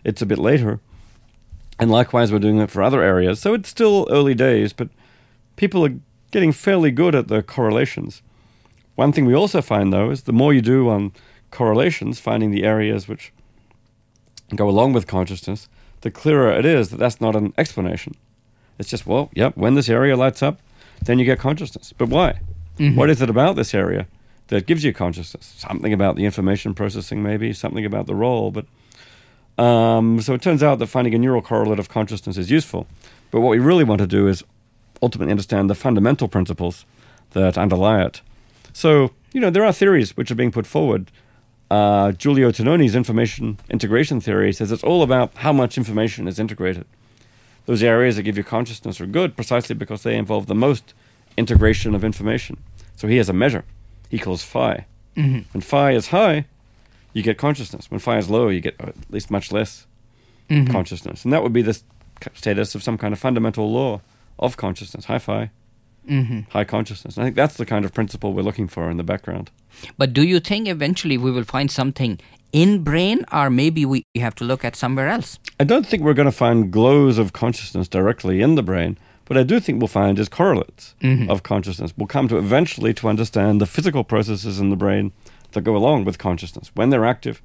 it's 0.04 0.22
a 0.22 0.26
bit 0.26 0.38
later. 0.38 0.80
And 1.78 1.90
likewise, 1.90 2.30
we're 2.30 2.38
doing 2.38 2.58
it 2.58 2.70
for 2.70 2.82
other 2.82 3.02
areas. 3.02 3.40
So 3.40 3.52
it's 3.54 3.68
still 3.68 4.06
early 4.10 4.34
days, 4.34 4.72
but 4.72 4.88
people 5.56 5.84
are 5.84 5.94
getting 6.30 6.52
fairly 6.52 6.90
good 6.92 7.14
at 7.14 7.28
the 7.28 7.42
correlations. 7.42 8.22
One 8.94 9.12
thing 9.12 9.26
we 9.26 9.34
also 9.34 9.60
find, 9.60 9.92
though, 9.92 10.10
is 10.10 10.22
the 10.22 10.32
more 10.32 10.52
you 10.54 10.62
do 10.62 10.88
on 10.88 11.12
correlations, 11.50 12.20
finding 12.20 12.52
the 12.52 12.62
areas 12.64 13.08
which 13.08 13.32
go 14.54 14.68
along 14.68 14.92
with 14.92 15.06
consciousness, 15.08 15.68
the 16.02 16.10
clearer 16.10 16.52
it 16.52 16.64
is 16.64 16.90
that 16.90 16.98
that's 16.98 17.20
not 17.20 17.34
an 17.34 17.52
explanation. 17.58 18.14
It's 18.78 18.88
just, 18.90 19.06
well, 19.06 19.30
yep, 19.34 19.56
when 19.56 19.74
this 19.74 19.88
area 19.88 20.16
lights 20.16 20.42
up, 20.42 20.58
then 21.04 21.18
you 21.18 21.24
get 21.24 21.38
consciousness. 21.38 21.92
But 21.96 22.08
why? 22.08 22.40
Mhm. 22.78 22.96
What 22.96 23.10
is 23.10 23.22
it 23.22 23.30
about 23.30 23.56
this 23.56 23.74
area 23.74 24.06
that 24.48 24.66
gives 24.66 24.82
you 24.84 24.92
consciousness? 24.92 25.54
Something 25.58 25.92
about 25.92 26.16
the 26.16 26.24
information 26.24 26.74
processing, 26.74 27.22
maybe, 27.22 27.52
something 27.52 27.84
about 27.84 28.06
the 28.06 28.14
role. 28.14 28.50
But 28.50 28.66
um, 29.62 30.20
so 30.20 30.34
it 30.34 30.42
turns 30.42 30.62
out 30.62 30.78
that 30.80 30.86
finding 30.88 31.14
a 31.14 31.18
neural 31.18 31.40
correlate 31.42 31.78
of 31.78 31.88
consciousness 31.88 32.36
is 32.36 32.50
useful. 32.50 32.86
But 33.30 33.40
what 33.40 33.50
we 33.50 33.58
really 33.58 33.84
want 33.84 34.00
to 34.00 34.06
do 34.06 34.26
is 34.26 34.42
ultimately 35.02 35.30
understand 35.30 35.70
the 35.70 35.74
fundamental 35.76 36.26
principles 36.28 36.84
that 37.30 37.56
underlie 37.56 38.02
it. 38.02 38.20
So, 38.72 39.12
you 39.32 39.40
know, 39.40 39.50
there 39.50 39.64
are 39.64 39.72
theories 39.72 40.16
which 40.16 40.30
are 40.30 40.34
being 40.34 40.50
put 40.50 40.66
forward. 40.66 41.10
Uh, 41.70 42.12
Giulio 42.12 42.50
Tononi's 42.50 42.94
information 42.96 43.58
integration 43.70 44.20
theory 44.20 44.52
says 44.52 44.72
it's 44.72 44.82
all 44.84 45.02
about 45.02 45.32
how 45.36 45.52
much 45.52 45.78
information 45.78 46.26
is 46.28 46.38
integrated. 46.38 46.84
Those 47.66 47.82
areas 47.82 48.16
that 48.16 48.22
give 48.24 48.36
you 48.36 48.44
consciousness 48.44 49.00
are 49.00 49.06
good 49.06 49.36
precisely 49.36 49.74
because 49.74 50.02
they 50.02 50.16
involve 50.16 50.46
the 50.46 50.54
most 50.54 50.94
integration 51.36 51.94
of 51.94 52.04
information. 52.04 52.58
So 52.96 53.08
he 53.08 53.16
has 53.16 53.28
a 53.28 53.32
measure 53.32 53.64
he 54.10 54.18
calls 54.18 54.44
phi. 54.44 54.86
Mhm. 55.16 55.44
When 55.52 55.60
phi 55.60 55.92
is 55.92 56.08
high, 56.08 56.44
you 57.12 57.22
get 57.22 57.36
consciousness. 57.38 57.90
When 57.90 57.98
phi 58.00 58.18
is 58.18 58.30
low, 58.30 58.48
you 58.48 58.60
get 58.60 58.76
at 58.80 58.94
least 59.10 59.30
much 59.30 59.50
less 59.50 59.86
Mhm. 60.48 60.70
consciousness. 60.70 61.24
And 61.24 61.32
that 61.32 61.42
would 61.42 61.52
be 61.52 61.62
the 61.62 61.80
status 62.34 62.74
of 62.74 62.82
some 62.82 62.96
kind 62.96 63.12
of 63.12 63.18
fundamental 63.18 63.72
law 63.72 64.00
of 64.38 64.56
consciousness, 64.56 65.06
high 65.06 65.18
phi, 65.18 65.50
Mhm. 66.08 66.46
high 66.50 66.64
consciousness. 66.64 67.16
And 67.16 67.22
I 67.22 67.26
think 67.26 67.36
that's 67.36 67.56
the 67.56 67.66
kind 67.66 67.84
of 67.84 67.92
principle 67.92 68.32
we're 68.34 68.42
looking 68.42 68.68
for 68.68 68.90
in 68.90 68.96
the 68.96 69.02
background. 69.02 69.50
But 69.98 70.12
do 70.12 70.22
you 70.22 70.38
think 70.38 70.68
eventually 70.68 71.18
we 71.18 71.30
will 71.32 71.44
find 71.44 71.70
something 71.70 72.20
in 72.54 72.82
brain 72.84 73.24
or 73.32 73.50
maybe 73.50 73.84
we 73.84 74.04
have 74.16 74.34
to 74.36 74.44
look 74.44 74.64
at 74.64 74.76
somewhere 74.76 75.08
else? 75.08 75.38
I 75.60 75.64
don't 75.64 75.86
think 75.86 76.02
we're 76.02 76.14
going 76.14 76.30
to 76.30 76.38
find 76.46 76.70
glows 76.72 77.18
of 77.18 77.32
consciousness 77.32 77.88
directly 77.88 78.40
in 78.40 78.54
the 78.54 78.62
brain. 78.62 78.96
But 79.26 79.36
I 79.38 79.42
do 79.42 79.58
think 79.58 79.80
we'll 79.80 79.88
find 79.88 80.18
is 80.18 80.28
correlates 80.28 80.94
Mhm. 81.00 81.30
of 81.30 81.42
consciousness. 81.42 81.92
We'll 81.96 82.06
come 82.06 82.28
to 82.28 82.36
eventually 82.36 82.92
to 82.94 83.08
understand 83.08 83.58
the 83.60 83.66
physical 83.66 84.04
processes 84.04 84.60
in 84.60 84.68
the 84.70 84.76
brain 84.76 85.12
that 85.52 85.64
go 85.64 85.76
along 85.76 86.04
with 86.04 86.18
consciousness. 86.18 86.70
When 86.74 86.90
they're 86.90 87.06
active, 87.06 87.40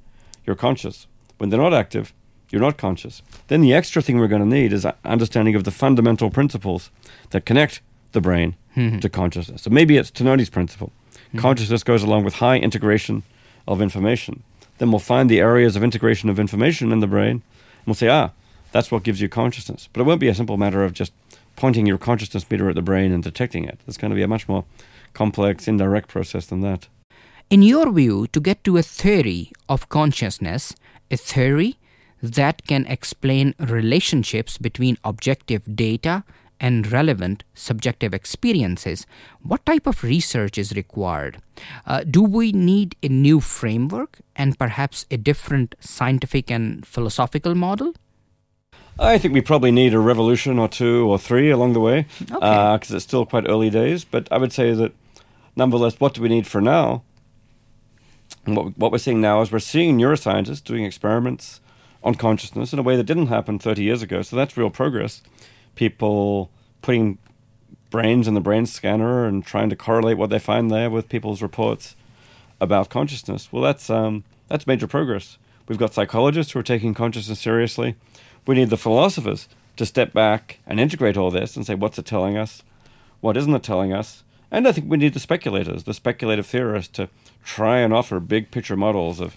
you're 0.46 0.56
conscious. 0.56 1.06
When 1.38 1.48
they're 1.50 1.60
not 1.66 1.72
active, 1.74 2.12
you're 2.50 2.60
not 2.60 2.76
conscious. 2.76 3.22
Then 3.48 3.62
the 3.62 3.72
extra 3.72 4.02
thing 4.02 4.18
we're 4.18 4.28
going 4.28 4.42
to 4.50 4.56
need 4.60 4.72
is 4.74 4.86
understanding 5.06 5.54
of 5.56 5.64
the 5.64 5.70
fundamental 5.70 6.30
principles 6.30 6.90
that 7.30 7.46
connect 7.46 7.80
the 8.12 8.20
brain 8.20 8.56
Mhm. 8.76 9.00
to 9.00 9.08
consciousness. 9.08 9.62
So 9.62 9.70
maybe 9.70 9.96
it's 9.96 10.10
Tononi's 10.10 10.50
principle. 10.50 10.92
Consciousness 11.36 11.82
goes 11.82 12.02
along 12.02 12.24
with 12.24 12.34
high 12.34 12.58
integration 12.58 13.22
of 13.66 13.80
information. 13.80 14.42
Then 14.80 14.90
we'll 14.90 14.98
find 14.98 15.28
the 15.28 15.40
areas 15.40 15.76
of 15.76 15.84
integration 15.84 16.30
of 16.30 16.40
information 16.40 16.90
in 16.90 17.00
the 17.00 17.06
brain, 17.06 17.42
and 17.42 17.86
we'll 17.86 17.94
say, 17.94 18.08
ah, 18.08 18.30
that's 18.72 18.90
what 18.90 19.02
gives 19.02 19.20
you 19.20 19.28
consciousness. 19.28 19.90
But 19.92 20.00
it 20.00 20.04
won't 20.04 20.20
be 20.20 20.28
a 20.28 20.34
simple 20.34 20.56
matter 20.56 20.82
of 20.82 20.94
just 20.94 21.12
pointing 21.54 21.84
your 21.84 21.98
consciousness 21.98 22.50
meter 22.50 22.70
at 22.70 22.76
the 22.76 22.82
brain 22.82 23.12
and 23.12 23.22
detecting 23.22 23.64
it. 23.64 23.78
It's 23.86 23.98
going 23.98 24.10
to 24.10 24.14
be 24.14 24.22
a 24.22 24.28
much 24.28 24.48
more 24.48 24.64
complex, 25.12 25.68
indirect 25.68 26.08
process 26.08 26.46
than 26.46 26.62
that. 26.62 26.88
In 27.50 27.60
your 27.60 27.92
view, 27.92 28.26
to 28.28 28.40
get 28.40 28.64
to 28.64 28.78
a 28.78 28.82
theory 28.82 29.52
of 29.68 29.90
consciousness, 29.90 30.74
a 31.10 31.18
theory 31.18 31.76
that 32.22 32.66
can 32.66 32.86
explain 32.86 33.54
relationships 33.58 34.56
between 34.56 34.96
objective 35.04 35.76
data 35.76 36.24
and 36.60 36.90
relevant 36.92 37.42
subjective 37.54 38.12
experiences, 38.14 39.06
what 39.42 39.64
type 39.64 39.86
of 39.86 40.02
research 40.04 40.58
is 40.58 40.72
required? 40.76 41.38
Uh, 41.86 42.04
do 42.04 42.22
we 42.22 42.52
need 42.52 42.96
a 43.02 43.08
new 43.08 43.40
framework 43.40 44.18
and 44.36 44.58
perhaps 44.58 45.06
a 45.10 45.16
different 45.16 45.74
scientific 45.80 46.50
and 46.50 46.86
philosophical 46.86 47.54
model? 47.54 47.94
I 48.98 49.16
think 49.16 49.32
we 49.32 49.40
probably 49.40 49.70
need 49.70 49.94
a 49.94 49.98
revolution 49.98 50.58
or 50.58 50.68
two 50.68 51.08
or 51.08 51.18
three 51.18 51.50
along 51.50 51.72
the 51.72 51.80
way 51.80 52.06
Okay. 52.30 52.76
because 52.76 52.90
it's 52.90 53.04
still 53.04 53.24
quite 53.24 53.48
early 53.48 53.70
days. 53.70 54.04
But 54.04 54.28
I 54.30 54.36
would 54.36 54.52
say 54.52 54.74
that, 54.74 54.92
nonetheless, 55.56 55.98
what 55.98 56.12
do 56.12 56.20
we 56.20 56.28
need 56.28 56.46
for 56.46 56.60
now? 56.60 57.02
And 58.44 58.56
what, 58.56 58.76
what 58.78 58.92
we're 58.92 58.98
seeing 58.98 59.20
now 59.20 59.40
is 59.40 59.50
we're 59.50 59.58
seeing 59.58 59.96
neuroscientists 59.98 60.62
doing 60.62 60.84
experiments 60.84 61.60
on 62.02 62.14
consciousness 62.14 62.72
in 62.72 62.78
a 62.78 62.82
way 62.82 62.96
that 62.96 63.04
didn't 63.04 63.26
happen 63.28 63.58
30 63.58 63.82
years 63.82 64.02
ago. 64.02 64.22
So 64.22 64.36
that's 64.36 64.56
real 64.56 64.70
progress. 64.70 65.22
People 65.74 66.50
putting 66.82 67.18
brains 67.90 68.28
in 68.28 68.34
the 68.34 68.40
brain 68.40 68.66
scanner 68.66 69.24
and 69.24 69.44
trying 69.44 69.70
to 69.70 69.76
correlate 69.76 70.16
what 70.16 70.30
they 70.30 70.38
find 70.38 70.70
there 70.70 70.90
with 70.90 71.08
people's 71.08 71.42
reports 71.42 71.96
about 72.60 72.90
consciousness. 72.90 73.52
Well, 73.52 73.62
that's 73.62 73.90
um, 73.90 74.24
that's 74.48 74.66
major 74.66 74.86
progress. 74.86 75.38
We've 75.68 75.78
got 75.78 75.94
psychologists 75.94 76.52
who 76.52 76.58
are 76.58 76.64
taking 76.64 76.94
consciousness 76.94 77.40
seriously. 77.40 77.94
We 78.46 78.56
need 78.56 78.70
the 78.70 78.76
philosophers 78.76 79.48
to 79.76 79.86
step 79.86 80.12
back 80.12 80.58
and 80.66 80.80
integrate 80.80 81.16
all 81.16 81.30
this 81.30 81.56
and 81.56 81.64
say, 81.64 81.74
what's 81.74 81.98
it 81.98 82.06
telling 82.06 82.36
us? 82.36 82.62
What 83.20 83.36
isn't 83.36 83.54
it 83.54 83.62
telling 83.62 83.92
us? 83.92 84.24
And 84.50 84.66
I 84.66 84.72
think 84.72 84.90
we 84.90 84.96
need 84.96 85.14
the 85.14 85.20
speculators, 85.20 85.84
the 85.84 85.94
speculative 85.94 86.46
theorists, 86.46 86.92
to 86.96 87.08
try 87.44 87.78
and 87.78 87.92
offer 87.92 88.18
big 88.18 88.50
picture 88.50 88.76
models 88.76 89.20
of 89.20 89.36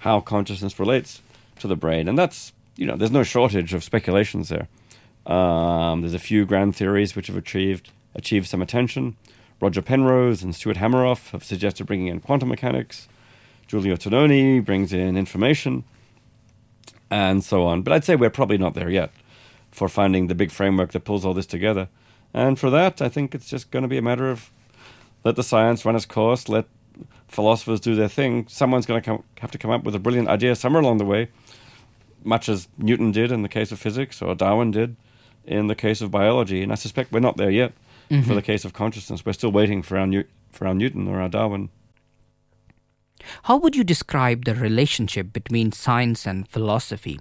how 0.00 0.20
consciousness 0.20 0.78
relates 0.78 1.20
to 1.58 1.66
the 1.66 1.76
brain. 1.76 2.08
And 2.08 2.16
that's, 2.16 2.52
you 2.76 2.86
know, 2.86 2.96
there's 2.96 3.10
no 3.10 3.24
shortage 3.24 3.74
of 3.74 3.82
speculations 3.82 4.48
there. 4.48 4.68
Um, 5.26 6.00
there's 6.00 6.14
a 6.14 6.18
few 6.18 6.44
grand 6.44 6.74
theories 6.74 7.14
which 7.14 7.28
have 7.28 7.36
achieved 7.36 7.90
achieved 8.14 8.46
some 8.46 8.62
attention. 8.62 9.16
Roger 9.60 9.80
Penrose 9.80 10.42
and 10.42 10.54
Stuart 10.54 10.76
Hameroff 10.76 11.30
have 11.30 11.44
suggested 11.44 11.86
bringing 11.86 12.08
in 12.08 12.20
quantum 12.20 12.48
mechanics. 12.48 13.08
Giulio 13.68 13.96
Tononi 13.96 14.62
brings 14.62 14.92
in 14.92 15.16
information, 15.16 15.84
and 17.10 17.44
so 17.44 17.64
on. 17.64 17.82
But 17.82 17.92
I'd 17.92 18.04
say 18.04 18.16
we're 18.16 18.30
probably 18.30 18.58
not 18.58 18.74
there 18.74 18.90
yet 18.90 19.12
for 19.70 19.88
finding 19.88 20.26
the 20.26 20.34
big 20.34 20.50
framework 20.50 20.92
that 20.92 21.00
pulls 21.00 21.24
all 21.24 21.32
this 21.32 21.46
together. 21.46 21.88
And 22.34 22.58
for 22.58 22.70
that, 22.70 23.00
I 23.00 23.08
think 23.08 23.34
it's 23.34 23.48
just 23.48 23.70
going 23.70 23.82
to 23.82 23.88
be 23.88 23.98
a 23.98 24.02
matter 24.02 24.30
of 24.30 24.50
let 25.24 25.36
the 25.36 25.42
science 25.42 25.84
run 25.84 25.96
its 25.96 26.04
course, 26.04 26.48
let 26.48 26.66
philosophers 27.28 27.80
do 27.80 27.94
their 27.94 28.08
thing, 28.08 28.46
someone's 28.48 28.84
going 28.84 29.02
to 29.02 29.22
have 29.38 29.50
to 29.52 29.58
come 29.58 29.70
up 29.70 29.84
with 29.84 29.94
a 29.94 29.98
brilliant 29.98 30.28
idea 30.28 30.54
somewhere 30.54 30.82
along 30.82 30.98
the 30.98 31.04
way, 31.04 31.28
much 32.24 32.48
as 32.48 32.68
Newton 32.76 33.12
did 33.12 33.32
in 33.32 33.42
the 33.42 33.48
case 33.48 33.72
of 33.72 33.78
physics 33.78 34.20
or 34.20 34.34
Darwin 34.34 34.70
did 34.70 34.96
in 35.44 35.66
the 35.66 35.74
case 35.74 36.00
of 36.00 36.10
biology. 36.10 36.62
And 36.62 36.72
I 36.72 36.76
suspect 36.76 37.12
we're 37.12 37.20
not 37.20 37.36
there 37.36 37.50
yet 37.50 37.72
mm-hmm. 38.10 38.26
for 38.26 38.34
the 38.34 38.42
case 38.42 38.64
of 38.64 38.72
consciousness. 38.72 39.24
We're 39.24 39.32
still 39.32 39.52
waiting 39.52 39.82
for 39.82 39.98
our, 39.98 40.06
New- 40.06 40.24
for 40.50 40.66
our 40.66 40.74
Newton 40.74 41.08
or 41.08 41.20
our 41.20 41.28
Darwin. 41.28 41.70
How 43.44 43.56
would 43.56 43.76
you 43.76 43.84
describe 43.84 44.44
the 44.44 44.54
relationship 44.54 45.32
between 45.32 45.72
science 45.72 46.26
and 46.26 46.48
philosophy? 46.48 47.20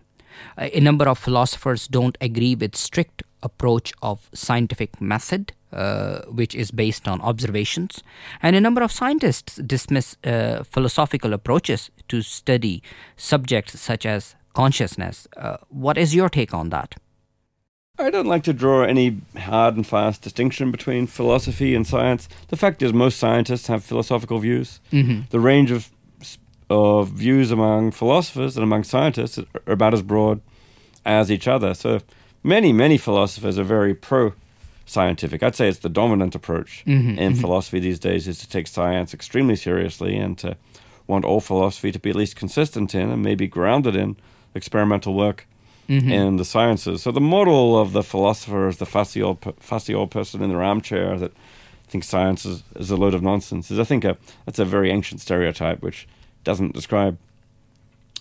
A 0.57 0.79
number 0.79 1.07
of 1.07 1.19
philosophers 1.19 1.87
don't 1.87 2.17
agree 2.21 2.55
with 2.55 2.75
strict 2.75 3.21
approach 3.43 3.93
of 4.01 4.29
scientific 4.33 5.01
method 5.01 5.53
uh, 5.73 6.23
which 6.25 6.53
is 6.53 6.69
based 6.71 7.07
on 7.07 7.21
observations 7.21 8.03
and 8.41 8.55
a 8.55 8.61
number 8.61 8.81
of 8.81 8.91
scientists 8.91 9.55
dismiss 9.55 10.17
uh, 10.25 10.63
philosophical 10.63 11.33
approaches 11.33 11.89
to 12.09 12.21
study 12.21 12.83
subjects 13.15 13.79
such 13.79 14.05
as 14.05 14.35
consciousness 14.53 15.27
uh, 15.37 15.57
what 15.69 15.97
is 15.97 16.13
your 16.13 16.29
take 16.29 16.53
on 16.53 16.69
that 16.69 16.95
I 18.01 18.09
don't 18.09 18.27
like 18.27 18.43
to 18.43 18.53
draw 18.53 18.83
any 18.83 19.21
hard 19.37 19.75
and 19.75 19.85
fast 19.85 20.21
distinction 20.21 20.71
between 20.71 21.07
philosophy 21.07 21.75
and 21.75 21.85
science. 21.85 22.27
The 22.49 22.57
fact 22.57 22.81
is, 22.81 22.93
most 22.93 23.19
scientists 23.19 23.67
have 23.67 23.83
philosophical 23.83 24.39
views. 24.39 24.79
Mm-hmm. 24.91 25.21
The 25.29 25.39
range 25.39 25.71
of 25.71 25.89
of 26.69 27.09
views 27.09 27.51
among 27.51 27.91
philosophers 27.91 28.55
and 28.55 28.63
among 28.63 28.85
scientists 28.85 29.37
are 29.37 29.45
about 29.73 29.93
as 29.93 30.01
broad 30.01 30.39
as 31.05 31.29
each 31.29 31.45
other. 31.45 31.73
So 31.73 31.99
many, 32.43 32.71
many 32.71 32.97
philosophers 32.97 33.59
are 33.59 33.65
very 33.65 33.93
pro 33.93 34.33
scientific. 34.85 35.43
I'd 35.43 35.55
say 35.55 35.67
it's 35.67 35.79
the 35.79 35.89
dominant 35.89 36.33
approach 36.33 36.83
mm-hmm, 36.85 37.17
in 37.17 37.33
mm-hmm. 37.33 37.41
philosophy 37.41 37.79
these 37.79 37.99
days 37.99 38.27
is 38.27 38.39
to 38.39 38.49
take 38.49 38.67
science 38.67 39.13
extremely 39.13 39.55
seriously 39.55 40.17
and 40.17 40.37
to 40.39 40.55
want 41.07 41.25
all 41.25 41.41
philosophy 41.41 41.91
to 41.91 41.99
be 41.99 42.09
at 42.09 42.15
least 42.15 42.37
consistent 42.37 42.95
in 42.95 43.09
and 43.09 43.21
maybe 43.21 43.47
grounded 43.47 43.95
in 43.95 44.15
experimental 44.55 45.13
work 45.13 45.47
mm-hmm. 45.91 46.09
in 46.09 46.37
the 46.37 46.45
sciences. 46.45 47.01
So 47.01 47.11
the 47.11 47.21
model 47.21 47.77
of 47.77 47.91
the 47.91 48.03
philosopher 48.03 48.67
is 48.69 48.77
the 48.77 48.85
fussy 48.85 49.21
old, 49.21 49.55
fussy 49.59 49.93
old 49.93 50.09
person 50.09 50.41
in 50.41 50.49
their 50.49 50.63
armchair 50.63 51.17
that 51.17 51.33
thinks 51.87 52.07
science 52.07 52.45
is, 52.45 52.63
is 52.75 52.89
a 52.89 52.95
load 52.95 53.13
of 53.13 53.21
nonsense. 53.21 53.69
Is 53.69 53.77
I 53.77 53.83
think 53.83 54.05
a, 54.05 54.17
that's 54.45 54.59
a 54.59 54.65
very 54.65 54.89
ancient 54.89 55.19
stereotype 55.19 55.81
which 55.81 56.07
doesn't 56.45 56.73
describe 56.73 57.17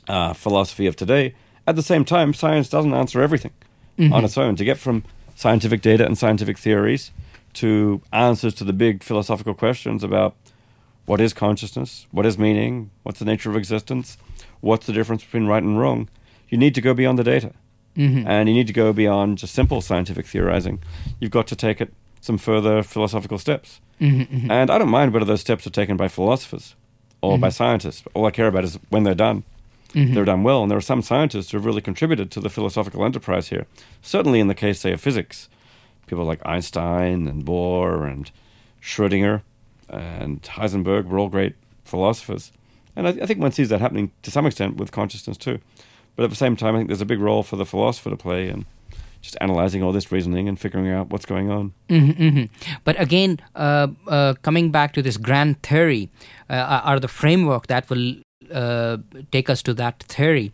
uh, 0.09 0.33
philosophy 0.33 0.87
of 0.87 0.97
today. 0.97 1.35
At 1.67 1.77
the 1.77 1.83
same 1.83 2.05
time, 2.05 2.35
science 2.35 2.69
doesn't 2.69 2.93
answer 2.93 3.23
everything 3.23 3.53
mm-hmm. 3.97 4.13
on 4.13 4.25
its 4.25 4.37
own. 4.37 4.57
To 4.57 4.65
get 4.65 4.79
from 4.79 5.05
scientific 5.37 5.81
data 5.81 6.05
and 6.05 6.19
scientific 6.19 6.59
theories 6.59 7.13
to 7.53 8.03
answers 8.13 8.55
to 8.55 8.65
the 8.65 8.73
big 8.73 9.03
philosophical 9.03 9.55
questions 9.55 10.03
about 10.03 10.35
what 11.07 11.21
is 11.21 11.33
consciousness, 11.33 12.07
what 12.11 12.27
is 12.27 12.39
meaning, 12.39 12.91
what's 13.05 13.19
the 13.19 13.25
nature 13.25 13.51
of 13.51 13.57
existence, 13.57 14.17
what's 14.61 14.87
the 14.87 14.93
difference 14.93 15.25
between 15.25 15.47
right 15.47 15.63
and 15.63 15.79
wrong, 15.79 16.09
you 16.49 16.59
need 16.59 16.75
to 16.75 16.81
go 16.81 16.93
beyond 16.95 17.19
the 17.19 17.25
data. 17.25 17.53
Mm-hmm. 17.97 18.27
And 18.27 18.49
you 18.49 18.55
need 18.55 18.67
to 18.67 18.73
go 18.73 18.93
beyond 18.93 19.39
just 19.39 19.55
simple 19.55 19.81
scientific 19.81 20.27
theorizing. 20.27 20.83
You've 21.19 21.31
got 21.31 21.47
to 21.49 21.57
take 21.57 21.81
it 21.81 21.93
some 22.21 22.39
further 22.39 22.83
philosophical 22.83 23.39
steps. 23.39 23.81
Mm-hmm, 24.01 24.35
mm-hmm. 24.35 24.51
And 24.51 24.71
I 24.71 24.79
don't 24.79 24.89
mind 24.89 25.13
whether 25.13 25.27
those 25.27 25.41
steps 25.41 25.67
are 25.67 25.71
taken 25.71 25.97
by 25.97 26.09
philosophers 26.09 26.75
or 27.21 27.39
by 27.39 27.49
mm-hmm. 27.49 27.53
scientists. 27.53 28.05
All 28.15 28.27
I 28.27 28.31
care 28.31 28.47
about 28.47 28.65
is 28.65 28.79
when 28.89 29.05
they're 29.05 29.15
done. 29.15 29.45
Mm-hmm. 29.93 30.15
They're 30.15 30.25
done 30.25 30.45
well, 30.45 30.63
and 30.63 30.71
there 30.71 30.79
are 30.79 30.83
some 30.83 31.03
scientists 31.03 31.51
who 31.51 31.57
have 31.57 31.65
really 31.65 31.81
contributed 31.81 32.31
to 32.31 32.41
the 32.41 32.49
philosophical 32.49 33.05
enterprise 33.05 33.49
here. 33.49 33.67
Certainly, 34.03 34.39
in 34.39 34.47
the 34.47 34.55
case, 34.55 34.79
say, 34.79 34.93
of 34.93 35.01
physics, 35.01 35.49
people 36.07 36.25
like 36.25 36.41
Einstein 36.47 37.27
and 37.27 37.45
Bohr 37.45 38.09
and 38.09 38.31
Schrödinger 38.81 39.43
and 39.89 40.43
Heisenberg 40.43 41.07
were 41.07 41.19
all 41.19 41.29
great 41.29 41.57
philosophers. 41.85 42.53
And 42.95 43.09
I, 43.09 43.11
I, 43.11 43.27
think 43.27 43.41
one 43.41 43.53
sees 43.53 43.69
that 43.71 43.81
happening 43.81 44.13
to 44.23 44.31
some 44.31 44.47
extent 44.47 44.77
with 44.77 44.93
consciousness 44.93 45.37
too. 45.37 45.59
But 46.21 46.25
at 46.25 46.31
the 46.33 46.37
same 46.37 46.55
time, 46.55 46.75
I 46.75 46.79
think 46.81 46.89
there's 46.89 47.01
a 47.01 47.07
big 47.07 47.19
role 47.19 47.43
for 47.43 47.57
the 47.57 47.65
philosopher 47.65 48.11
to 48.11 48.17
play 48.17 48.51
in 48.51 48.67
just 49.23 49.39
analyzing 49.41 49.83
all 49.83 49.91
this 49.91 50.13
reasoning 50.13 50.51
and 50.51 50.61
figuring 50.61 50.91
out 50.91 51.09
what's 51.09 51.25
going 51.25 51.51
on. 51.51 51.73
Mm-hmm, 51.89 52.23
mm-hmm. 52.23 52.75
But 52.85 53.01
again, 53.01 53.39
uh, 53.55 53.87
uh, 54.07 54.35
coming 54.43 54.71
back 54.71 54.93
to 54.93 55.01
this 55.01 55.17
grand 55.17 55.63
theory, 55.63 56.11
uh, 56.51 56.83
are 56.85 57.01
the 57.01 57.09
framework 57.09 57.69
that 57.69 57.89
will 57.89 58.17
uh, 58.53 58.99
take 59.33 59.49
us 59.49 59.63
to 59.63 59.73
that 59.73 60.03
theory. 60.03 60.53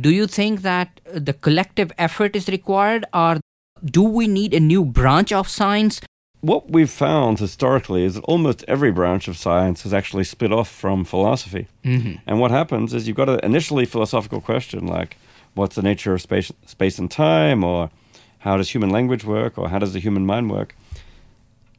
Do 0.00 0.10
you 0.10 0.28
think 0.28 0.62
that 0.62 1.00
the 1.12 1.32
collective 1.32 1.90
effort 1.98 2.36
is 2.36 2.46
required, 2.46 3.04
or 3.12 3.40
do 3.84 4.04
we 4.04 4.28
need 4.28 4.54
a 4.54 4.60
new 4.60 4.84
branch 4.84 5.32
of 5.32 5.48
science? 5.48 6.00
What 6.40 6.70
we've 6.70 6.90
found 6.90 7.38
historically 7.38 8.04
is 8.04 8.14
that 8.14 8.24
almost 8.24 8.64
every 8.66 8.90
branch 8.90 9.28
of 9.28 9.36
science 9.36 9.82
has 9.82 9.92
actually 9.92 10.24
split 10.24 10.52
off 10.52 10.70
from 10.70 11.04
philosophy. 11.04 11.68
Mm-hmm. 11.84 12.14
And 12.26 12.40
what 12.40 12.50
happens 12.50 12.94
is 12.94 13.06
you've 13.06 13.16
got 13.16 13.28
an 13.28 13.40
initially 13.42 13.84
philosophical 13.84 14.40
question 14.40 14.86
like, 14.86 15.18
what's 15.54 15.76
the 15.76 15.82
nature 15.82 16.14
of 16.14 16.22
space, 16.22 16.50
space 16.64 16.98
and 16.98 17.10
time, 17.10 17.62
or 17.62 17.90
how 18.38 18.56
does 18.56 18.70
human 18.70 18.88
language 18.88 19.24
work, 19.24 19.58
or 19.58 19.68
how 19.68 19.78
does 19.78 19.92
the 19.92 19.98
human 19.98 20.24
mind 20.24 20.50
work, 20.50 20.74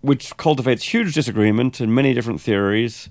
which 0.01 0.37
cultivates 0.37 0.93
huge 0.93 1.15
disagreement 1.15 1.81
in 1.81 1.93
many 1.93 2.13
different 2.13 2.39
theories 2.39 3.09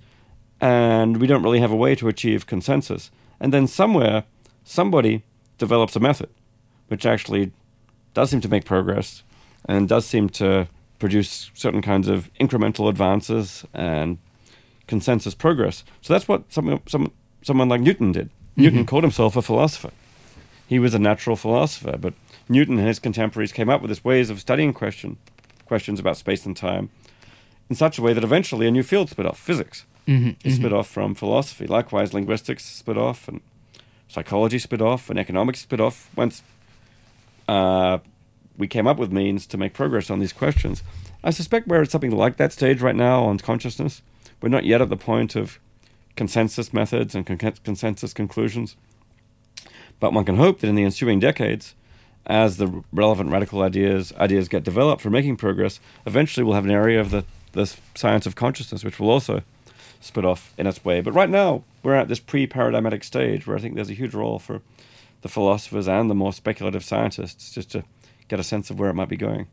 and 0.60 1.16
we 1.16 1.26
don't 1.26 1.42
really 1.42 1.60
have 1.60 1.72
a 1.72 1.76
way 1.76 1.94
to 1.94 2.08
achieve 2.08 2.46
consensus. 2.46 3.10
And 3.40 3.52
then 3.52 3.66
somewhere, 3.66 4.24
somebody 4.62 5.24
develops 5.58 5.96
a 5.96 6.00
method 6.00 6.28
which 6.88 7.06
actually 7.06 7.52
does 8.14 8.30
seem 8.30 8.40
to 8.40 8.48
make 8.48 8.64
progress 8.64 9.22
and 9.66 9.88
does 9.88 10.04
seem 10.04 10.28
to 10.28 10.68
produce 11.00 11.50
certain 11.54 11.82
kinds 11.82 12.06
of 12.06 12.32
incremental 12.34 12.88
advances 12.88 13.64
and 13.74 14.18
consensus 14.86 15.34
progress. 15.34 15.82
So 16.02 16.12
that's 16.12 16.28
what 16.28 16.44
some, 16.52 16.80
some, 16.86 17.10
someone 17.42 17.68
like 17.68 17.80
Newton 17.80 18.12
did. 18.12 18.28
Mm-hmm. 18.28 18.62
Newton 18.62 18.86
called 18.86 19.02
himself 19.02 19.34
a 19.34 19.42
philosopher. 19.42 19.90
He 20.68 20.78
was 20.78 20.94
a 20.94 20.98
natural 21.00 21.34
philosopher, 21.34 21.96
but 21.96 22.14
Newton 22.48 22.78
and 22.78 22.86
his 22.86 23.00
contemporaries 23.00 23.50
came 23.50 23.68
up 23.68 23.82
with 23.82 23.88
this 23.88 24.04
ways 24.04 24.30
of 24.30 24.38
studying 24.38 24.72
question, 24.72 25.16
questions 25.66 25.98
about 25.98 26.16
space 26.16 26.46
and 26.46 26.56
time 26.56 26.90
in 27.68 27.74
such 27.74 27.98
a 27.98 28.02
way 28.02 28.12
that 28.12 28.22
eventually 28.22 28.68
a 28.68 28.70
new 28.70 28.82
field 28.82 29.08
split 29.08 29.26
off, 29.26 29.38
physics 29.38 29.86
mm-hmm, 30.06 30.28
mm-hmm. 30.28 30.50
split 30.50 30.72
off 30.72 30.88
from 30.88 31.14
philosophy. 31.14 31.66
Likewise, 31.66 32.12
linguistics 32.12 32.64
split 32.64 32.98
off, 32.98 33.28
and 33.28 33.40
psychology 34.08 34.58
split 34.58 34.82
off, 34.82 35.08
and 35.08 35.18
economics 35.18 35.60
split 35.60 35.80
off. 35.80 36.10
Once 36.16 36.42
uh, 37.48 37.98
we 38.60 38.68
came 38.68 38.86
up 38.86 38.98
with 38.98 39.10
means 39.10 39.46
to 39.46 39.56
make 39.56 39.72
progress 39.72 40.10
on 40.10 40.20
these 40.20 40.32
questions, 40.32 40.84
I 41.24 41.30
suspect 41.30 41.66
we're 41.66 41.82
at 41.82 41.90
something 41.90 42.14
like 42.16 42.36
that 42.36 42.52
stage 42.52 42.80
right 42.80 42.94
now 42.94 43.24
on 43.24 43.38
consciousness. 43.38 44.02
We're 44.40 44.50
not 44.50 44.64
yet 44.64 44.82
at 44.82 44.90
the 44.90 44.96
point 44.96 45.34
of 45.34 45.58
consensus 46.14 46.72
methods 46.72 47.14
and 47.14 47.26
con- 47.26 47.54
consensus 47.64 48.12
conclusions. 48.12 48.76
But 49.98 50.12
one 50.12 50.24
can 50.24 50.36
hope 50.36 50.60
that 50.60 50.68
in 50.68 50.74
the 50.74 50.84
ensuing 50.84 51.18
decades, 51.20 51.74
as 52.26 52.58
the 52.58 52.84
relevant 52.92 53.30
radical 53.30 53.62
ideas 53.62 54.12
ideas 54.18 54.48
get 54.48 54.62
developed 54.62 55.02
for 55.02 55.10
making 55.10 55.36
progress, 55.36 55.80
eventually 56.06 56.44
we'll 56.44 56.54
have 56.54 56.66
an 56.66 56.70
area 56.70 57.00
of 57.00 57.10
the, 57.10 57.24
the 57.52 57.74
science 57.94 58.26
of 58.26 58.36
consciousness 58.36 58.84
which 58.84 59.00
will 59.00 59.10
also 59.10 59.42
split 60.00 60.24
off 60.24 60.52
in 60.58 60.66
its 60.66 60.84
way. 60.84 61.00
But 61.00 61.12
right 61.12 61.30
now, 61.30 61.64
we're 61.82 61.94
at 61.94 62.08
this 62.08 62.20
pre 62.20 62.46
paradigmatic 62.46 63.04
stage 63.04 63.46
where 63.46 63.56
I 63.56 63.60
think 63.60 63.74
there's 63.74 63.90
a 63.90 63.94
huge 63.94 64.14
role 64.14 64.38
for 64.38 64.60
the 65.22 65.28
philosophers 65.28 65.88
and 65.88 66.10
the 66.10 66.14
more 66.14 66.32
speculative 66.32 66.84
scientists 66.84 67.52
just 67.52 67.70
to 67.72 67.84
get 68.30 68.40
a 68.40 68.44
sense 68.44 68.70
of 68.70 68.78
where 68.78 68.90
it 68.90 68.94
might 68.94 69.08
be 69.08 69.16
going. 69.16 69.48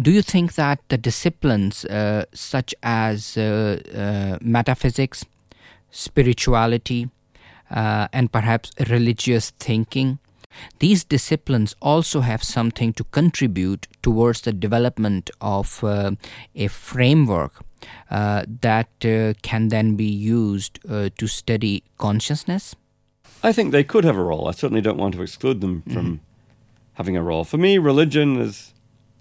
Do 0.00 0.10
you 0.10 0.22
think 0.22 0.54
that 0.54 0.78
the 0.88 0.98
disciplines 0.98 1.84
uh, 1.84 2.24
such 2.32 2.74
as 2.82 3.36
uh, 3.36 3.80
uh, 3.94 4.38
metaphysics, 4.40 5.24
spirituality, 5.90 7.10
uh, 7.70 8.08
and 8.12 8.32
perhaps 8.32 8.70
religious 8.88 9.50
thinking, 9.50 10.18
these 10.78 11.04
disciplines 11.04 11.74
also 11.80 12.20
have 12.20 12.42
something 12.42 12.92
to 12.94 13.04
contribute 13.04 13.86
towards 14.02 14.40
the 14.42 14.52
development 14.52 15.30
of 15.40 15.82
uh, 15.84 16.12
a 16.54 16.68
framework 16.68 17.64
uh, 18.10 18.44
that 18.60 18.88
uh, 19.04 19.34
can 19.42 19.68
then 19.68 19.96
be 19.96 20.04
used 20.04 20.78
uh, 20.88 21.08
to 21.18 21.26
study 21.26 21.82
consciousness? 21.98 22.74
I 23.42 23.52
think 23.52 23.72
they 23.72 23.84
could 23.84 24.04
have 24.04 24.16
a 24.18 24.22
role. 24.22 24.48
I 24.48 24.52
certainly 24.52 24.82
don't 24.82 24.98
want 24.98 25.14
to 25.14 25.22
exclude 25.22 25.60
them 25.60 25.82
from 25.82 26.06
mm-hmm. 26.06 26.24
Having 26.94 27.16
a 27.16 27.22
role. 27.22 27.44
For 27.44 27.56
me, 27.56 27.78
religion 27.78 28.40
is 28.40 28.72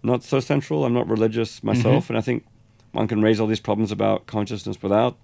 not 0.04 0.24
so 0.24 0.40
central. 0.40 0.86
I'm 0.86 0.94
not 0.94 1.08
religious 1.08 1.64
myself, 1.64 2.06
mm-hmm. 2.06 2.14
and 2.14 2.18
I 2.18 2.22
think 2.22 2.46
one 2.92 3.08
can 3.08 3.22
raise 3.22 3.40
all 3.40 3.48
these 3.48 3.60
problems 3.60 3.92
about 3.92 4.26
consciousness 4.26 4.82
without 4.82 5.18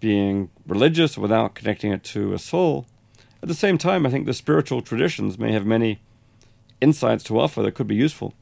being 0.00 0.50
religious, 0.66 1.16
without 1.18 1.54
connecting 1.54 1.92
it 1.92 2.04
to 2.04 2.32
a 2.32 2.38
soul. 2.38 2.86
At 3.42 3.48
the 3.48 3.54
same 3.54 3.78
time, 3.78 4.06
I 4.06 4.10
think 4.10 4.26
the 4.26 4.34
spiritual 4.34 4.82
traditions 4.82 5.38
may 5.38 5.52
have 5.52 5.66
many 5.66 6.00
insights 6.80 7.24
to 7.24 7.38
offer 7.38 7.62
that 7.62 7.74
could 7.74 7.86
be 7.86 7.94
useful 7.94 8.34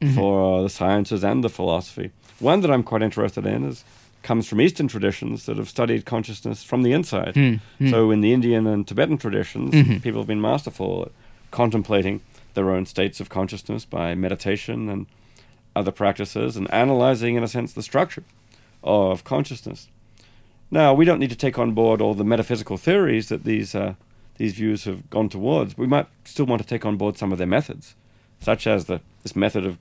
mm-hmm. 0.00 0.14
for 0.14 0.58
uh, 0.58 0.62
the 0.62 0.68
sciences 0.68 1.24
and 1.24 1.42
the 1.42 1.48
philosophy. 1.48 2.10
One 2.38 2.60
that 2.60 2.70
I'm 2.70 2.82
quite 2.82 3.02
interested 3.02 3.46
in 3.46 3.64
is 3.64 3.84
comes 4.22 4.48
from 4.48 4.60
Eastern 4.60 4.88
traditions 4.88 5.46
that 5.46 5.56
have 5.56 5.68
studied 5.68 6.04
consciousness 6.04 6.62
from 6.62 6.82
the 6.82 6.92
inside. 6.92 7.34
Mm-hmm. 7.34 7.90
So 7.90 8.10
in 8.10 8.20
the 8.20 8.32
Indian 8.32 8.66
and 8.66 8.86
Tibetan 8.86 9.18
traditions, 9.18 9.72
mm-hmm. 9.72 9.98
people 9.98 10.20
have 10.20 10.26
been 10.26 10.40
masterful 10.40 11.04
at 11.06 11.12
contemplating 11.50 12.20
their 12.54 12.70
own 12.70 12.86
states 12.86 13.20
of 13.20 13.28
consciousness 13.28 13.84
by 13.84 14.14
meditation 14.14 14.88
and 14.88 15.06
other 15.76 15.92
practices 15.92 16.56
and 16.56 16.70
analyzing, 16.72 17.36
in 17.36 17.42
a 17.42 17.48
sense, 17.48 17.72
the 17.72 17.82
structure 17.82 18.24
of 18.82 19.24
consciousness. 19.24 19.88
Now, 20.70 20.92
we 20.92 21.04
don't 21.04 21.18
need 21.20 21.30
to 21.30 21.36
take 21.36 21.58
on 21.58 21.72
board 21.72 22.00
all 22.00 22.14
the 22.14 22.24
metaphysical 22.24 22.76
theories 22.76 23.28
that 23.28 23.44
these, 23.44 23.74
uh, 23.74 23.94
these 24.36 24.54
views 24.54 24.84
have 24.84 25.08
gone 25.10 25.28
towards. 25.28 25.78
We 25.78 25.86
might 25.86 26.06
still 26.24 26.46
want 26.46 26.60
to 26.62 26.68
take 26.68 26.84
on 26.84 26.96
board 26.96 27.16
some 27.16 27.32
of 27.32 27.38
their 27.38 27.46
methods, 27.46 27.94
such 28.40 28.66
as 28.66 28.84
the, 28.86 29.00
this 29.22 29.34
method 29.36 29.64
of 29.64 29.78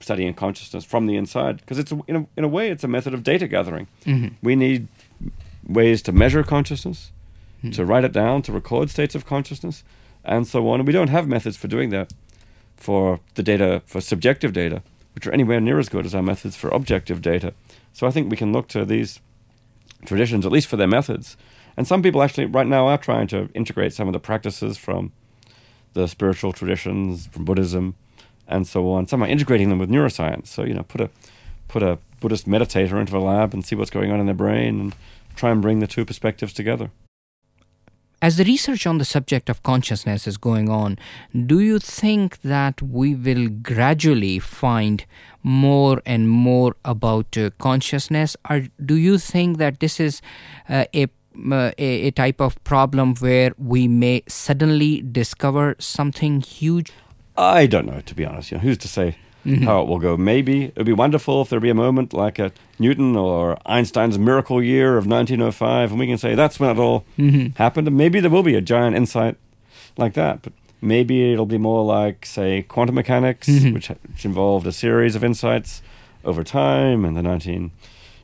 studying 0.00 0.34
consciousness 0.34 0.84
from 0.84 1.06
the 1.06 1.16
inside, 1.16 1.58
because 1.58 1.78
it's 1.78 1.90
in, 2.06 2.16
a, 2.16 2.26
in 2.36 2.44
a 2.44 2.48
way 2.48 2.70
it's 2.70 2.84
a 2.84 2.88
method 2.88 3.14
of 3.14 3.22
data 3.24 3.48
gathering. 3.48 3.86
Mhm. 4.04 4.32
We 4.42 4.54
need 4.56 4.88
ways 5.66 6.02
to 6.02 6.12
measure 6.12 6.42
consciousness, 6.42 7.10
Hmm. 7.60 7.70
to 7.70 7.84
write 7.84 8.04
it 8.04 8.12
down, 8.12 8.42
to 8.42 8.52
record 8.52 8.88
states 8.88 9.16
of 9.16 9.26
consciousness, 9.26 9.82
and 10.28 10.46
so 10.46 10.68
on. 10.68 10.80
And 10.80 10.86
we 10.86 10.92
don't 10.92 11.08
have 11.08 11.26
methods 11.26 11.56
for 11.56 11.68
doing 11.68 11.90
that 11.90 12.12
for 12.76 13.20
the 13.34 13.42
data, 13.42 13.82
for 13.86 14.00
subjective 14.00 14.52
data, 14.52 14.82
which 15.14 15.26
are 15.26 15.32
anywhere 15.32 15.60
near 15.60 15.78
as 15.78 15.88
good 15.88 16.06
as 16.06 16.14
our 16.14 16.22
methods 16.22 16.56
for 16.56 16.68
objective 16.68 17.20
data. 17.20 17.54
So 17.92 18.06
I 18.06 18.10
think 18.10 18.30
we 18.30 18.36
can 18.36 18.52
look 18.52 18.68
to 18.68 18.84
these 18.84 19.20
traditions, 20.04 20.46
at 20.46 20.52
least 20.52 20.68
for 20.68 20.76
their 20.76 20.86
methods. 20.86 21.36
And 21.76 21.86
some 21.86 22.02
people 22.02 22.22
actually, 22.22 22.46
right 22.46 22.66
now, 22.66 22.86
are 22.86 22.98
trying 22.98 23.26
to 23.28 23.48
integrate 23.54 23.92
some 23.92 24.06
of 24.06 24.12
the 24.12 24.20
practices 24.20 24.78
from 24.78 25.12
the 25.94 26.06
spiritual 26.06 26.52
traditions, 26.52 27.26
from 27.26 27.44
Buddhism, 27.44 27.94
and 28.46 28.66
so 28.66 28.90
on. 28.90 29.06
Some 29.06 29.22
are 29.22 29.28
integrating 29.28 29.68
them 29.68 29.78
with 29.78 29.90
neuroscience. 29.90 30.48
So 30.48 30.62
you 30.64 30.74
know, 30.74 30.82
put 30.82 31.00
a 31.00 31.10
put 31.66 31.82
a 31.82 31.98
Buddhist 32.20 32.48
meditator 32.48 32.98
into 33.00 33.16
a 33.16 33.20
lab 33.20 33.52
and 33.52 33.64
see 33.64 33.76
what's 33.76 33.90
going 33.90 34.10
on 34.10 34.20
in 34.20 34.26
their 34.26 34.34
brain, 34.34 34.80
and 34.80 34.94
try 35.36 35.50
and 35.50 35.62
bring 35.62 35.80
the 35.80 35.86
two 35.86 36.04
perspectives 36.04 36.52
together. 36.52 36.90
As 38.20 38.36
the 38.36 38.44
research 38.44 38.84
on 38.84 38.98
the 38.98 39.04
subject 39.04 39.48
of 39.48 39.62
consciousness 39.62 40.26
is 40.26 40.36
going 40.36 40.68
on, 40.68 40.98
do 41.46 41.60
you 41.60 41.78
think 41.78 42.40
that 42.40 42.82
we 42.82 43.14
will 43.14 43.48
gradually 43.48 44.40
find 44.40 45.06
more 45.44 46.02
and 46.04 46.28
more 46.28 46.74
about 46.84 47.38
uh, 47.38 47.50
consciousness, 47.58 48.36
or 48.50 48.64
do 48.84 48.96
you 48.96 49.18
think 49.18 49.58
that 49.58 49.78
this 49.78 50.00
is 50.00 50.20
uh, 50.68 50.86
a, 50.92 51.04
uh, 51.48 51.70
a 51.78 52.10
type 52.10 52.40
of 52.40 52.62
problem 52.64 53.14
where 53.16 53.52
we 53.56 53.86
may 53.86 54.24
suddenly 54.26 55.00
discover 55.02 55.76
something 55.78 56.40
huge? 56.40 56.90
I 57.36 57.66
don't 57.66 57.86
know, 57.86 58.00
to 58.00 58.14
be 58.16 58.24
honest. 58.24 58.50
You 58.50 58.56
know, 58.56 58.62
who's 58.62 58.78
to 58.78 58.88
say 58.88 59.16
Mm-hmm. 59.46 59.64
how 59.64 59.82
it 59.82 59.88
will 59.88 59.98
go? 59.98 60.16
Maybe 60.16 60.64
it 60.64 60.76
would 60.76 60.86
be 60.86 60.92
wonderful 60.92 61.42
if 61.42 61.48
there'd 61.48 61.62
be 61.62 61.70
a 61.70 61.74
moment 61.74 62.12
like 62.12 62.38
a 62.38 62.52
Newton 62.78 63.16
or 63.16 63.56
Einstein's 63.64 64.18
miracle 64.18 64.62
year 64.62 64.98
of 64.98 65.06
1905, 65.06 65.90
and 65.90 66.00
we 66.00 66.06
can 66.06 66.18
say 66.18 66.34
that's 66.34 66.58
when 66.60 66.70
it 66.70 66.78
all 66.78 67.04
mm-hmm. 67.16 67.56
happened. 67.56 67.86
And 67.86 67.96
maybe 67.96 68.20
there 68.20 68.30
will 68.30 68.42
be 68.42 68.56
a 68.56 68.60
giant 68.60 68.96
insight 68.96 69.36
like 69.96 70.14
that. 70.14 70.42
But 70.42 70.52
maybe 70.80 71.32
it'll 71.32 71.46
be 71.46 71.58
more 71.58 71.84
like, 71.84 72.26
say, 72.26 72.62
quantum 72.62 72.96
mechanics, 72.96 73.48
mm-hmm. 73.48 73.72
which, 73.72 73.88
which 73.88 74.24
involved 74.24 74.66
a 74.66 74.72
series 74.72 75.14
of 75.14 75.24
insights 75.24 75.82
over 76.24 76.44
time 76.44 77.04
in 77.04 77.14
the 77.14 77.22
1910s, 77.22 77.70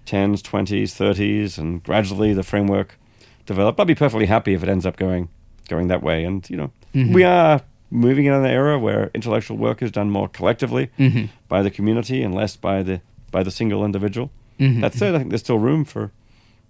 20s, 0.06 0.90
30s, 0.92 1.58
and 1.58 1.82
gradually 1.82 2.32
the 2.32 2.42
framework 2.42 2.98
developed. 3.46 3.78
I'd 3.80 3.86
be 3.86 3.94
perfectly 3.94 4.26
happy 4.26 4.54
if 4.54 4.62
it 4.62 4.68
ends 4.68 4.86
up 4.86 4.96
going 4.96 5.28
going 5.68 5.88
that 5.88 6.02
way. 6.02 6.24
And 6.24 6.48
you 6.50 6.56
know, 6.56 6.72
we 7.12 7.24
are 7.24 7.60
moving 7.94 8.26
in 8.26 8.32
an 8.32 8.44
era 8.44 8.78
where 8.78 9.10
intellectual 9.14 9.56
work 9.56 9.80
is 9.82 9.90
done 9.90 10.10
more 10.10 10.28
collectively 10.28 10.88
Mhm. 10.98 11.28
by 11.48 11.62
the 11.62 11.70
community 11.70 12.22
and 12.24 12.34
less 12.34 12.56
by 12.56 12.82
the 12.82 13.00
by 13.30 13.42
the 13.44 13.50
single 13.50 13.84
individual. 13.84 14.30
Mhm. 14.58 14.80
That 14.80 14.94
said, 14.94 15.14
I 15.14 15.18
think 15.18 15.30
there's 15.30 15.42
still 15.42 15.58
room 15.58 15.84
for 15.84 16.10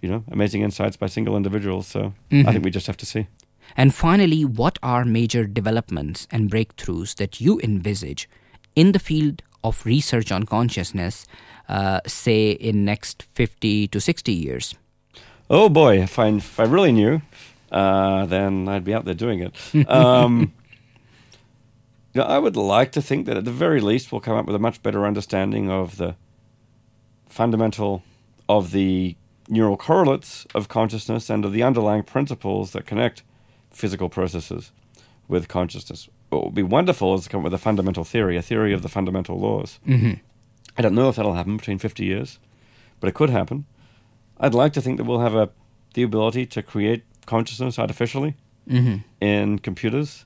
you 0.02 0.08
know 0.10 0.22
amazing 0.30 0.62
insights 0.62 0.96
by 0.96 1.08
single 1.08 1.36
individuals. 1.36 1.86
So 1.86 2.12
Mhm. 2.30 2.46
I 2.48 2.52
think 2.52 2.64
we 2.64 2.70
just 2.70 2.86
have 2.86 2.96
to 2.98 3.06
see. 3.06 3.26
And 3.76 3.94
finally, 3.94 4.44
what 4.44 4.78
are 4.82 5.04
major 5.04 5.46
developments 5.46 6.28
and 6.30 6.50
breakthroughs 6.50 7.14
that 7.16 7.40
you 7.40 7.60
envisage 7.64 8.28
in 8.76 8.92
the 8.92 8.98
field 8.98 9.42
of 9.62 9.86
research 9.86 10.30
on 10.32 10.42
consciousness, 10.44 11.26
uh, 11.68 12.00
say 12.06 12.50
in 12.60 12.84
next 12.84 13.22
50 13.34 13.88
to 13.88 13.98
60 14.00 14.32
years? 14.32 14.74
Oh 15.48 15.68
boy, 15.68 16.02
if 16.02 16.18
I 16.18 16.28
if 16.36 16.60
I 16.60 16.64
really 16.64 16.92
knew, 16.92 17.20
uh, 17.72 18.26
then 18.26 18.68
I'd 18.68 18.84
be 18.84 18.94
out 18.94 19.04
there 19.04 19.14
doing 19.26 19.40
it. 19.40 19.52
Um, 19.88 20.52
you 22.14 22.20
know, 22.20 22.26
I 22.26 22.38
would 22.38 22.56
like 22.56 22.92
to 22.92 23.02
think 23.02 23.26
that 23.26 23.36
at 23.36 23.44
the 23.44 23.50
very 23.50 23.80
least 23.80 24.12
we'll 24.12 24.20
come 24.20 24.36
up 24.36 24.46
with 24.46 24.54
a 24.56 24.60
much 24.60 24.82
better 24.82 25.04
understanding 25.04 25.70
of 25.70 25.96
the 25.96 26.14
fundamental 27.28 28.02
of 28.48 28.70
the 28.70 29.16
neural 29.48 29.76
correlates 29.76 30.46
of 30.54 30.68
consciousness 30.68 31.28
and 31.28 31.44
of 31.44 31.52
the 31.52 31.62
underlying 31.62 32.02
principles 32.02 32.72
that 32.72 32.86
connect 32.86 33.22
physical 33.70 34.08
processes 34.08 34.72
with 35.28 35.48
consciousness. 35.48 36.08
What 36.30 36.44
would 36.44 36.54
be 36.54 36.62
wonderful 36.62 37.14
is 37.14 37.24
to 37.24 37.28
come 37.28 37.40
up 37.40 37.44
with 37.44 37.54
a 37.54 37.58
fundamental 37.58 38.04
theory, 38.04 38.36
a 38.36 38.42
theory 38.42 38.72
of 38.72 38.82
the 38.82 38.88
fundamental 38.88 39.38
laws. 39.38 39.78
Mm-hmm. 39.86 40.14
I 40.78 40.82
don't 40.82 40.94
know 40.94 41.08
if 41.08 41.16
that'll 41.16 41.34
happen 41.34 41.56
between 41.56 41.78
50 41.78 42.04
years, 42.04 42.38
but 43.00 43.08
it 43.08 43.14
could 43.14 43.30
happen. 43.30 43.66
I'd 44.38 44.54
like 44.54 44.72
to 44.74 44.80
think 44.80 44.96
that 44.98 45.04
we'll 45.04 45.20
have 45.20 45.34
a, 45.34 45.50
the 45.94 46.02
ability 46.02 46.46
to 46.46 46.62
create 46.62 47.04
consciousness 47.26 47.78
artificially 47.78 48.36
Mm-hmm. 48.68 48.96
in 49.20 49.58
computers. 49.58 50.24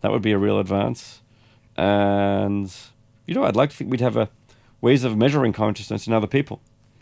That 0.00 0.10
would 0.10 0.20
be 0.22 0.32
a 0.32 0.38
real 0.38 0.58
advance. 0.58 1.22
And, 1.76 2.74
you 3.26 3.34
know, 3.34 3.44
I'd 3.44 3.56
like 3.56 3.70
to 3.70 3.76
think 3.76 3.90
we'd 3.90 4.00
have 4.00 4.16
a, 4.16 4.30
ways 4.80 5.04
of 5.04 5.16
measuring 5.16 5.52
consciousness 5.52 6.06
in 6.06 6.12
other 6.12 6.26
people. 6.26 6.60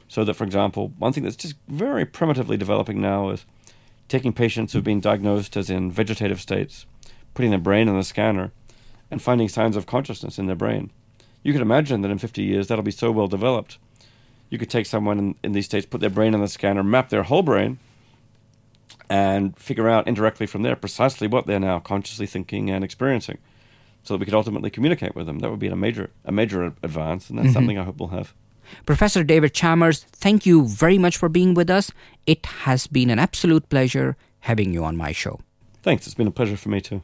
So 0.09 0.25
that, 0.25 0.35
for 0.35 0.45
example, 0.45 0.93
one 0.99 1.13
thing 1.13 1.25
that's 1.25 1.37
just 1.37 1.55
very 1.69 2.05
primitively 2.05 2.57
developing 2.57 3.01
now 3.01 3.31
is 3.31 3.47
taking 4.09 4.33
patients 4.33 4.73
who've 4.73 4.85
been 4.85 5.01
diagnosed 5.01 5.57
as 5.57 5.71
in 5.71 5.91
vegetative 5.91 6.41
states, 6.41 6.87
putting 7.33 7.51
their 7.51 7.59
brain 7.59 7.89
in 7.89 7.97
the 7.97 8.05
scanner, 8.05 8.53
and 9.11 9.23
finding 9.23 9.49
signs 9.49 9.77
of 9.77 9.87
consciousness 9.87 10.39
in 10.39 10.47
their 10.47 10.57
brain. 10.57 10.91
You 11.43 11.53
could 11.53 11.63
imagine 11.63 12.03
that 12.03 12.11
in 12.11 12.19
50 12.19 12.43
years 12.43 12.69
that'll 12.69 12.85
be 12.85 12.91
so 12.91 13.11
well 13.11 13.29
developed. 13.29 13.79
You 14.51 14.59
could 14.59 14.71
take 14.71 14.87
someone 14.87 15.19
in, 15.19 15.35
in 15.43 15.53
these 15.53 15.67
states, 15.67 15.87
put 15.87 16.01
their 16.01 16.11
brain 16.11 16.35
in 16.35 16.41
the 16.41 16.49
scanner, 16.49 16.83
map 16.83 17.09
their 17.09 17.23
whole 17.25 17.43
brain, 17.43 17.79
and 19.09 19.57
figure 19.59 19.89
out 19.89 20.07
indirectly 20.07 20.47
from 20.47 20.63
there 20.63 20.77
precisely 20.77 21.27
what 21.27 21.47
they're 21.47 21.61
now 21.61 21.79
consciously 21.79 22.27
thinking 22.27 22.71
and 22.71 22.85
experiencing, 22.85 23.39
so 24.05 24.15
that 24.15 24.19
we 24.19 24.27
could 24.27 24.35
ultimately 24.35 24.71
communicate 24.71 25.17
with 25.17 25.27
them. 25.27 25.41
That 25.41 25.51
would 25.51 25.59
be 25.59 25.69
a 25.69 25.77
major 25.77 26.11
a 26.25 26.33
major 26.33 26.73
advance, 26.83 27.29
and 27.29 27.39
that's 27.39 27.49
mm-hmm. 27.49 27.55
something 27.55 27.79
I 27.79 27.85
hope 27.85 27.99
we'll 27.99 28.11
have. 28.11 28.33
Professor 28.87 29.25
David 29.25 29.53
Chalmers, 29.53 30.05
thank 30.05 30.47
you 30.47 30.67
very 30.67 30.99
much 30.99 31.17
for 31.17 31.29
being 31.29 31.55
with 31.55 31.69
us. 31.69 31.91
It 32.27 32.47
has 32.65 32.87
been 32.87 33.11
an 33.11 33.19
absolute 33.19 33.69
pleasure 33.69 34.17
having 34.41 34.73
you 34.73 34.85
on 34.85 34.97
my 34.97 35.13
show. 35.13 35.41
Thanks. 35.83 36.07
It's 36.07 36.15
been 36.15 36.27
a 36.27 36.31
pleasure 36.31 36.57
for 36.57 36.71
me 36.71 36.81
too. 36.81 37.03